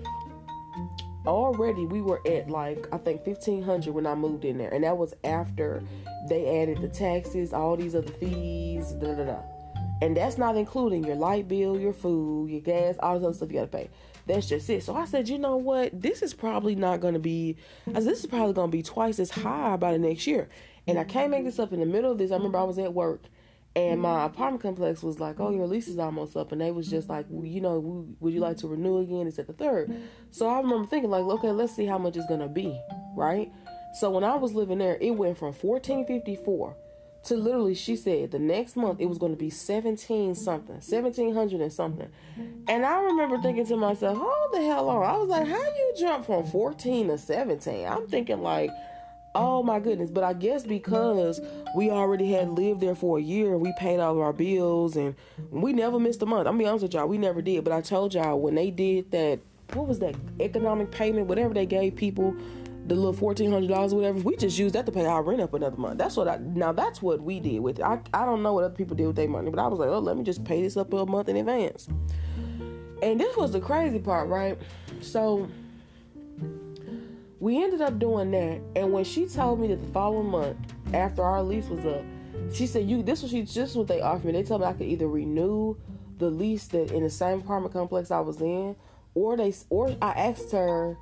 already 1.26 1.86
we 1.86 2.02
were 2.02 2.20
at 2.26 2.50
like 2.50 2.86
I 2.92 2.98
think 2.98 3.24
fifteen 3.24 3.62
hundred 3.62 3.94
when 3.94 4.06
I 4.06 4.14
moved 4.14 4.44
in 4.44 4.58
there, 4.58 4.72
and 4.72 4.84
that 4.84 4.96
was 4.96 5.14
after 5.24 5.82
they 6.28 6.62
added 6.62 6.80
the 6.80 6.88
taxes, 6.88 7.52
all 7.52 7.76
these 7.76 7.94
other 7.94 8.12
fees, 8.12 8.92
da 8.92 9.14
da 9.14 9.24
da. 9.24 9.38
And 10.02 10.16
that's 10.16 10.36
not 10.36 10.56
including 10.56 11.04
your 11.04 11.14
light 11.14 11.46
bill, 11.46 11.78
your 11.78 11.92
food, 11.92 12.50
your 12.50 12.60
gas, 12.60 12.96
all 13.00 13.14
this 13.14 13.24
other 13.24 13.34
stuff 13.34 13.52
you 13.52 13.58
gotta 13.60 13.68
pay. 13.68 13.88
That's 14.26 14.48
just 14.48 14.68
it. 14.68 14.82
So 14.82 14.96
I 14.96 15.04
said, 15.04 15.28
you 15.28 15.38
know 15.38 15.56
what? 15.56 16.00
This 16.00 16.22
is 16.22 16.34
probably 16.34 16.74
not 16.74 17.00
gonna 17.00 17.20
be. 17.20 17.56
I 17.86 17.94
said, 17.94 18.06
this 18.06 18.20
is 18.20 18.26
probably 18.26 18.52
gonna 18.52 18.72
be 18.72 18.82
twice 18.82 19.20
as 19.20 19.30
high 19.30 19.76
by 19.76 19.92
the 19.92 20.00
next 20.00 20.26
year. 20.26 20.48
And 20.88 20.98
I 20.98 21.04
can't 21.04 21.30
make 21.30 21.44
this 21.44 21.60
up 21.60 21.72
in 21.72 21.78
the 21.78 21.86
middle 21.86 22.10
of 22.10 22.18
this. 22.18 22.32
I 22.32 22.34
remember 22.34 22.58
I 22.58 22.64
was 22.64 22.78
at 22.78 22.92
work 22.92 23.22
and 23.76 24.00
my 24.00 24.08
mm-hmm. 24.08 24.34
apartment 24.34 24.62
complex 24.62 25.02
was 25.02 25.20
like, 25.20 25.38
"Oh, 25.38 25.50
your 25.50 25.66
lease 25.66 25.88
is 25.88 25.98
almost 25.98 26.36
up," 26.36 26.52
and 26.52 26.60
they 26.60 26.72
was 26.72 26.90
just 26.90 27.08
like, 27.08 27.26
well, 27.28 27.46
"You 27.46 27.60
know, 27.60 28.06
would 28.20 28.34
you 28.34 28.40
like 28.40 28.58
to 28.58 28.68
renew 28.68 28.98
again?" 28.98 29.26
It's 29.26 29.38
at 29.38 29.46
the 29.46 29.52
third. 29.52 29.96
So 30.30 30.48
I 30.48 30.58
remember 30.58 30.86
thinking, 30.88 31.10
like, 31.10 31.22
"Okay, 31.22 31.52
let's 31.52 31.74
see 31.74 31.86
how 31.86 31.96
much 31.96 32.16
it's 32.16 32.26
gonna 32.26 32.48
be, 32.48 32.78
right?" 33.16 33.50
So 34.00 34.10
when 34.10 34.24
I 34.24 34.34
was 34.34 34.52
living 34.52 34.78
there, 34.78 34.98
it 35.00 35.12
went 35.12 35.38
from 35.38 35.52
fourteen 35.52 36.04
fifty 36.06 36.36
four 36.36 36.76
to 37.24 37.36
literally, 37.36 37.74
she 37.74 37.94
said 37.96 38.32
the 38.32 38.38
next 38.38 38.76
month 38.76 39.00
it 39.00 39.06
was 39.06 39.18
going 39.18 39.32
to 39.32 39.38
be 39.38 39.50
seventeen 39.50 40.34
something, 40.34 40.80
seventeen 40.80 41.34
hundred 41.34 41.60
and 41.60 41.72
something. 41.72 42.08
And 42.68 42.84
I 42.84 43.00
remember 43.00 43.38
thinking 43.38 43.66
to 43.66 43.76
myself, 43.76 44.18
"Hold 44.18 44.52
the 44.52 44.62
hell 44.62 44.88
on!" 44.88 45.04
I 45.04 45.16
was 45.16 45.28
like, 45.28 45.46
"How 45.46 45.62
you 45.62 45.94
jump 45.98 46.26
from 46.26 46.44
fourteen 46.44 47.08
to 47.08 47.18
17? 47.18 47.86
I'm 47.86 48.06
thinking 48.08 48.42
like 48.42 48.70
Oh 49.34 49.62
my 49.62 49.80
goodness. 49.80 50.10
But 50.10 50.24
I 50.24 50.34
guess 50.34 50.64
because 50.64 51.40
we 51.74 51.90
already 51.90 52.30
had 52.32 52.50
lived 52.50 52.80
there 52.80 52.94
for 52.94 53.18
a 53.18 53.22
year 53.22 53.52
and 53.52 53.60
we 53.60 53.72
paid 53.78 53.98
all 53.98 54.14
of 54.14 54.20
our 54.20 54.32
bills 54.32 54.96
and 54.96 55.14
we 55.50 55.72
never 55.72 55.98
missed 55.98 56.22
a 56.22 56.26
month. 56.26 56.46
I'm 56.46 56.58
be 56.58 56.66
honest 56.66 56.82
with 56.82 56.94
y'all, 56.94 57.08
we 57.08 57.18
never 57.18 57.40
did. 57.40 57.64
But 57.64 57.72
I 57.72 57.80
told 57.80 58.14
y'all 58.14 58.38
when 58.38 58.54
they 58.54 58.70
did 58.70 59.10
that, 59.12 59.40
what 59.72 59.88
was 59.88 60.00
that 60.00 60.14
economic 60.38 60.90
payment, 60.90 61.28
whatever 61.28 61.54
they 61.54 61.64
gave 61.64 61.96
people, 61.96 62.36
the 62.86 62.94
little 62.94 63.12
fourteen 63.12 63.52
hundred 63.52 63.68
dollars 63.68 63.94
whatever, 63.94 64.18
we 64.18 64.36
just 64.36 64.58
used 64.58 64.74
that 64.74 64.86
to 64.86 64.92
pay 64.92 65.06
our 65.06 65.22
rent 65.22 65.40
up 65.40 65.54
another 65.54 65.76
month. 65.76 65.98
That's 65.98 66.16
what 66.16 66.28
I 66.28 66.38
now 66.38 66.72
that's 66.72 67.00
what 67.00 67.22
we 67.22 67.38
did 67.38 67.60
with 67.60 67.78
it. 67.78 67.82
I 67.82 68.00
I 68.12 68.24
don't 68.24 68.42
know 68.42 68.54
what 68.54 68.64
other 68.64 68.74
people 68.74 68.96
did 68.96 69.06
with 69.06 69.16
their 69.16 69.28
money, 69.28 69.50
but 69.50 69.60
I 69.60 69.68
was 69.68 69.78
like, 69.78 69.88
oh, 69.88 69.98
let 69.98 70.16
me 70.16 70.24
just 70.24 70.44
pay 70.44 70.62
this 70.62 70.76
up 70.76 70.92
a 70.92 71.06
month 71.06 71.28
in 71.28 71.36
advance. 71.36 71.88
And 73.02 73.20
this 73.20 73.36
was 73.36 73.52
the 73.52 73.60
crazy 73.60 73.98
part, 73.98 74.28
right? 74.28 74.58
So 75.00 75.48
we 77.40 77.62
ended 77.62 77.80
up 77.80 77.98
doing 77.98 78.30
that, 78.30 78.60
and 78.76 78.92
when 78.92 79.04
she 79.04 79.26
told 79.26 79.60
me 79.60 79.68
that 79.68 79.80
the 79.80 79.92
following 79.92 80.28
month, 80.28 80.56
after 80.94 81.22
our 81.22 81.42
lease 81.42 81.66
was 81.68 81.84
up, 81.84 82.04
she 82.52 82.66
said, 82.66 82.88
"You 82.88 83.02
this 83.02 83.22
was 83.22 83.30
she 83.30 83.42
just 83.42 83.76
what 83.76 83.88
they 83.88 84.00
offered 84.00 84.26
me. 84.26 84.32
They 84.32 84.42
told 84.42 84.60
me 84.60 84.66
I 84.66 84.72
could 84.72 84.86
either 84.86 85.08
renew 85.08 85.76
the 86.18 86.30
lease 86.30 86.66
that 86.68 86.92
in 86.92 87.02
the 87.02 87.10
same 87.10 87.40
apartment 87.40 87.72
complex 87.72 88.10
I 88.10 88.20
was 88.20 88.40
in, 88.40 88.76
or 89.14 89.36
they 89.36 89.52
or 89.70 89.96
I 90.00 90.10
asked 90.10 90.52
her, 90.52 90.96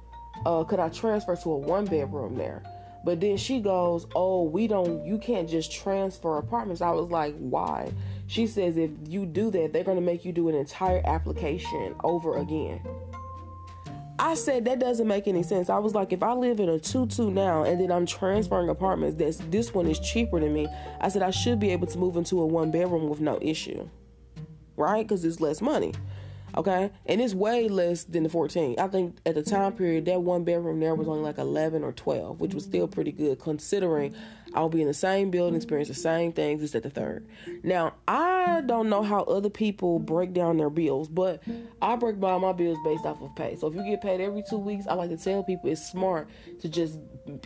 uh, 0.47 0.65
could 0.65 0.81
I 0.81 0.89
transfer 0.89 1.37
to 1.37 1.53
a 1.53 1.57
one 1.57 1.85
bedroom 1.87 2.37
there? 2.37 2.63
But 3.05 3.21
then 3.21 3.37
she 3.37 3.61
goes, 3.61 4.07
"Oh, 4.15 4.43
we 4.45 4.67
don't. 4.67 5.07
You 5.07 5.19
can't 5.19 5.49
just 5.49 5.73
transfer 5.73 6.37
apartments." 6.37 6.83
I 6.83 6.91
was 6.91 7.11
like, 7.11 7.35
"Why?" 7.39 7.93
She 8.27 8.47
says, 8.47 8.77
"If 8.77 8.91
you 9.09 9.25
do 9.27 9.51
that, 9.51 9.73
they're 9.73 9.85
going 9.85 9.97
to 9.97 10.03
make 10.03 10.25
you 10.25 10.33
do 10.33 10.49
an 10.49 10.55
entire 10.55 11.01
application 11.07 11.95
over 12.05 12.37
again." 12.39 12.81
I 14.23 14.35
said 14.35 14.67
that 14.67 14.79
doesn't 14.81 15.09
make 15.09 15.27
any 15.27 15.43
sense. 15.43 15.71
I 15.71 15.79
was 15.79 15.95
like, 15.95 16.13
if 16.13 16.23
I 16.23 16.35
live 16.35 16.61
in 16.61 16.69
a 16.69 16.79
two-two 16.79 17.31
now 17.31 17.63
and 17.63 17.81
then 17.81 17.91
I'm 17.91 18.05
transferring 18.05 18.69
apartments, 18.69 19.17
that's 19.17 19.39
this 19.49 19.73
one 19.73 19.87
is 19.87 19.99
cheaper 19.99 20.39
than 20.39 20.53
me. 20.53 20.69
I 21.01 21.09
said 21.09 21.23
I 21.23 21.31
should 21.31 21.59
be 21.59 21.71
able 21.71 21.87
to 21.87 21.99
move 21.99 22.19
into 22.19 22.39
a 22.43 22.47
one 22.47 22.71
bedroom 22.71 23.09
with 23.09 23.21
no 23.21 23.39
issue, 23.41 23.89
right? 24.77 25.09
Because 25.09 25.25
it's 25.25 25.41
less 25.41 25.63
money. 25.63 25.95
Okay, 26.57 26.91
and 27.07 27.21
it's 27.21 27.35
way 27.35 27.69
less 27.69 28.05
than 28.05 28.25
the 28.25 28.29
14. 28.29 28.79
I 28.79 28.89
think 28.89 29.19
at 29.25 29.35
the 29.37 29.43
time 29.43 29.73
period, 29.73 30.05
that 30.07 30.23
one 30.23 30.45
bedroom 30.45 30.81
there 30.81 30.95
was 30.95 31.07
only 31.07 31.23
like 31.23 31.39
11 31.39 31.85
or 31.85 31.93
12, 31.93 32.41
which 32.41 32.55
was 32.55 32.65
still 32.65 32.89
pretty 32.89 33.13
good 33.13 33.39
considering 33.39 34.15
I'll 34.55 34.69
be 34.69 34.81
in 34.81 34.89
the 34.89 34.95
same 34.95 35.31
building, 35.31 35.55
experience 35.55 35.89
the 35.89 35.95
same 35.95 36.33
things 36.33 36.63
as 36.63 36.75
at 36.75 36.83
the 36.83 36.91
third. 36.91 37.27
Now, 37.63 37.95
I 38.09 38.63
don't 38.67 38.89
know 38.89 39.03
how 39.03 39.21
other 39.23 39.51
people 39.51 40.01
break 40.01 40.33
down 40.33 40.57
their 40.57 40.71
bills, 40.71 41.09
but 41.09 41.43
I 41.81 41.95
break 41.97 42.21
down 42.21 42.41
my 42.41 42.53
bills 42.53 42.79
based 42.85 43.05
off 43.05 43.23
of 43.23 43.35
pay. 43.37 43.57
So 43.57 43.69
if 43.69 43.75
you 43.75 43.85
get 43.85 44.01
paid 44.01 44.21
every 44.21 44.43
two 44.49 44.59
weeks, 44.59 44.87
I 44.89 44.95
like 44.95 45.11
to 45.11 45.17
tell 45.17 45.45
people 45.45 45.71
it's 45.71 45.89
smart 45.89 46.29
to 46.61 46.69
just 46.69 46.99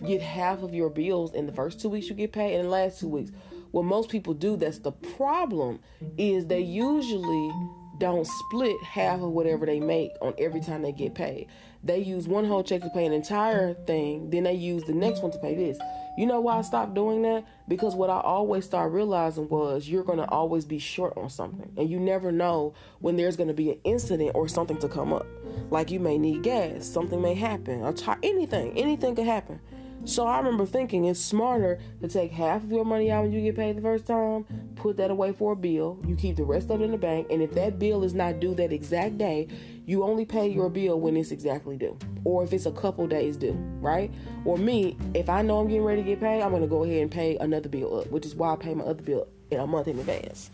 get 0.07 0.23
half 0.23 0.63
of 0.63 0.75
your 0.75 0.89
bills 0.89 1.35
in 1.35 1.47
the 1.47 1.53
first 1.53 1.81
two 1.81 1.91
weeks 1.91 2.09
you 2.09 2.15
get 2.15 2.33
paid 2.33 2.55
and 2.55 2.65
the 2.65 2.71
last 2.71 3.01
two 3.01 3.09
weeks. 3.09 3.33
What 3.71 3.85
most 3.85 4.09
people 4.09 4.35
do, 4.35 4.57
that's 4.57 4.79
the 4.79 4.93
problem, 4.93 5.81
is 6.17 6.47
they 6.47 6.61
usually 6.61 7.51
don't 7.99 8.27
split 8.27 8.77
half 8.83 9.21
of 9.21 9.31
whatever 9.31 9.67
they 9.67 9.81
make 9.81 10.11
on 10.21 10.35
every 10.39 10.61
time 10.61 10.83
they 10.83 10.93
get 10.93 11.15
paid. 11.15 11.49
They 11.83 11.99
use 11.99 12.27
one 12.27 12.47
whole 12.47 12.65
check 12.65 12.81
to 12.83 12.91
pay 12.91 13.05
an 13.05 13.13
entire 13.13 13.75
thing, 13.75 14.31
then 14.31 14.45
they 14.45 14.55
use 14.55 14.85
the 14.85 14.95
next 14.95 15.23
one 15.23 15.33
to 15.33 15.39
pay 15.39 15.55
this. 15.55 15.79
You 16.17 16.27
know 16.27 16.41
why 16.41 16.59
I 16.59 16.63
stopped 16.63 16.95
doing 16.95 17.23
that? 17.23 17.45
Because 17.67 17.95
what 17.95 18.09
I 18.09 18.21
always 18.21 18.65
started 18.65 18.95
realizing 18.95 19.49
was 19.49 19.89
you're 19.89 20.05
going 20.05 20.19
to 20.19 20.29
always 20.29 20.65
be 20.65 20.79
short 20.79 21.17
on 21.17 21.29
something. 21.29 21.73
And 21.77 21.91
you 21.91 21.99
never 21.99 22.31
know 22.31 22.75
when 23.01 23.17
there's 23.17 23.37
going 23.37 23.49
to 23.49 23.55
be 23.55 23.71
an 23.73 23.81
incident 23.85 24.31
or 24.35 24.47
something 24.47 24.79
to 24.79 24.89
come 24.89 25.13
up. 25.13 25.27
Like 25.71 25.91
you 25.91 25.99
may 25.99 26.17
need 26.17 26.43
gas, 26.43 26.87
something 26.87 27.21
may 27.21 27.35
happen, 27.35 27.83
or 27.83 27.93
t- 27.93 28.13
anything, 28.23 28.79
anything 28.79 29.17
could 29.17 29.27
happen. 29.27 29.61
So 30.07 30.27
I 30.27 30.37
remember 30.37 30.67
thinking 30.67 31.07
it's 31.07 31.19
smarter 31.19 31.79
to 32.03 32.09
take 32.09 32.31
half 32.31 32.63
of 32.63 32.71
your 32.71 32.85
money 32.85 33.11
out 33.11 33.23
when 33.23 33.33
you 33.33 33.41
get 33.41 33.57
paid 33.57 33.77
the 33.77 33.81
first 33.81 34.07
time, 34.07 34.45
put 34.77 34.99
that 34.99 35.11
away 35.11 35.33
for 35.33 35.53
a 35.53 35.57
bill, 35.57 35.99
you 36.07 36.15
keep 36.15 36.37
the 36.37 36.45
rest 36.45 36.71
of 36.71 36.83
it 36.83 36.85
in 36.85 36.91
the 36.91 36.99
bank, 36.99 37.29
and 37.31 37.41
if 37.41 37.53
that 37.53 37.79
bill 37.79 38.05
is 38.05 38.13
not 38.13 38.39
due 38.39 38.55
that 38.55 38.71
exact 38.71 39.17
day, 39.17 39.49
you 39.87 40.03
only 40.03 40.27
pay 40.27 40.47
your 40.47 40.69
bill 40.69 41.01
when 41.01 41.17
it's 41.17 41.31
exactly 41.31 41.79
due. 41.79 41.99
Or 42.25 42.45
if 42.45 42.53
it's 42.53 42.67
a 42.67 42.73
couple 42.73 43.07
days 43.07 43.39
due, 43.39 43.57
right? 43.81 44.13
Or 44.45 44.59
me, 44.59 44.99
if 45.15 45.31
I 45.31 45.41
know 45.41 45.59
I'm 45.59 45.69
getting 45.69 45.85
ready 45.85 46.03
to 46.03 46.07
get 46.07 46.21
paid, 46.21 46.43
I'm 46.43 46.53
gonna 46.53 46.67
go 46.67 46.85
ahead 46.85 47.01
and 47.01 47.11
pay 47.11 47.39
another 47.39 47.71
bill 47.71 48.01
up, 48.01 48.11
which 48.11 48.27
is 48.27 48.35
why 48.35 48.53
I 48.53 48.57
pay 48.57 48.75
my 48.75 48.85
other 48.85 49.03
bill 49.03 49.27
in 49.51 49.59
a 49.59 49.67
month 49.67 49.89
in 49.89 49.99
advance. 49.99 50.51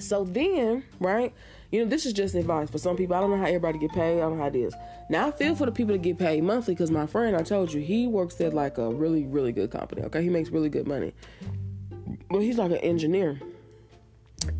So 0.00 0.24
then, 0.24 0.84
right? 1.00 1.32
You 1.74 1.82
know, 1.82 1.90
this 1.90 2.06
is 2.06 2.12
just 2.12 2.36
advice 2.36 2.70
for 2.70 2.78
some 2.78 2.96
people. 2.96 3.16
I 3.16 3.20
don't 3.20 3.30
know 3.30 3.36
how 3.36 3.46
everybody 3.46 3.80
get 3.80 3.90
paid. 3.90 4.18
I 4.18 4.20
don't 4.20 4.36
know 4.36 4.44
how 4.44 4.48
it 4.48 4.54
is. 4.54 4.72
Now 5.10 5.26
I 5.26 5.32
feel 5.32 5.56
for 5.56 5.66
the 5.66 5.72
people 5.72 5.92
that 5.92 6.02
get 6.02 6.16
paid 6.16 6.44
monthly 6.44 6.72
because 6.72 6.92
my 6.92 7.04
friend, 7.04 7.34
I 7.34 7.42
told 7.42 7.72
you, 7.72 7.80
he 7.80 8.06
works 8.06 8.40
at 8.40 8.54
like 8.54 8.78
a 8.78 8.90
really, 8.90 9.26
really 9.26 9.50
good 9.50 9.72
company. 9.72 10.02
Okay, 10.02 10.22
he 10.22 10.28
makes 10.28 10.50
really 10.50 10.68
good 10.68 10.86
money. 10.86 11.12
But 12.30 12.42
he's 12.42 12.58
like 12.58 12.70
an 12.70 12.76
engineer. 12.76 13.40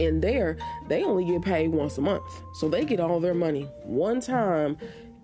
And 0.00 0.20
there, 0.20 0.56
they 0.88 1.04
only 1.04 1.24
get 1.24 1.42
paid 1.42 1.68
once 1.68 1.98
a 1.98 2.00
month. 2.00 2.24
So 2.54 2.68
they 2.68 2.84
get 2.84 2.98
all 2.98 3.20
their 3.20 3.32
money 3.32 3.70
one 3.84 4.20
time 4.20 4.76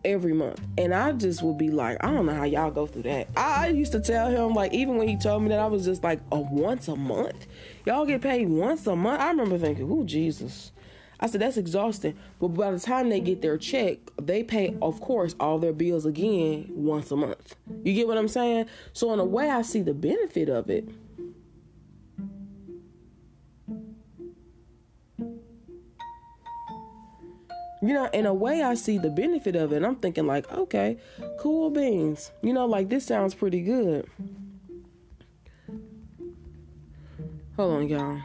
every 0.05 0.33
month. 0.33 0.61
And 0.79 0.95
I 0.95 1.11
just 1.11 1.43
would 1.43 1.59
be 1.59 1.73
like, 1.73 1.97
I 2.05 2.13
don't 2.13 2.25
know 2.25 2.35
how 2.35 2.45
y'all 2.45 2.71
go 2.71 2.87
through 2.87 3.03
that. 3.03 3.31
I 3.37 3.67
used 3.67 3.91
to 3.91 4.01
tell 4.01 4.31
him, 4.31 4.55
like, 4.55 4.73
even 4.73 4.97
when 4.97 5.09
he 5.09 5.17
told 5.17 5.43
me 5.43 5.49
that, 5.49 5.59
I 5.59 5.67
was 5.67 5.87
just 5.87 6.05
like, 6.05 6.21
a 6.31 6.39
once 6.39 6.87
a 6.87 6.95
month? 6.95 7.49
Y'all 7.85 8.07
get 8.07 8.21
paid 8.21 8.49
once 8.49 8.87
a 8.87 8.95
month? 8.95 9.21
I 9.21 9.31
remember 9.31 9.59
thinking, 9.59 9.91
oh, 9.91 10.05
Jesus. 10.05 10.71
I 11.21 11.27
said, 11.27 11.43
that's 11.43 11.59
exhausting. 11.59 12.17
But 12.41 12.49
by 12.49 12.71
the 12.71 12.81
time 12.81 13.11
they 13.11 13.21
get 13.21 13.43
their 13.43 13.59
check, 13.59 13.99
they 14.21 14.43
pay, 14.43 14.75
of 14.81 15.01
course, 15.01 15.35
all 15.39 15.59
their 15.59 15.75
bills 15.75 16.07
again 16.07 16.67
once 16.71 17.11
a 17.11 17.17
month. 17.17 17.57
You 17.85 17.93
get 17.93 18.09
what 18.09 18.17
I'm 18.17 18.29
saying? 18.29 18.67
So, 18.95 19.13
in 19.13 19.21
a 19.21 19.25
way, 19.25 19.51
I 19.51 19.61
see 19.61 19.83
the 19.83 19.93
benefit 19.93 20.49
of 20.49 20.71
it. 20.71 20.89
You 27.83 27.95
know, 27.95 28.07
in 28.13 28.27
a 28.27 28.35
way, 28.35 28.63
I 28.63 28.75
see 28.75 28.99
the 28.99 29.11
benefit 29.11 29.57
of 29.57 29.73
it. 29.73 29.77
And 29.77 29.87
I'm 29.87 29.97
thinking, 29.97 30.27
like, 30.27 30.51
okay, 30.51 30.99
cool 31.39 31.71
beans. 31.71 32.31
You 32.43 32.55
know, 32.55 32.65
like, 32.65 32.89
this 32.89 33.07
sounds 33.07 33.35
pretty 33.35 33.61
good. 33.61 34.09
Hold 37.57 37.73
on, 37.75 37.89
y'all. 37.89 38.19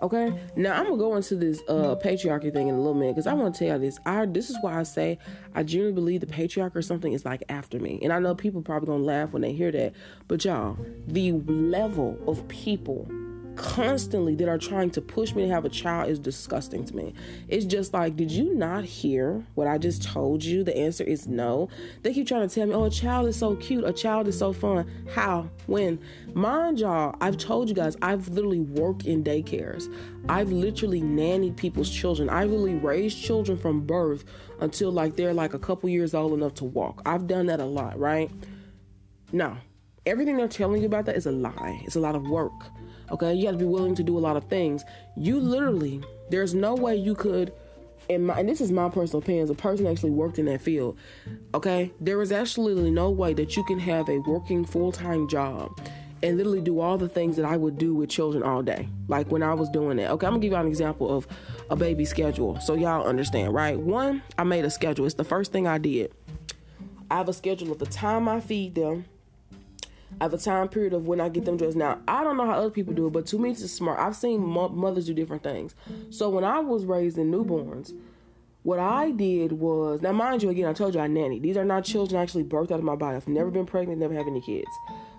Okay, 0.00 0.32
now 0.54 0.74
I'm 0.74 0.84
gonna 0.84 0.96
go 0.96 1.16
into 1.16 1.34
this 1.34 1.60
uh 1.68 1.96
patriarchy 1.96 2.52
thing 2.52 2.68
in 2.68 2.74
a 2.74 2.78
little 2.78 2.94
minute 2.94 3.16
because 3.16 3.26
I 3.26 3.34
want 3.34 3.54
to 3.54 3.58
tell 3.58 3.78
you 3.78 3.84
this. 3.84 3.98
I 4.06 4.26
this 4.26 4.48
is 4.48 4.56
why 4.60 4.78
I 4.78 4.84
say 4.84 5.18
I 5.54 5.64
genuinely 5.64 5.94
believe 5.94 6.20
the 6.20 6.26
patriarchy 6.26 6.76
or 6.76 6.82
something 6.82 7.12
is 7.12 7.24
like 7.24 7.42
after 7.48 7.80
me, 7.80 7.98
and 8.02 8.12
I 8.12 8.20
know 8.20 8.34
people 8.34 8.62
probably 8.62 8.86
gonna 8.86 9.02
laugh 9.02 9.32
when 9.32 9.42
they 9.42 9.52
hear 9.52 9.72
that, 9.72 9.94
but 10.28 10.44
y'all, 10.44 10.78
the 11.08 11.32
level 11.32 12.16
of 12.28 12.46
people 12.46 13.10
constantly 13.58 14.36
that 14.36 14.48
are 14.48 14.56
trying 14.56 14.88
to 14.88 15.00
push 15.02 15.34
me 15.34 15.42
to 15.42 15.52
have 15.52 15.64
a 15.64 15.68
child 15.68 16.08
is 16.08 16.18
disgusting 16.18 16.84
to 16.84 16.96
me. 16.96 17.12
It's 17.48 17.64
just 17.66 17.92
like, 17.92 18.16
did 18.16 18.30
you 18.30 18.54
not 18.54 18.84
hear 18.84 19.44
what 19.56 19.66
I 19.66 19.78
just 19.78 20.02
told 20.02 20.44
you? 20.44 20.62
The 20.62 20.76
answer 20.76 21.02
is 21.02 21.26
no. 21.26 21.68
They 22.02 22.14
keep 22.14 22.28
trying 22.28 22.48
to 22.48 22.54
tell 22.54 22.66
me, 22.66 22.74
oh, 22.74 22.84
a 22.84 22.90
child 22.90 23.26
is 23.26 23.36
so 23.36 23.56
cute, 23.56 23.84
a 23.84 23.92
child 23.92 24.28
is 24.28 24.38
so 24.38 24.52
fun. 24.52 24.88
How? 25.12 25.50
When? 25.66 25.98
Mind 26.34 26.78
y'all, 26.78 27.16
I've 27.20 27.36
told 27.36 27.68
you 27.68 27.74
guys, 27.74 27.96
I've 28.00 28.28
literally 28.28 28.60
worked 28.60 29.06
in 29.06 29.24
daycares. 29.24 29.92
I've 30.28 30.52
literally 30.52 31.02
nannied 31.02 31.56
people's 31.56 31.90
children. 31.90 32.30
I've 32.30 32.50
really 32.50 32.76
raised 32.76 33.20
children 33.20 33.58
from 33.58 33.80
birth 33.80 34.24
until 34.60 34.92
like 34.92 35.16
they're 35.16 35.34
like 35.34 35.54
a 35.54 35.58
couple 35.58 35.88
years 35.88 36.14
old 36.14 36.32
enough 36.32 36.54
to 36.54 36.64
walk. 36.64 37.02
I've 37.04 37.26
done 37.26 37.46
that 37.46 37.58
a 37.58 37.64
lot, 37.64 37.98
right? 37.98 38.30
No. 39.32 39.56
Everything 40.06 40.36
they're 40.36 40.48
telling 40.48 40.80
you 40.80 40.86
about 40.86 41.06
that 41.06 41.16
is 41.16 41.26
a 41.26 41.32
lie. 41.32 41.82
It's 41.84 41.96
a 41.96 42.00
lot 42.00 42.14
of 42.14 42.26
work. 42.28 42.52
Okay, 43.10 43.34
you 43.34 43.46
have 43.46 43.54
to 43.54 43.58
be 43.58 43.64
willing 43.64 43.94
to 43.94 44.02
do 44.02 44.16
a 44.16 44.20
lot 44.20 44.36
of 44.36 44.44
things. 44.44 44.84
You 45.16 45.40
literally, 45.40 46.02
there's 46.30 46.54
no 46.54 46.74
way 46.74 46.96
you 46.96 47.14
could. 47.14 47.52
In 48.08 48.24
my, 48.24 48.38
and 48.38 48.48
this 48.48 48.60
is 48.60 48.72
my 48.72 48.88
personal 48.88 49.22
opinion 49.22 49.44
as 49.44 49.50
a 49.50 49.54
person 49.54 49.86
actually 49.86 50.12
worked 50.12 50.38
in 50.38 50.46
that 50.46 50.62
field. 50.62 50.96
Okay, 51.54 51.92
there 52.00 52.22
is 52.22 52.32
absolutely 52.32 52.90
no 52.90 53.10
way 53.10 53.34
that 53.34 53.56
you 53.56 53.64
can 53.64 53.78
have 53.78 54.08
a 54.08 54.18
working 54.18 54.64
full 54.64 54.92
time 54.92 55.28
job 55.28 55.78
and 56.22 56.36
literally 56.36 56.60
do 56.60 56.80
all 56.80 56.98
the 56.98 57.08
things 57.08 57.36
that 57.36 57.44
I 57.44 57.56
would 57.56 57.78
do 57.78 57.94
with 57.94 58.10
children 58.10 58.42
all 58.42 58.62
day. 58.62 58.88
Like 59.08 59.30
when 59.30 59.42
I 59.42 59.54
was 59.54 59.68
doing 59.70 59.98
it. 59.98 60.10
Okay, 60.10 60.26
I'm 60.26 60.32
gonna 60.32 60.42
give 60.42 60.52
you 60.52 60.58
an 60.58 60.66
example 60.66 61.14
of 61.14 61.28
a 61.70 61.76
baby 61.76 62.04
schedule 62.04 62.58
so 62.60 62.74
y'all 62.74 63.06
understand, 63.06 63.54
right? 63.54 63.78
One, 63.78 64.22
I 64.36 64.44
made 64.44 64.64
a 64.64 64.70
schedule. 64.70 65.06
It's 65.06 65.14
the 65.14 65.24
first 65.24 65.52
thing 65.52 65.66
I 65.66 65.78
did. 65.78 66.12
I 67.10 67.16
have 67.16 67.28
a 67.28 67.32
schedule 67.32 67.72
of 67.72 67.78
the 67.78 67.86
time 67.86 68.28
I 68.28 68.40
feed 68.40 68.74
them, 68.74 69.06
I 70.20 70.24
have 70.24 70.34
a 70.34 70.38
time 70.38 70.68
period 70.68 70.92
of 70.94 71.06
when 71.06 71.20
I 71.20 71.28
get 71.28 71.44
them 71.44 71.56
dressed. 71.56 71.76
Now, 71.76 71.98
I 72.08 72.24
don't 72.24 72.36
know 72.36 72.46
how 72.46 72.54
other 72.54 72.70
people 72.70 72.94
do 72.94 73.06
it, 73.06 73.12
but 73.12 73.26
to 73.26 73.38
me, 73.38 73.50
it's 73.50 73.70
smart. 73.70 73.98
I've 73.98 74.16
seen 74.16 74.40
mo- 74.40 74.68
mothers 74.68 75.06
do 75.06 75.14
different 75.14 75.42
things. 75.42 75.74
So 76.10 76.28
when 76.30 76.44
I 76.44 76.60
was 76.60 76.84
raising 76.84 77.30
newborns, 77.30 77.92
what 78.62 78.78
I 78.78 79.12
did 79.12 79.52
was 79.52 80.02
now, 80.02 80.12
mind 80.12 80.42
you, 80.42 80.50
again, 80.50 80.66
I 80.66 80.72
told 80.72 80.94
you 80.94 81.00
I 81.00 81.06
nanny. 81.06 81.38
These 81.38 81.56
are 81.56 81.64
not 81.64 81.84
children 81.84 82.20
actually 82.20 82.44
birthed 82.44 82.70
out 82.70 82.78
of 82.78 82.84
my 82.84 82.96
body. 82.96 83.16
I've 83.16 83.28
never 83.28 83.50
been 83.50 83.66
pregnant, 83.66 84.00
never 84.00 84.14
have 84.14 84.26
any 84.26 84.40
kids. 84.40 84.70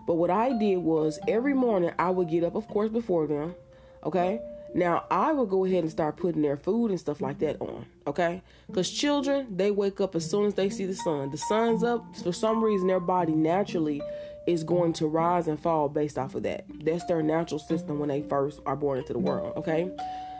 But 0.05 0.15
what 0.15 0.29
I 0.29 0.51
did 0.57 0.77
was 0.77 1.19
every 1.27 1.53
morning 1.53 1.91
I 1.97 2.09
would 2.09 2.29
get 2.29 2.43
up, 2.43 2.55
of 2.55 2.67
course, 2.67 2.89
before 2.89 3.27
them. 3.27 3.55
Okay. 4.03 4.41
Now 4.75 5.05
I 5.09 5.31
would 5.31 5.49
go 5.49 5.65
ahead 5.65 5.83
and 5.83 5.91
start 5.91 6.17
putting 6.17 6.41
their 6.41 6.57
food 6.57 6.91
and 6.91 6.99
stuff 6.99 7.21
like 7.21 7.39
that 7.39 7.59
on. 7.59 7.85
Okay. 8.05 8.41
Because 8.67 8.89
children, 8.89 9.47
they 9.55 9.71
wake 9.71 9.99
up 9.99 10.15
as 10.15 10.29
soon 10.29 10.45
as 10.45 10.53
they 10.53 10.69
see 10.69 10.85
the 10.85 10.93
sun. 10.93 11.31
The 11.31 11.37
sun's 11.37 11.83
up. 11.83 12.15
For 12.17 12.33
some 12.33 12.63
reason, 12.63 12.87
their 12.87 12.99
body 12.99 13.33
naturally 13.33 14.01
is 14.52 14.64
going 14.64 14.93
to 14.93 15.08
rise 15.08 15.47
and 15.47 15.60
fall 15.60 15.89
based 15.89 16.18
off 16.18 16.36
of 16.36 16.43
that. 16.43 16.66
That's 16.84 17.06
their 17.06 17.22
natural 17.22 17.60
system 17.60 18.00
when 18.00 18.10
they 18.10 18.22
first 18.22 18.60
are 18.66 18.76
born 18.76 19.00
into 19.00 19.14
the 19.14 19.20
world, 19.20 19.54
okay? 19.58 19.91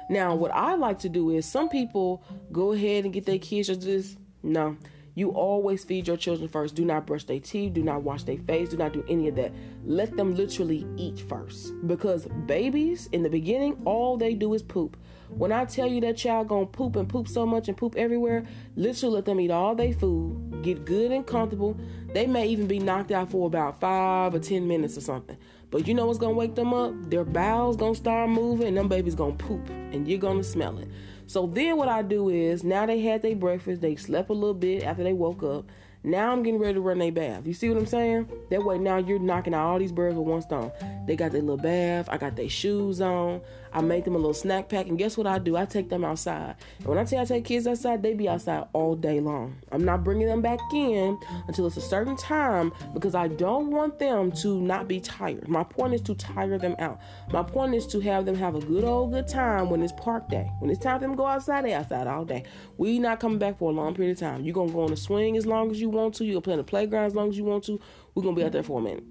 Now, 0.10 0.34
what 0.34 0.52
I 0.52 0.76
like 0.76 1.00
to 1.00 1.10
do 1.10 1.30
is 1.30 1.46
some 1.46 1.70
people 1.70 2.24
go 2.52 2.74
ahead 2.74 3.06
and 3.06 3.14
get 3.14 3.26
their 3.26 3.38
kids 3.38 3.68
to 3.68 3.76
just. 3.76 4.18
No. 4.42 4.78
You 5.16 5.32
always 5.32 5.84
feed 5.84 6.08
your 6.08 6.16
children 6.16 6.48
first. 6.48 6.76
Do 6.76 6.86
not 6.86 7.06
brush 7.06 7.26
their 7.26 7.40
teeth. 7.40 7.74
Do 7.74 7.84
not 7.84 8.04
wash 8.04 8.24
their 8.24 8.38
face. 8.38 8.70
Do 8.70 8.78
not 8.78 8.94
do 8.94 9.04
any 9.10 9.28
of 9.28 9.36
that. 9.36 9.52
Let 9.86 10.16
them 10.16 10.34
literally 10.34 10.88
eat 10.96 11.20
first. 11.28 11.74
Because 11.86 12.26
babies, 12.46 13.10
in 13.12 13.24
the 13.24 13.30
beginning, 13.30 13.82
all 13.84 14.16
they 14.16 14.34
do 14.34 14.54
is 14.54 14.64
poop. 14.64 14.96
When 15.30 15.52
I 15.52 15.66
tell 15.66 15.88
you 15.88 16.00
that 16.02 16.18
child 16.18 16.48
gonna 16.48 16.66
poop 16.66 16.96
and 16.96 17.08
poop 17.08 17.28
so 17.28 17.46
much 17.46 17.68
and 17.68 17.78
poop 17.78 17.96
everywhere, 17.98 18.46
literally 18.76 19.16
let 19.16 19.26
them 19.26 19.40
eat 19.42 19.52
all 19.52 19.76
their 19.76 19.94
food, 19.94 20.49
get 20.62 20.86
good 20.86 21.12
and 21.12 21.26
comfortable. 21.26 21.78
They 22.14 22.28
may 22.28 22.48
even 22.48 22.68
be 22.68 22.80
knocked 22.80 23.12
out 23.12 23.32
for 23.32 23.48
about 23.48 23.80
five 23.80 24.34
or 24.34 24.40
ten 24.40 24.68
minutes 24.68 24.98
or 24.98 25.02
something. 25.02 25.38
But 25.72 25.88
you 25.88 25.94
know 25.94 26.08
what's 26.08 26.20
gonna 26.20 26.34
wake 26.34 26.56
them 26.56 26.74
up? 26.74 26.94
Their 27.10 27.24
bowels 27.24 27.78
gonna 27.78 27.96
start 27.96 28.30
moving 28.30 28.68
and 28.68 28.78
them 28.78 28.88
babies 28.88 29.16
gonna 29.16 29.36
poop 29.36 29.70
and 29.70 30.08
you're 30.08 30.20
gonna 30.20 30.44
smell 30.44 30.80
it. 30.80 30.88
So 31.28 31.46
then 31.46 31.78
what 31.78 31.90
I 31.90 32.02
do 32.02 32.30
is 32.30 32.64
now 32.64 32.88
they 32.88 33.02
had 33.02 33.22
their 33.22 33.36
breakfast, 33.36 33.82
they 33.82 33.96
slept 33.96 34.30
a 34.32 34.34
little 34.34 34.56
bit 34.56 34.84
after 34.84 35.04
they 35.04 35.14
woke 35.14 35.44
up. 35.44 35.66
Now 36.04 36.32
I'm 36.32 36.44
getting 36.44 36.60
ready 36.60 36.76
to 36.76 36.82
run 36.82 36.98
their 36.98 37.12
bath. 37.12 37.46
You 37.46 37.54
see 37.54 37.70
what 37.70 37.78
I'm 37.78 37.86
saying? 37.86 38.30
That 38.50 38.64
way 38.64 38.80
now 38.80 38.98
you're 38.98 39.20
knocking 39.20 39.54
out 39.54 39.68
all 39.68 39.80
these 39.80 39.92
birds 39.92 40.16
with 40.16 40.26
one 40.26 40.42
stone. 40.42 40.72
They 41.06 41.16
got 41.16 41.32
their 41.32 41.42
little 41.42 41.58
bath. 41.58 42.08
I 42.10 42.18
got 42.18 42.36
their 42.36 42.50
shoes 42.50 43.02
on. 43.02 43.42
I 43.74 43.82
make 43.82 44.06
them 44.06 44.16
a 44.16 44.18
little 44.18 44.34
snack 44.34 44.70
pack. 44.70 44.88
And 44.88 44.98
guess 44.98 45.18
what 45.18 45.28
I 45.28 45.40
do? 45.40 45.56
I 45.56 45.66
take 45.66 45.90
them 45.90 46.04
outside. 46.04 46.56
And 46.80 46.88
when 46.88 46.98
I 46.98 47.04
tell 47.04 47.20
you 47.20 47.24
I 47.24 47.26
take 47.26 47.46
kids 47.46 47.68
outside, 47.68 48.02
they 48.02 48.14
be 48.14 48.28
outside 48.28 48.66
all 48.74 48.96
day 48.96 49.20
long. 49.20 49.58
I'm 49.72 49.84
not 49.84 50.04
bringing 50.04 50.28
them 50.28 50.42
back 50.42 50.60
in 50.74 51.20
until 51.48 51.68
it's 51.68 51.78
a 51.78 51.82
certain 51.82 52.16
time 52.16 52.72
because 52.94 53.16
I 53.16 53.28
don't 53.28 53.72
want 53.72 54.00
them 54.00 54.32
to 54.34 54.60
not 54.62 54.88
be 54.88 55.00
tired. 55.00 55.48
My 55.48 55.64
point 55.64 55.94
is 55.94 56.02
to 56.02 56.16
tire 56.16 56.58
them 56.58 56.76
out. 56.80 57.00
My 57.32 57.44
point 57.44 57.76
is 57.76 57.86
to 57.88 58.00
have 58.02 58.26
them 58.26 58.36
have 58.36 58.56
a 58.56 58.62
good 58.62 58.84
old 58.84 59.12
good 59.12 59.28
time 59.28 59.70
when 59.70 59.82
it's 59.82 59.94
park 59.94 60.30
day. 60.30 60.50
When 60.60 60.70
it's 60.70 60.80
time 60.80 60.98
for 60.98 61.02
them 61.02 61.12
to 61.12 61.18
go 61.18 61.26
outside, 61.26 61.66
they 61.66 61.74
outside 61.74 62.08
all 62.08 62.26
day. 62.26 62.44
We 62.78 63.00
not 63.00 63.20
coming 63.20 63.40
back 63.40 63.60
for 63.60 63.72
a 63.72 63.74
long 63.74 63.96
period 63.96 64.14
of 64.14 64.20
time. 64.20 64.44
You're 64.44 64.54
gonna 64.54 64.72
go 64.72 64.82
on 64.82 64.92
the 64.92 64.98
swing 64.98 65.38
as 65.38 65.46
long 65.46 65.72
as 65.72 65.80
you 65.80 65.90
want 65.90 66.16
to. 66.16 66.26
You're 66.26 66.34
gonna 66.34 66.42
play 66.42 66.54
in 66.54 66.60
the 66.60 66.64
playground 66.64 67.06
as 67.06 67.16
long 67.16 67.30
as 67.30 67.38
you 67.38 67.44
want 67.44 67.64
to. 67.66 67.80
We're 68.16 68.24
gonna 68.24 68.36
be 68.36 68.44
out 68.44 68.52
there 68.52 68.64
for 68.64 68.80
a 68.80 68.84
minute. 68.84 69.04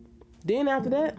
Then 0.45 0.69
after 0.69 0.91
that, 0.91 1.17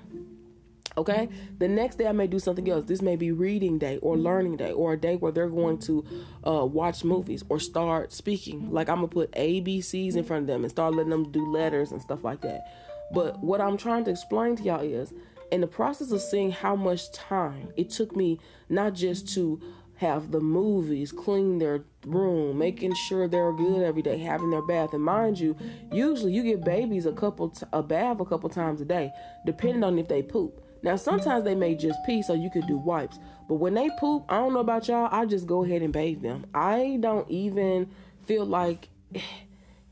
Okay. 0.98 1.30
The 1.60 1.68
next 1.68 1.98
day 1.98 2.08
I 2.08 2.12
may 2.12 2.28
do 2.28 2.40
something 2.40 2.70
else. 2.70 2.86
This 2.86 3.02
may 3.02 3.16
be 3.16 3.32
reading 3.32 3.78
day 3.78 3.98
or 4.02 4.18
learning 4.18 4.58
day 4.58 4.72
or 4.72 4.94
a 4.94 4.98
day 4.98 5.16
where 5.16 5.32
they're 5.32 5.50
going 5.50 5.80
to 5.80 6.06
uh, 6.46 6.66
watch 6.66 7.04
movies 7.04 7.44
or 7.50 7.60
start 7.60 8.12
speaking. 8.12 8.72
Like 8.72 8.90
I'm 8.90 8.98
gonna 8.98 9.08
put 9.08 9.32
ABCs 9.34 10.16
in 10.16 10.24
front 10.24 10.42
of 10.44 10.48
them 10.48 10.64
and 10.64 10.72
start 10.72 10.96
letting 10.96 11.12
them 11.12 11.32
do 11.32 11.46
letters 11.52 11.92
and 11.92 12.02
stuff 12.02 12.24
like 12.24 12.42
that. 12.42 12.66
But 13.12 13.40
what 13.40 13.62
I'm 13.62 13.78
trying 13.78 14.04
to 14.06 14.12
explain 14.12 14.56
to 14.58 14.64
y'all 14.64 14.82
is 14.82 15.14
in 15.52 15.62
the 15.62 15.68
process 15.68 16.12
of 16.12 16.22
seeing 16.22 16.52
how 16.52 16.76
much 16.76 17.12
time 17.12 17.72
it 17.76 17.90
took 17.90 18.16
me 18.16 18.40
not 18.70 18.94
just 18.94 19.34
to 19.34 19.60
have 20.00 20.32
the 20.32 20.40
movies, 20.40 21.12
clean 21.12 21.58
their 21.60 21.84
room, 22.06 22.58
making 22.58 22.94
sure 22.94 23.28
they're 23.28 23.52
good 23.52 23.84
every 23.84 24.02
day, 24.02 24.18
having 24.18 24.50
their 24.50 24.62
bath. 24.62 24.94
And 24.94 25.04
mind 25.04 25.38
you, 25.40 25.58
usually 25.92 26.32
you 26.32 26.42
give 26.42 26.64
babies 26.64 27.06
a 27.06 27.12
couple 27.12 27.50
t- 27.50 27.66
a 27.74 27.84
bath 27.84 28.22
a 28.22 28.26
couple 28.26 28.50
times 28.50 28.80
a 28.80 28.86
day, 28.86 29.12
depending 29.46 29.84
on 29.84 30.00
if 30.00 30.08
they 30.08 30.22
poop. 30.22 30.64
Now, 30.82 30.96
sometimes 30.96 31.44
they 31.44 31.56
may 31.56 31.76
just 31.76 32.00
pee, 32.06 32.22
so 32.22 32.34
you 32.34 32.50
could 32.50 32.68
do 32.68 32.78
wipes. 32.78 33.20
But 33.48 33.56
when 33.56 33.74
they 33.74 33.90
poop, 34.00 34.26
I 34.30 34.38
don't 34.38 34.54
know 34.54 34.60
about 34.60 34.88
y'all, 34.88 35.10
I 35.12 35.26
just 35.26 35.48
go 35.48 35.64
ahead 35.64 35.82
and 35.82 35.92
bathe 35.92 36.22
them. 36.22 36.46
I 36.54 36.98
don't 37.00 37.30
even 37.30 37.90
feel 38.26 38.46
like 38.46 38.90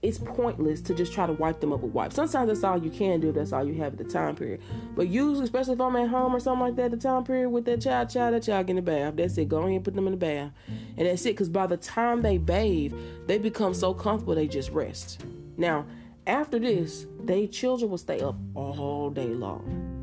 it's 0.04 0.20
pointless 0.20 0.80
to 0.80 0.94
just 0.94 1.12
try 1.12 1.26
to 1.26 1.34
wipe 1.34 1.60
them 1.60 1.74
up 1.74 1.82
with 1.82 1.92
wipes. 1.92 2.16
Sometimes 2.16 2.48
that's 2.48 2.64
all 2.64 2.78
you 2.78 2.92
can 2.92 3.20
do, 3.20 3.32
that's 3.32 3.52
all 3.52 3.66
you 3.66 3.74
have 3.82 3.94
at 3.94 3.98
the 3.98 4.04
time 4.04 4.36
period. 4.36 4.62
But 4.96 5.08
usually, 5.08 5.44
especially 5.44 5.74
if 5.74 5.82
I'm 5.82 5.96
at 5.96 6.08
home 6.08 6.36
or 6.36 6.40
something 6.40 6.62
like 6.62 6.76
that, 6.76 6.92
the 6.92 6.98
time 6.98 7.24
period 7.24 7.50
with 7.50 7.66
that 7.66 7.82
child, 7.82 8.10
child, 8.10 8.36
that 8.36 8.44
child 8.44 8.68
get 8.68 8.72
in 8.72 8.76
the 8.78 8.82
bath. 8.84 9.16
That's 9.16 9.38
it. 9.40 9.50
Go 9.50 9.58
ahead 9.58 9.72
and 9.72 9.84
put 9.84 9.96
them 9.96 10.06
in 10.06 10.14
the 10.14 10.18
bath. 10.18 10.52
And 10.98 11.08
that's 11.08 11.26
it, 11.26 11.30
because 11.30 11.50
by 11.50 11.66
the 11.66 11.78
time 11.78 12.22
they 12.22 12.38
bathe, 12.38 12.94
they 13.26 13.40
become 13.40 13.74
so 13.74 13.94
comfortable 13.94 14.36
they 14.36 14.48
just 14.48 14.70
rest. 14.70 15.26
Now, 15.58 15.86
after 16.28 16.60
this, 16.60 17.08
they 17.24 17.48
children 17.48 17.90
will 17.90 17.98
stay 17.98 18.20
up 18.20 18.36
all 18.54 19.10
day 19.10 19.30
long. 19.30 19.97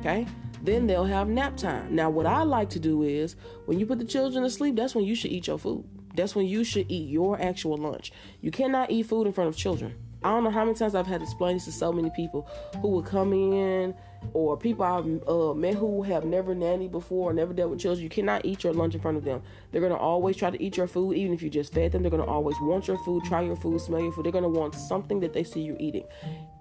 Okay? 0.00 0.26
Then 0.62 0.86
they'll 0.86 1.04
have 1.04 1.28
nap 1.28 1.56
time. 1.56 1.94
Now, 1.94 2.10
what 2.10 2.26
I 2.26 2.42
like 2.42 2.68
to 2.70 2.78
do 2.78 3.02
is 3.02 3.36
when 3.66 3.78
you 3.78 3.86
put 3.86 3.98
the 3.98 4.04
children 4.04 4.42
to 4.44 4.50
sleep, 4.50 4.76
that's 4.76 4.94
when 4.94 5.04
you 5.04 5.14
should 5.14 5.30
eat 5.30 5.46
your 5.46 5.58
food. 5.58 5.84
That's 6.14 6.34
when 6.34 6.46
you 6.46 6.64
should 6.64 6.90
eat 6.90 7.08
your 7.08 7.40
actual 7.40 7.76
lunch. 7.76 8.12
You 8.40 8.50
cannot 8.50 8.90
eat 8.90 9.06
food 9.06 9.26
in 9.26 9.32
front 9.32 9.48
of 9.48 9.56
children. 9.56 9.94
I 10.22 10.30
don't 10.30 10.44
know 10.44 10.50
how 10.50 10.64
many 10.64 10.76
times 10.76 10.94
I've 10.94 11.06
had 11.06 11.20
to 11.20 11.24
explain 11.24 11.56
this 11.56 11.64
to 11.64 11.72
so 11.72 11.92
many 11.92 12.10
people 12.10 12.46
who 12.82 12.88
would 12.88 13.06
come 13.06 13.32
in 13.32 13.94
or 14.32 14.56
people 14.56 14.84
I've 14.84 15.28
uh, 15.28 15.54
met 15.54 15.74
who 15.74 16.02
have 16.02 16.24
never 16.24 16.54
nannied 16.54 16.90
before 16.90 17.30
or 17.30 17.32
never 17.32 17.52
dealt 17.52 17.70
with 17.70 17.80
children. 17.80 18.02
You 18.02 18.08
cannot 18.08 18.44
eat 18.44 18.64
your 18.64 18.72
lunch 18.72 18.94
in 18.94 19.00
front 19.00 19.16
of 19.16 19.24
them. 19.24 19.42
They're 19.70 19.80
to 19.88 19.96
always 19.96 20.36
try 20.36 20.50
to 20.50 20.62
eat 20.62 20.76
your 20.76 20.86
food, 20.86 21.16
even 21.16 21.32
if 21.32 21.42
you 21.42 21.50
just 21.50 21.72
fed 21.72 21.92
them. 21.92 22.02
They're 22.02 22.10
to 22.10 22.24
always 22.24 22.56
want 22.60 22.86
your 22.88 22.98
food, 22.98 23.24
try 23.24 23.42
your 23.42 23.56
food, 23.56 23.80
smell 23.80 24.00
your 24.00 24.12
food. 24.12 24.26
They're 24.26 24.32
to 24.32 24.48
want 24.48 24.74
something 24.74 25.20
that 25.20 25.32
they 25.32 25.44
see 25.44 25.60
you 25.60 25.76
eating. 25.80 26.04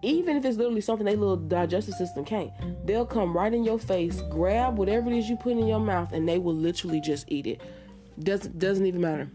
Even 0.01 0.37
if 0.37 0.45
it's 0.45 0.57
literally 0.57 0.81
something 0.81 1.05
their 1.05 1.17
little 1.17 1.37
digestive 1.37 1.95
system 1.95 2.25
can't, 2.25 2.51
they'll 2.85 3.05
come 3.05 3.35
right 3.35 3.53
in 3.53 3.63
your 3.63 3.79
face, 3.79 4.21
grab 4.29 4.77
whatever 4.77 5.11
it 5.11 5.17
is 5.17 5.29
you 5.29 5.35
put 5.35 5.51
in 5.51 5.67
your 5.67 5.79
mouth, 5.79 6.11
and 6.13 6.27
they 6.27 6.39
will 6.39 6.55
literally 6.55 7.01
just 7.01 7.25
eat 7.27 7.45
it. 7.45 7.61
Doesn't 8.19 8.57
doesn't 8.59 8.85
even 8.85 9.01
matter. 9.01 9.29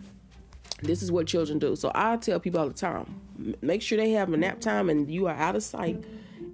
This 0.82 1.02
is 1.02 1.10
what 1.10 1.26
children 1.26 1.58
do. 1.58 1.76
So 1.76 1.90
I 1.94 2.16
tell 2.16 2.38
people 2.40 2.60
all 2.60 2.68
the 2.68 2.74
time, 2.74 3.56
make 3.62 3.80
sure 3.80 3.96
they 3.96 4.10
have 4.12 4.32
a 4.32 4.36
nap 4.36 4.60
time 4.60 4.90
and 4.90 5.10
you 5.10 5.26
are 5.26 5.34
out 5.34 5.56
of 5.56 5.62
sight. 5.62 6.04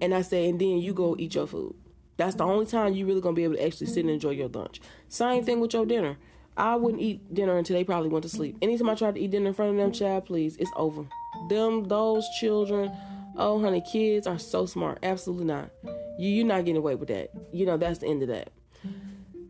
And 0.01 0.15
I 0.15 0.23
say, 0.23 0.49
and 0.49 0.61
then 0.61 0.79
you 0.79 0.93
go 0.93 1.17
eat 1.19 1.35
your 1.35 1.47
food. 1.47 1.75
That's 2.17 2.35
the 2.35 2.45
only 2.45 2.67
time 2.67 2.93
you 2.93 3.07
really 3.07 3.21
gonna 3.21 3.35
be 3.35 3.45
able 3.45 3.55
to 3.55 3.65
actually 3.65 3.87
sit 3.87 4.05
and 4.05 4.11
enjoy 4.11 4.31
your 4.31 4.49
lunch. 4.49 4.81
Same 5.09 5.45
thing 5.45 5.61
with 5.61 5.73
your 5.73 5.87
dinner. 5.87 6.17
I 6.57 6.77
wouldn't 6.77 7.01
eat 7.01 7.33
dinner 7.33 7.57
until 7.57 7.77
they 7.77 7.85
probably 7.85 8.11
went 8.11 8.25
to 8.25 8.29
sleep. 8.29 8.59
Anytime 8.61 8.91
I 8.91 8.95
tried 8.95 9.15
to 9.15 9.21
eat 9.21 9.31
dinner 9.31 9.49
in 9.49 9.55
front 9.55 9.71
of 9.71 9.77
them, 9.79 9.93
child, 9.93 10.27
please, 10.27 10.57
it's 10.59 10.71
over. 10.77 11.07
Them, 11.49 11.85
those 11.85 12.27
children, 12.39 12.93
oh 13.37 13.61
honey, 13.61 13.83
kids 13.91 14.27
are 14.27 14.39
so 14.39 14.67
smart. 14.67 14.99
Absolutely 15.03 15.47
not. 15.47 15.71
You 16.19 16.29
you're 16.29 16.47
not 16.47 16.65
getting 16.65 16.77
away 16.77 16.95
with 16.95 17.09
that. 17.09 17.31
You 17.53 17.65
know, 17.65 17.79
that's 17.79 18.01
the 18.01 18.09
end 18.09 18.23
of 18.23 18.29
that. 18.29 18.51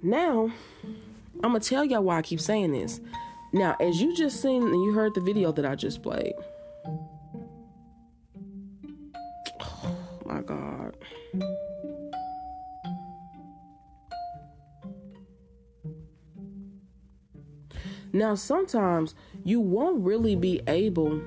Now, 0.03 0.53
I'm 1.42 1.51
gonna 1.51 1.61
tell 1.61 1.84
y'all 1.84 2.03
why 2.05 2.18
I 2.18 2.22
keep 2.22 2.40
saying 2.40 2.72
this. 2.72 3.01
Now, 3.53 3.76
as 3.80 4.01
you 4.01 4.14
just 4.14 4.40
seen 4.40 4.62
and 4.62 4.84
you 4.84 4.92
heard 4.92 5.14
the 5.14 5.20
video 5.20 5.51
that 5.53 5.66
I 5.66 5.74
just 5.74 6.03
played. 6.03 6.34
My 10.30 10.40
God. 10.42 10.96
Now, 18.12 18.34
sometimes 18.34 19.14
you 19.44 19.60
won't 19.60 20.04
really 20.04 20.34
be 20.34 20.60
able, 20.66 21.20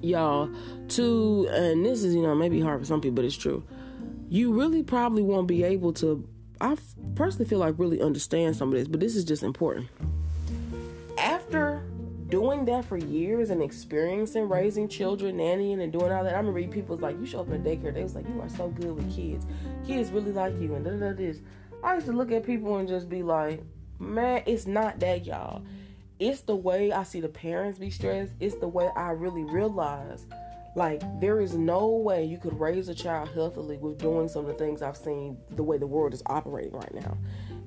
y'all, 0.00 0.50
to, 0.88 1.48
and 1.50 1.84
this 1.84 2.02
is, 2.02 2.14
you 2.14 2.22
know, 2.22 2.34
maybe 2.34 2.60
hard 2.60 2.80
for 2.80 2.86
some 2.86 3.00
people, 3.00 3.16
but 3.16 3.24
it's 3.24 3.36
true. 3.36 3.62
You 4.28 4.52
really 4.52 4.82
probably 4.82 5.22
won't 5.22 5.46
be 5.46 5.62
able 5.64 5.92
to, 5.94 6.26
I 6.60 6.76
personally 7.14 7.44
feel 7.44 7.58
like 7.58 7.74
really 7.78 8.00
understand 8.00 8.56
some 8.56 8.68
of 8.68 8.74
this, 8.74 8.88
but 8.88 9.00
this 9.00 9.16
is 9.16 9.24
just 9.24 9.42
important. 9.42 9.88
After 11.18 11.82
doing 12.28 12.64
that 12.66 12.84
for 12.84 12.96
years 12.96 13.50
and 13.50 13.62
experiencing 13.62 14.48
raising 14.48 14.84
mm-hmm. 14.84 14.98
children, 14.98 15.36
nannying, 15.36 15.80
and 15.80 15.92
doing 15.92 16.12
all 16.12 16.24
that, 16.24 16.34
I 16.34 16.38
remember 16.38 16.62
people 16.66 16.94
was 16.94 17.02
like, 17.02 17.18
you 17.18 17.26
show 17.26 17.40
up 17.40 17.48
in 17.48 17.54
a 17.54 17.58
daycare, 17.58 17.94
they 17.94 18.02
was 18.02 18.14
like, 18.14 18.28
you 18.28 18.40
are 18.40 18.48
so 18.48 18.68
good 18.68 18.94
with 18.94 19.14
kids. 19.14 19.46
Kids 19.86 20.10
really 20.10 20.32
like 20.32 20.58
you, 20.60 20.74
and 20.74 20.84
da 20.84 20.92
da 20.92 21.12
this. 21.12 21.40
I 21.82 21.94
used 21.94 22.06
to 22.06 22.12
look 22.12 22.32
at 22.32 22.44
people 22.44 22.76
and 22.78 22.88
just 22.88 23.08
be 23.08 23.22
like, 23.22 23.62
man, 23.98 24.42
it's 24.46 24.66
not 24.66 24.98
that, 25.00 25.24
y'all. 25.24 25.62
It's 26.18 26.40
the 26.40 26.56
way 26.56 26.92
I 26.92 27.02
see 27.02 27.20
the 27.20 27.28
parents 27.28 27.78
be 27.78 27.90
stressed. 27.90 28.32
It's 28.40 28.56
the 28.56 28.68
way 28.68 28.88
I 28.96 29.10
really 29.10 29.44
realize, 29.44 30.26
like, 30.74 31.02
there 31.20 31.40
is 31.40 31.54
no 31.54 31.88
way 31.88 32.24
you 32.24 32.38
could 32.38 32.58
raise 32.58 32.88
a 32.88 32.94
child 32.94 33.28
healthily 33.34 33.76
with 33.76 33.98
doing 33.98 34.28
some 34.28 34.46
of 34.46 34.48
the 34.48 34.64
things 34.64 34.82
I've 34.82 34.96
seen 34.96 35.36
the 35.50 35.62
way 35.62 35.78
the 35.78 35.86
world 35.86 36.14
is 36.14 36.22
operating 36.26 36.72
right 36.72 36.94
now. 36.94 37.16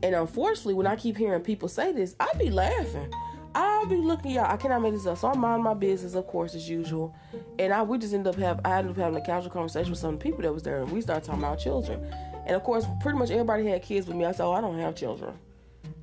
And 0.01 0.15
unfortunately, 0.15 0.73
when 0.73 0.87
I 0.87 0.95
keep 0.95 1.17
hearing 1.17 1.41
people 1.41 1.69
say 1.69 1.91
this, 1.91 2.15
I 2.19 2.27
be 2.37 2.49
laughing. 2.49 3.13
I'll 3.55 3.85
be 3.85 3.97
looking 3.97 4.31
y'all. 4.31 4.45
I 4.45 4.57
cannot 4.57 4.81
make 4.81 4.93
this 4.93 5.05
up. 5.05 5.17
So 5.17 5.29
I'm 5.29 5.39
mind 5.39 5.63
my 5.63 5.73
business, 5.73 6.13
of 6.13 6.27
course, 6.27 6.55
as 6.55 6.69
usual. 6.69 7.15
And 7.57 7.73
I 7.73 7.81
we 7.81 7.97
just 7.97 8.13
end 8.13 8.27
up 8.27 8.35
have 8.35 8.59
I 8.63 8.79
ended 8.79 8.91
up 8.91 8.97
having 8.97 9.19
a 9.19 9.25
casual 9.25 9.51
conversation 9.51 9.89
with 9.89 9.99
some 9.99 10.17
people 10.17 10.41
that 10.41 10.53
was 10.53 10.63
there, 10.63 10.81
and 10.81 10.91
we 10.91 11.01
started 11.01 11.23
talking 11.23 11.43
about 11.43 11.59
children. 11.59 12.05
And 12.45 12.55
of 12.55 12.63
course, 12.63 12.85
pretty 13.01 13.17
much 13.17 13.31
everybody 13.31 13.65
had 13.67 13.81
kids 13.81 14.07
with 14.07 14.15
me. 14.15 14.25
I 14.25 14.31
said, 14.31 14.45
"Oh, 14.45 14.51
I 14.51 14.61
don't 14.61 14.77
have 14.79 14.95
children," 14.95 15.33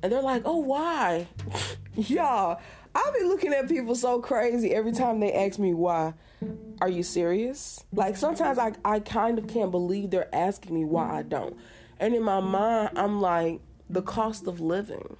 and 0.03 0.11
they're 0.11 0.21
like, 0.21 0.43
"Oh, 0.45 0.57
why?" 0.57 1.27
y'all, 1.95 2.59
I 2.93 3.11
be 3.17 3.23
looking 3.25 3.53
at 3.53 3.67
people 3.67 3.95
so 3.95 4.19
crazy 4.19 4.73
every 4.73 4.91
time 4.91 5.19
they 5.19 5.33
ask 5.33 5.59
me 5.59 5.73
why. 5.73 6.13
Are 6.79 6.89
you 6.89 7.01
serious? 7.01 7.83
Like 7.91 8.17
sometimes 8.17 8.59
I 8.59 8.73
I 8.85 8.99
kind 8.99 9.39
of 9.39 9.47
can't 9.47 9.71
believe 9.71 10.11
they're 10.11 10.33
asking 10.33 10.75
me 10.75 10.85
why 10.85 11.19
I 11.19 11.21
don't. 11.23 11.57
And 11.99 12.13
in 12.13 12.23
my 12.23 12.39
mind, 12.39 12.91
I'm 12.95 13.21
like, 13.21 13.61
the 13.89 14.01
cost 14.01 14.47
of 14.47 14.59
living. 14.59 15.17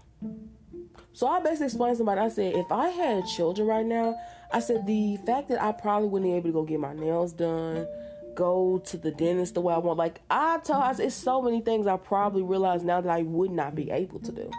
So 1.17 1.25
I 1.25 1.39
basically 1.39 1.65
explained 1.65 1.95
to 1.95 1.97
somebody, 1.97 2.21
I 2.21 2.29
said, 2.29 2.53
if 2.53 2.71
I 2.71 2.89
had 2.89 3.25
children 3.25 3.67
right 3.67 3.83
now, 3.83 4.15
I 4.53 4.59
said, 4.59 4.85
the 4.85 5.17
fact 5.25 5.49
that 5.49 5.59
I 5.59 5.71
probably 5.71 6.09
wouldn't 6.09 6.29
be 6.29 6.35
able 6.35 6.49
to 6.49 6.53
go 6.53 6.63
get 6.63 6.79
my 6.79 6.93
nails 6.93 7.33
done, 7.33 7.87
go 8.35 8.77
to 8.85 8.97
the 8.97 9.09
dentist 9.09 9.55
the 9.55 9.61
way 9.61 9.73
I 9.73 9.79
want, 9.79 9.97
like 9.97 10.21
I 10.29 10.59
told 10.59 10.83
us, 10.83 10.99
it's 10.99 11.15
so 11.15 11.41
many 11.41 11.61
things 11.61 11.87
I 11.87 11.97
probably 11.97 12.43
realize 12.43 12.83
now 12.83 13.01
that 13.01 13.09
I 13.09 13.23
would 13.23 13.49
not 13.49 13.73
be 13.73 13.89
able 13.89 14.19
to 14.19 14.31
do. 14.31 14.51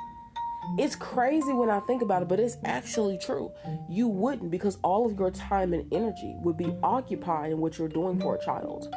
It's 0.81 0.97
crazy 0.97 1.53
when 1.53 1.71
I 1.71 1.79
think 1.79 2.03
about 2.03 2.23
it, 2.23 2.29
but 2.29 2.41
it's 2.41 2.57
actually 2.65 3.19
true. 3.19 3.53
You 3.89 4.09
wouldn't 4.09 4.51
because 4.51 4.79
all 4.83 5.07
of 5.07 5.17
your 5.17 5.31
time 5.31 5.73
and 5.73 5.87
energy 5.93 6.35
would 6.41 6.57
be 6.57 6.75
occupied 6.83 7.53
in 7.53 7.59
what 7.59 7.79
you're 7.79 7.87
doing 7.87 8.21
for 8.21 8.35
a 8.35 8.45
child. 8.45 8.93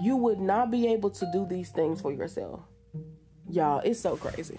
You 0.00 0.16
would 0.16 0.40
not 0.40 0.70
be 0.70 0.86
able 0.86 1.10
to 1.10 1.30
do 1.34 1.44
these 1.44 1.68
things 1.68 2.00
for 2.00 2.12
yourself. 2.12 2.60
Y'all, 3.50 3.80
it's 3.80 4.00
so 4.00 4.16
crazy. 4.16 4.58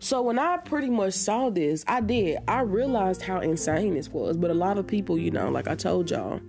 So 0.00 0.22
when 0.22 0.38
I 0.38 0.56
pretty 0.56 0.88
much 0.88 1.12
saw 1.12 1.50
this, 1.50 1.84
I 1.86 2.00
did. 2.00 2.38
I 2.48 2.62
realized 2.62 3.20
how 3.20 3.40
insane 3.40 3.94
this 3.94 4.08
was. 4.08 4.36
But 4.38 4.50
a 4.50 4.54
lot 4.54 4.78
of 4.78 4.86
people, 4.86 5.18
you 5.18 5.30
know, 5.30 5.50
like 5.50 5.68
I 5.68 5.74
told 5.74 6.10
y'all, 6.10 6.40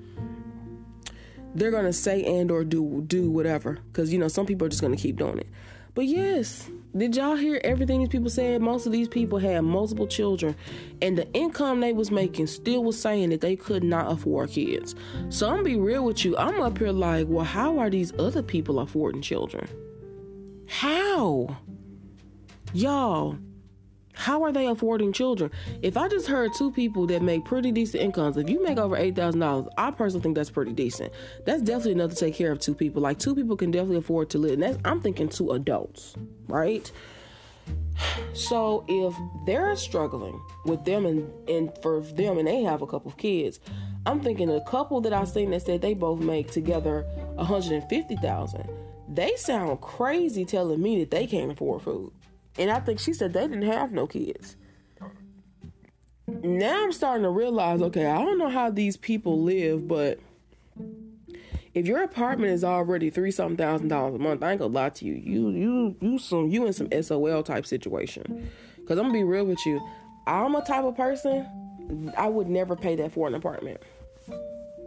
they're 1.54 1.70
gonna 1.70 1.92
say 1.92 2.24
and 2.24 2.50
or 2.50 2.64
do 2.64 3.04
do 3.06 3.30
whatever. 3.30 3.80
Cause 3.92 4.12
you 4.12 4.20
know, 4.20 4.30
some 4.30 4.46
people 4.46 4.66
are 4.66 4.70
just 4.70 4.82
gonna 4.82 4.96
keep 4.96 5.18
doing 5.18 5.38
it. 5.38 5.48
But 5.94 6.06
yes, 6.06 6.70
did 6.96 7.18
y'all 7.18 7.36
hear 7.36 7.60
everything 7.66 8.00
these 8.00 8.08
people 8.08 8.30
said? 8.30 8.62
Most 8.62 8.86
of 8.86 8.94
these 8.94 9.10
people 9.10 9.38
had 9.38 9.62
multiple 9.66 10.08
children, 10.08 10.56
and 11.02 11.18
the 11.18 11.30
income 11.34 11.82
they 11.82 11.92
was 11.92 12.10
making 12.10 12.48
still 12.48 12.86
was 12.86 12.98
saying 12.98 13.32
that 13.32 13.42
they 13.42 13.58
could 13.58 13.84
not 13.84 14.10
afford 14.10 14.52
kids. 14.52 14.96
So 15.28 15.50
I'm 15.50 15.64
be 15.64 15.76
real 15.76 16.06
with 16.06 16.24
you. 16.24 16.38
I'm 16.38 16.62
up 16.62 16.78
here 16.78 16.94
like, 16.94 17.28
well, 17.28 17.44
how 17.44 17.80
are 17.80 17.90
these 17.90 18.14
other 18.18 18.42
people 18.42 18.80
affording 18.80 19.22
children? 19.22 19.68
How? 20.68 21.58
Y'all, 22.74 23.38
how 24.14 24.44
are 24.44 24.52
they 24.54 24.68
affording 24.68 25.12
children? 25.12 25.52
If 25.82 25.98
I 25.98 26.08
just 26.08 26.28
heard 26.28 26.54
two 26.54 26.72
people 26.72 27.06
that 27.08 27.22
make 27.22 27.44
pretty 27.44 27.72
decent 27.72 28.02
incomes, 28.02 28.38
if 28.38 28.50
you 28.50 28.64
make 28.64 28.78
over 28.78 28.96
eight 28.96 29.16
thousand 29.16 29.42
dollars, 29.42 29.68
I 29.78 29.92
personally 29.92 30.24
think 30.24 30.36
that's 30.36 30.50
pretty 30.50 30.72
decent. 30.72 31.12
That's 31.46 31.62
definitely 31.62 31.94
enough 31.94 32.12
to 32.12 32.16
take 32.16 32.36
care 32.36 32.52
of 32.52 32.60
two 32.60 32.74
people. 32.74 33.02
Like 33.02 33.20
two 33.20 33.36
people 33.36 33.58
can 33.58 33.72
definitely 33.72 33.98
afford 33.98 34.30
to 34.32 34.38
live. 34.38 34.54
And 34.54 34.64
that's 34.64 34.78
I'm 34.86 35.02
thinking 35.02 35.28
two 35.28 35.52
adults, 35.52 36.16
right? 36.48 36.90
So 38.34 38.86
if 38.88 39.14
they're 39.46 39.76
struggling 39.76 40.42
with 40.66 40.84
them 40.86 41.06
and, 41.06 41.30
and 41.48 41.72
for 41.84 42.02
them 42.02 42.38
and 42.40 42.48
they 42.48 42.64
have 42.64 42.82
a 42.82 42.88
couple 42.88 43.12
of 43.12 43.18
kids, 43.18 43.60
I'm 44.06 44.22
thinking 44.22 44.50
a 44.50 44.64
couple 44.64 45.02
that 45.02 45.14
I've 45.14 45.30
seen 45.30 45.52
that 45.52 45.62
said 45.62 45.82
they 45.82 45.94
both 45.94 46.20
make 46.20 46.50
together 46.50 47.06
150,000. 47.36 48.70
They 49.10 49.36
sound 49.36 49.82
crazy 49.82 50.46
telling 50.46 50.82
me 50.82 51.00
that 51.02 51.12
they 51.12 51.28
can't 51.28 51.52
afford 51.52 51.84
food. 51.84 52.12
And 52.58 52.70
I 52.70 52.80
think 52.80 53.00
she 53.00 53.14
said 53.14 53.34
they 53.34 53.42
didn't 53.42 53.64
have 53.64 53.92
no 53.92 54.08
kids. 54.08 54.56
Now 56.28 56.84
I'm 56.84 56.92
starting 56.92 57.24
to 57.24 57.30
realize, 57.30 57.82
okay, 57.82 58.06
I 58.06 58.18
don't 58.18 58.38
know 58.38 58.50
how 58.50 58.70
these 58.70 58.98
people 58.98 59.42
live, 59.42 59.88
but 59.88 60.20
if 61.74 61.86
your 61.86 62.04
apartment 62.04 62.52
is 62.52 62.64
already 62.64 63.10
three 63.10 63.32
something 63.32 63.58
thousand 63.58 63.90
dollars 63.90 64.16
a 64.16 64.20
month, 64.20 64.44
I 64.44 64.52
ain't 64.52 64.60
gonna 64.60 64.74
lie 64.74 64.90
to 64.90 65.06
you. 65.06 65.14
You 65.14 65.50
you 65.50 65.96
you 66.00 66.20
some 66.20 66.50
you 66.50 66.66
in 66.66 66.74
some 66.74 66.90
SOL 67.02 67.44
type 67.44 67.66
situation. 67.66 68.50
Cause 68.88 68.98
I'm 68.98 69.06
gonna 69.06 69.14
be 69.14 69.24
real 69.24 69.46
with 69.46 69.64
you. 69.66 69.80
I'm 70.28 70.56
a 70.56 70.64
type 70.64 70.84
of 70.84 70.96
person 70.96 71.46
I 72.18 72.28
would 72.28 72.48
never 72.48 72.76
pay 72.76 72.96
that 72.96 73.12
for 73.12 73.28
an 73.28 73.36
apartment. 73.36 73.82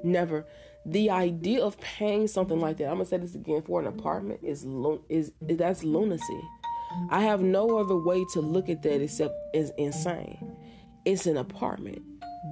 Never. 0.02 0.46
The 0.86 1.10
idea 1.10 1.62
of 1.62 1.80
paying 1.80 2.28
something 2.28 2.60
like 2.60 2.76
that, 2.78 2.86
I'm 2.86 2.94
gonna 2.94 3.06
say 3.06 3.16
this 3.16 3.34
again, 3.34 3.62
for 3.62 3.80
an 3.80 3.86
apartment 3.86 4.40
is 4.42 4.66
is, 5.08 5.32
is 5.48 5.56
that's 5.56 5.82
lunacy. 5.82 6.40
I 7.11 7.22
have 7.22 7.40
no 7.40 7.78
other 7.78 7.97
way 7.97 8.24
to 8.32 8.40
look 8.40 8.68
at 8.68 8.82
that 8.82 9.03
except 9.03 9.34
as 9.55 9.70
insane. 9.78 10.57
It's 11.05 11.26
an 11.26 11.36
apartment. 11.36 12.03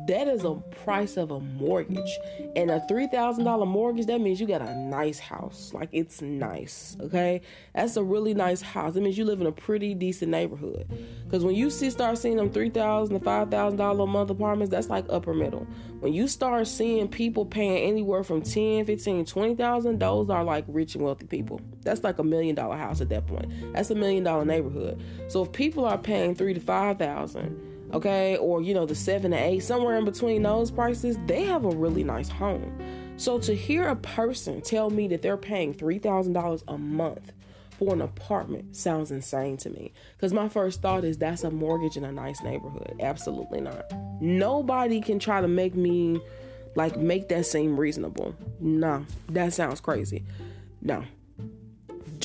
That 0.07 0.27
is 0.27 0.45
a 0.45 0.55
price 0.85 1.17
of 1.17 1.31
a 1.31 1.39
mortgage. 1.39 2.19
And 2.57 2.71
a 2.71 2.81
$3,000 2.91 3.67
mortgage, 3.67 4.07
that 4.07 4.21
means 4.21 4.41
you 4.41 4.47
got 4.47 4.63
a 4.63 4.75
nice 4.75 5.19
house. 5.19 5.73
Like 5.75 5.91
it's 5.93 6.23
nice, 6.23 6.97
okay? 7.01 7.43
That's 7.75 7.97
a 7.97 8.03
really 8.03 8.33
nice 8.33 8.63
house. 8.63 8.95
That 8.95 9.03
means 9.03 9.19
you 9.19 9.25
live 9.25 9.41
in 9.41 9.47
a 9.47 9.53
pretty 9.53 9.95
decent 9.95 10.31
neighborhood. 10.31 10.87
Because 11.25 11.45
when 11.45 11.55
you 11.55 11.71
see 11.71 11.91
start 11.91 12.19
seeing 12.19 12.37
them 12.37 12.51
3,000 12.51 13.19
to 13.19 13.25
$5,000 13.25 14.03
a 14.03 14.07
month 14.07 14.31
apartments, 14.31 14.71
that's 14.71 14.89
like 14.89 15.05
upper 15.11 15.35
middle. 15.35 15.67
When 16.01 16.13
you 16.15 16.27
start 16.27 16.67
seeing 16.67 17.07
people 17.07 17.45
paying 17.45 17.89
anywhere 17.89 18.25
from 18.25 18.43
10, 18.43 18.87
15, 18.87 19.27
20,000, 19.27 19.99
those 19.99 20.31
are 20.31 20.43
like 20.43 20.65
rich 20.69 20.95
and 20.95 21.05
wealthy 21.05 21.27
people. 21.27 21.61
That's 21.83 22.03
like 22.03 22.19
a 22.19 22.25
million 22.25 22.55
dollar 22.55 22.77
house 22.77 23.01
at 23.01 23.09
that 23.11 23.27
point. 23.27 23.53
That's 23.73 23.91
a 23.91 23.95
million 23.95 24.25
dollar 24.25 24.45
neighborhood. 24.45 25.01
So 25.29 25.43
if 25.43 25.53
people 25.53 25.85
are 25.85 25.99
paying 25.99 26.35
3 26.35 26.55
to 26.55 26.61
5,000, 26.61 27.72
okay, 27.93 28.37
or 28.37 28.63
you 28.63 28.75
know, 28.75 28.87
the 28.87 28.95
seven 28.95 29.31
to 29.33 29.37
eight, 29.37 29.61
somewhere 29.61 29.97
in 29.97 30.05
between 30.05 30.43
those 30.43 30.71
prices, 30.71 31.19
they 31.27 31.45
have 31.45 31.65
a 31.65 31.71
really 31.71 32.05
nice 32.05 32.29
home. 32.29 32.79
So 33.17 33.39
to 33.41 33.55
hear 33.55 33.89
a 33.89 33.97
person 33.97 34.61
tell 34.61 34.91
me 34.91 35.09
that 35.09 35.23
they're 35.23 35.37
paying 35.37 35.75
$3,000 35.75 36.63
a 36.67 36.79
month 36.79 37.33
for 37.79 37.93
an 37.95 38.03
apartment 38.03 38.77
sounds 38.77 39.11
insane 39.11 39.57
to 39.59 39.71
me. 39.71 39.93
Because 40.17 40.33
my 40.33 40.49
first 40.49 40.83
thought 40.83 41.05
is 41.05 41.19
that's 41.19 41.45
a 41.45 41.51
mortgage 41.51 41.97
in 41.97 42.05
a 42.05 42.13
nice 42.13 42.43
neighborhood. 42.43 42.97
Absolutely 43.01 43.61
not. 43.61 43.93
Nobody 44.21 45.01
can 45.01 45.19
try 45.19 45.41
to 45.41 45.49
make 45.49 45.75
me 45.75 46.21
like 46.75 46.97
make 46.97 47.29
that 47.29 47.45
seem 47.45 47.79
reasonable. 47.79 48.35
No, 48.61 49.05
that 49.31 49.53
sounds 49.53 49.81
crazy. 49.81 50.25
No. 50.81 51.05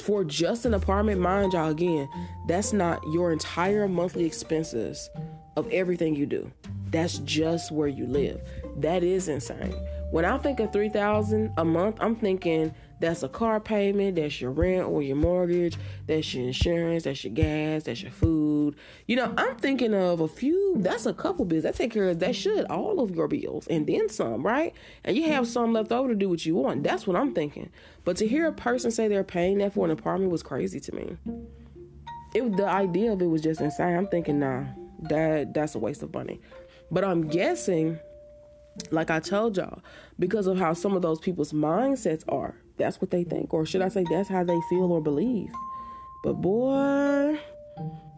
For 0.02 0.24
just 0.24 0.66
an 0.66 0.74
apartment, 0.74 1.20
mind 1.20 1.54
y'all 1.54 1.70
again, 1.70 2.08
that's 2.48 2.72
not 2.72 3.02
your 3.12 3.32
entire 3.32 3.88
monthly 3.88 4.26
expenses 4.26 5.10
of 5.58 5.68
everything 5.72 6.16
you 6.16 6.26
do. 6.26 6.50
That's 6.92 7.18
just 7.20 7.72
where 7.72 7.88
you 7.88 8.06
live. 8.06 8.40
That 8.78 9.04
is 9.04 9.28
insane. 9.28 9.74
When 10.12 10.24
I 10.24 10.38
think 10.38 10.62
of 10.62 10.72
3000 10.72 11.52
a 11.58 11.66
month, 11.66 11.98
I'm 12.00 12.16
thinking 12.16 12.74
that's 13.00 13.24
a 13.24 13.28
car 13.28 13.60
payment, 13.60 14.16
that's 14.16 14.40
your 14.40 14.52
rent 14.52 14.88
or 14.88 15.02
your 15.02 15.18
mortgage, 15.18 15.76
that's 16.06 16.34
your 16.34 16.46
insurance, 16.46 17.04
that's 17.04 17.24
your 17.24 17.34
gas, 17.34 17.84
that's 17.84 18.02
your 18.02 18.12
food. 18.12 18.76
You 19.08 19.18
know, 19.18 19.34
I'm 19.36 19.58
thinking 19.58 19.94
of 19.94 20.22
a 20.22 20.28
few, 20.28 20.76
that's 20.78 21.06
a 21.06 21.14
couple 21.14 21.44
bills. 21.44 21.64
That 21.64 21.76
take 21.76 21.92
care 21.92 22.08
of 22.10 22.20
that 22.20 22.36
should 22.36 22.66
all 22.68 23.02
of 23.02 23.14
your 23.14 23.28
bills 23.28 23.68
and 23.68 23.86
then 23.86 24.08
some, 24.08 24.46
right? 24.46 24.74
And 25.04 25.18
you 25.18 25.24
have 25.24 25.48
some 25.48 25.74
left 25.74 25.92
over 25.92 26.08
to 26.08 26.16
do 26.16 26.30
what 26.30 26.46
you 26.46 26.56
want. 26.56 26.84
That's 26.84 27.06
what 27.06 27.18
I'm 27.18 27.34
thinking. 27.34 27.70
But 28.06 28.16
to 28.18 28.28
hear 28.28 28.48
a 28.48 28.54
person 28.54 28.92
say 28.92 29.08
they're 29.08 29.24
paying 29.24 29.58
that 29.58 29.74
for 29.74 29.84
an 29.84 29.92
apartment 29.92 30.32
was 30.32 30.44
crazy 30.44 30.80
to 30.80 30.96
me 30.96 31.18
it 32.38 32.58
the 32.58 32.68
idea 32.68 33.12
of 33.12 33.22
it 33.22 33.28
was 33.28 33.42
just 33.42 33.62
insane. 33.62 33.98
I'm 33.98 34.08
thinking, 34.08 34.40
nah, 34.40 34.66
that 35.04 35.54
that's 35.54 35.76
a 35.76 35.80
waste 35.80 36.04
of 36.04 36.14
money. 36.14 36.42
But 36.92 37.04
I'm 37.04 37.28
guessing, 37.28 38.00
like 38.92 39.12
I 39.12 39.20
told 39.20 39.58
y'all, 39.58 39.82
because 40.20 40.48
of 40.48 40.58
how 40.58 40.74
some 40.74 40.96
of 40.96 41.02
those 41.02 41.20
people's 41.20 41.54
mindsets 41.54 42.24
are, 42.30 42.56
that's 42.78 43.02
what 43.02 43.12
they 43.12 43.24
think, 43.24 43.54
or 43.54 43.66
should 43.66 43.82
I 43.82 43.90
say, 43.90 44.06
that's 44.10 44.30
how 44.30 44.44
they 44.44 44.60
feel 44.70 44.92
or 44.92 45.02
believe. 45.02 45.52
But 46.24 46.34
boy, 46.34 47.40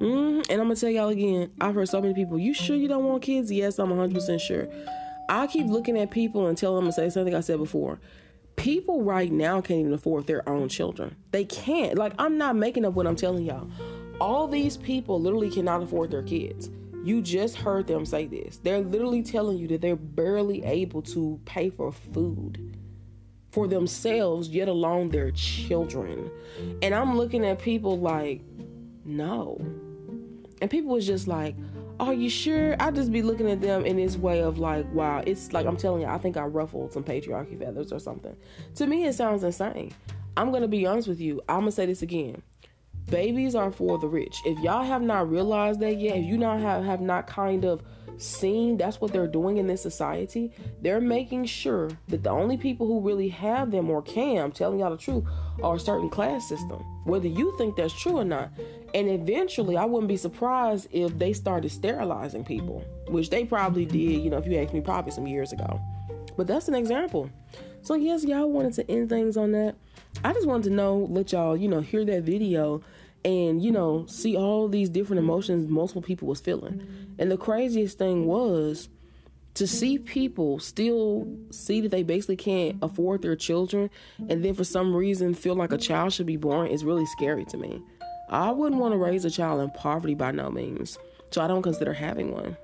mm, 0.01 0.49
and 0.49 0.51
I'm 0.51 0.57
gonna 0.57 0.75
tell 0.75 0.89
y'all 0.89 1.09
again, 1.09 1.51
I've 1.59 1.75
heard 1.75 1.89
so 1.89 2.01
many 2.01 2.13
people, 2.13 2.37
you 2.37 2.53
sure 2.53 2.75
you 2.75 2.87
don't 2.87 3.05
want 3.05 3.23
kids? 3.23 3.51
Yes, 3.51 3.79
I'm 3.79 3.89
100% 3.89 4.39
sure. 4.39 4.67
I 5.29 5.45
keep 5.47 5.67
looking 5.67 5.97
at 5.97 6.09
people 6.09 6.47
and 6.47 6.57
telling 6.57 6.83
them 6.83 6.91
to 6.91 6.91
say 6.91 7.09
something 7.09 7.35
I 7.35 7.41
said 7.41 7.59
before. 7.59 7.99
People 8.55 9.03
right 9.03 9.31
now 9.31 9.61
can't 9.61 9.79
even 9.79 9.93
afford 9.93 10.27
their 10.27 10.47
own 10.49 10.67
children. 10.67 11.15
They 11.31 11.45
can't. 11.45 11.97
Like, 11.97 12.13
I'm 12.17 12.37
not 12.37 12.55
making 12.55 12.83
up 12.83 12.93
what 12.93 13.07
I'm 13.07 13.15
telling 13.15 13.45
y'all. 13.45 13.69
All 14.19 14.47
these 14.47 14.77
people 14.77 15.19
literally 15.19 15.49
cannot 15.49 15.81
afford 15.81 16.11
their 16.11 16.23
kids. 16.23 16.69
You 17.03 17.21
just 17.21 17.55
heard 17.55 17.87
them 17.87 18.05
say 18.05 18.25
this. 18.25 18.57
They're 18.57 18.79
literally 18.81 19.23
telling 19.23 19.57
you 19.57 19.67
that 19.69 19.81
they're 19.81 19.95
barely 19.95 20.63
able 20.65 21.01
to 21.03 21.39
pay 21.45 21.69
for 21.69 21.91
food 21.91 22.77
for 23.51 23.67
themselves, 23.67 24.49
yet 24.49 24.67
alone 24.67 25.09
their 25.09 25.31
children. 25.31 26.29
And 26.81 26.93
I'm 26.93 27.17
looking 27.17 27.45
at 27.45 27.59
people 27.59 27.97
like, 27.97 28.41
no. 29.05 29.57
And 30.61 30.69
people 30.69 30.91
was 30.91 31.07
just 31.07 31.27
like, 31.27 31.55
are 31.99 32.13
you 32.13 32.29
sure? 32.29 32.75
I 32.79 32.91
just 32.91 33.11
be 33.11 33.21
looking 33.21 33.49
at 33.49 33.61
them 33.61 33.85
in 33.85 33.97
this 33.97 34.17
way 34.17 34.41
of 34.41 34.59
like, 34.59 34.85
wow, 34.93 35.23
it's 35.25 35.51
like 35.51 35.65
I'm 35.65 35.77
telling 35.77 36.01
you, 36.01 36.07
I 36.07 36.17
think 36.17 36.37
I 36.37 36.43
ruffled 36.43 36.93
some 36.93 37.03
patriarchy 37.03 37.57
feathers 37.57 37.91
or 37.91 37.99
something. 37.99 38.35
To 38.75 38.87
me, 38.87 39.05
it 39.05 39.13
sounds 39.13 39.43
insane. 39.43 39.93
I'm 40.37 40.51
gonna 40.51 40.67
be 40.67 40.85
honest 40.85 41.07
with 41.07 41.19
you. 41.19 41.41
I'm 41.49 41.61
gonna 41.61 41.71
say 41.71 41.85
this 41.85 42.01
again. 42.01 42.41
Babies 43.09 43.55
are 43.55 43.71
for 43.71 43.97
the 43.97 44.07
rich. 44.07 44.41
If 44.45 44.59
y'all 44.59 44.83
have 44.83 45.01
not 45.01 45.29
realized 45.29 45.79
that 45.79 45.97
yet, 45.97 46.17
if 46.17 46.25
you 46.25 46.37
not 46.37 46.59
have, 46.59 46.83
have 46.83 47.01
not 47.01 47.25
kind 47.25 47.65
of 47.65 47.81
seen 48.17 48.75
that's 48.77 48.99
what 48.99 49.13
they're 49.13 49.27
doing 49.27 49.57
in 49.57 49.65
this 49.65 49.81
society, 49.81 50.51
they're 50.81 51.01
making 51.01 51.45
sure 51.45 51.89
that 52.09 52.21
the 52.21 52.29
only 52.29 52.57
people 52.57 52.85
who 52.85 52.99
really 52.99 53.29
have 53.29 53.71
them 53.71 53.89
or 53.89 54.01
can, 54.01 54.37
I'm 54.37 54.51
telling 54.51 54.79
y'all 54.79 54.91
the 54.91 54.97
truth, 54.97 55.23
are 55.63 55.75
a 55.75 55.79
certain 55.79 56.09
class 56.09 56.47
system. 56.47 56.83
Whether 57.05 57.27
you 57.27 57.57
think 57.57 57.75
that's 57.75 57.99
true 57.99 58.17
or 58.17 58.25
not. 58.25 58.51
And 58.93 59.09
eventually, 59.09 59.77
I 59.77 59.85
wouldn't 59.85 60.09
be 60.09 60.17
surprised 60.17 60.87
if 60.91 61.17
they 61.17 61.33
started 61.33 61.71
sterilizing 61.71 62.43
people, 62.43 62.83
which 63.07 63.29
they 63.29 63.45
probably 63.45 63.85
did, 63.85 64.21
you 64.21 64.29
know, 64.29 64.37
if 64.37 64.45
you 64.45 64.57
ask 64.57 64.73
me, 64.73 64.81
probably 64.81 65.11
some 65.11 65.27
years 65.27 65.51
ago. 65.51 65.79
But 66.37 66.47
that's 66.47 66.67
an 66.67 66.75
example. 66.75 67.29
So, 67.81 67.95
yes, 67.95 68.23
y'all 68.23 68.49
wanted 68.49 68.73
to 68.73 68.91
end 68.91 69.09
things 69.09 69.37
on 69.37 69.51
that. 69.53 69.75
I 70.23 70.33
just 70.33 70.47
wanted 70.47 70.69
to 70.69 70.75
know, 70.75 71.07
let 71.09 71.31
y'all, 71.31 71.55
you 71.55 71.67
know, 71.67 71.81
hear 71.81 72.03
that 72.05 72.23
video 72.23 72.81
and 73.25 73.61
you 73.61 73.71
know 73.71 74.05
see 74.07 74.35
all 74.37 74.67
these 74.67 74.89
different 74.89 75.19
emotions 75.19 75.67
multiple 75.67 76.01
people 76.01 76.27
was 76.27 76.39
feeling. 76.39 77.15
And 77.17 77.31
the 77.31 77.37
craziest 77.37 77.97
thing 77.97 78.25
was 78.25 78.89
to 79.55 79.67
see 79.67 79.97
people 79.97 80.59
still 80.59 81.27
see 81.49 81.81
that 81.81 81.89
they 81.89 82.03
basically 82.03 82.37
can't 82.37 82.77
afford 82.81 83.21
their 83.21 83.35
children 83.35 83.89
and 84.29 84.43
then 84.45 84.53
for 84.53 84.63
some 84.63 84.95
reason 84.95 85.33
feel 85.33 85.55
like 85.55 85.73
a 85.73 85.77
child 85.77 86.13
should 86.13 86.25
be 86.25 86.37
born 86.37 86.67
is 86.67 86.85
really 86.85 87.05
scary 87.05 87.45
to 87.45 87.57
me. 87.57 87.81
I 88.29 88.51
wouldn't 88.51 88.79
want 88.79 88.93
to 88.93 88.97
raise 88.97 89.25
a 89.25 89.31
child 89.31 89.59
in 89.61 89.71
poverty 89.71 90.13
by 90.13 90.31
no 90.31 90.49
means 90.49 90.97
so 91.31 91.41
i 91.41 91.47
don't 91.47 91.61
consider 91.61 91.93
having 91.93 92.31
one. 92.31 92.57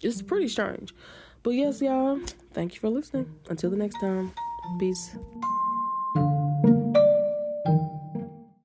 It's 0.00 0.22
pretty 0.22 0.48
strange. 0.48 0.94
But 1.42 1.50
yes 1.50 1.82
y'all 1.82 2.20
thank 2.52 2.74
you 2.74 2.80
for 2.80 2.88
listening. 2.88 3.34
Until 3.50 3.70
the 3.70 3.76
next 3.76 4.00
time 4.00 4.32
peace 4.78 5.16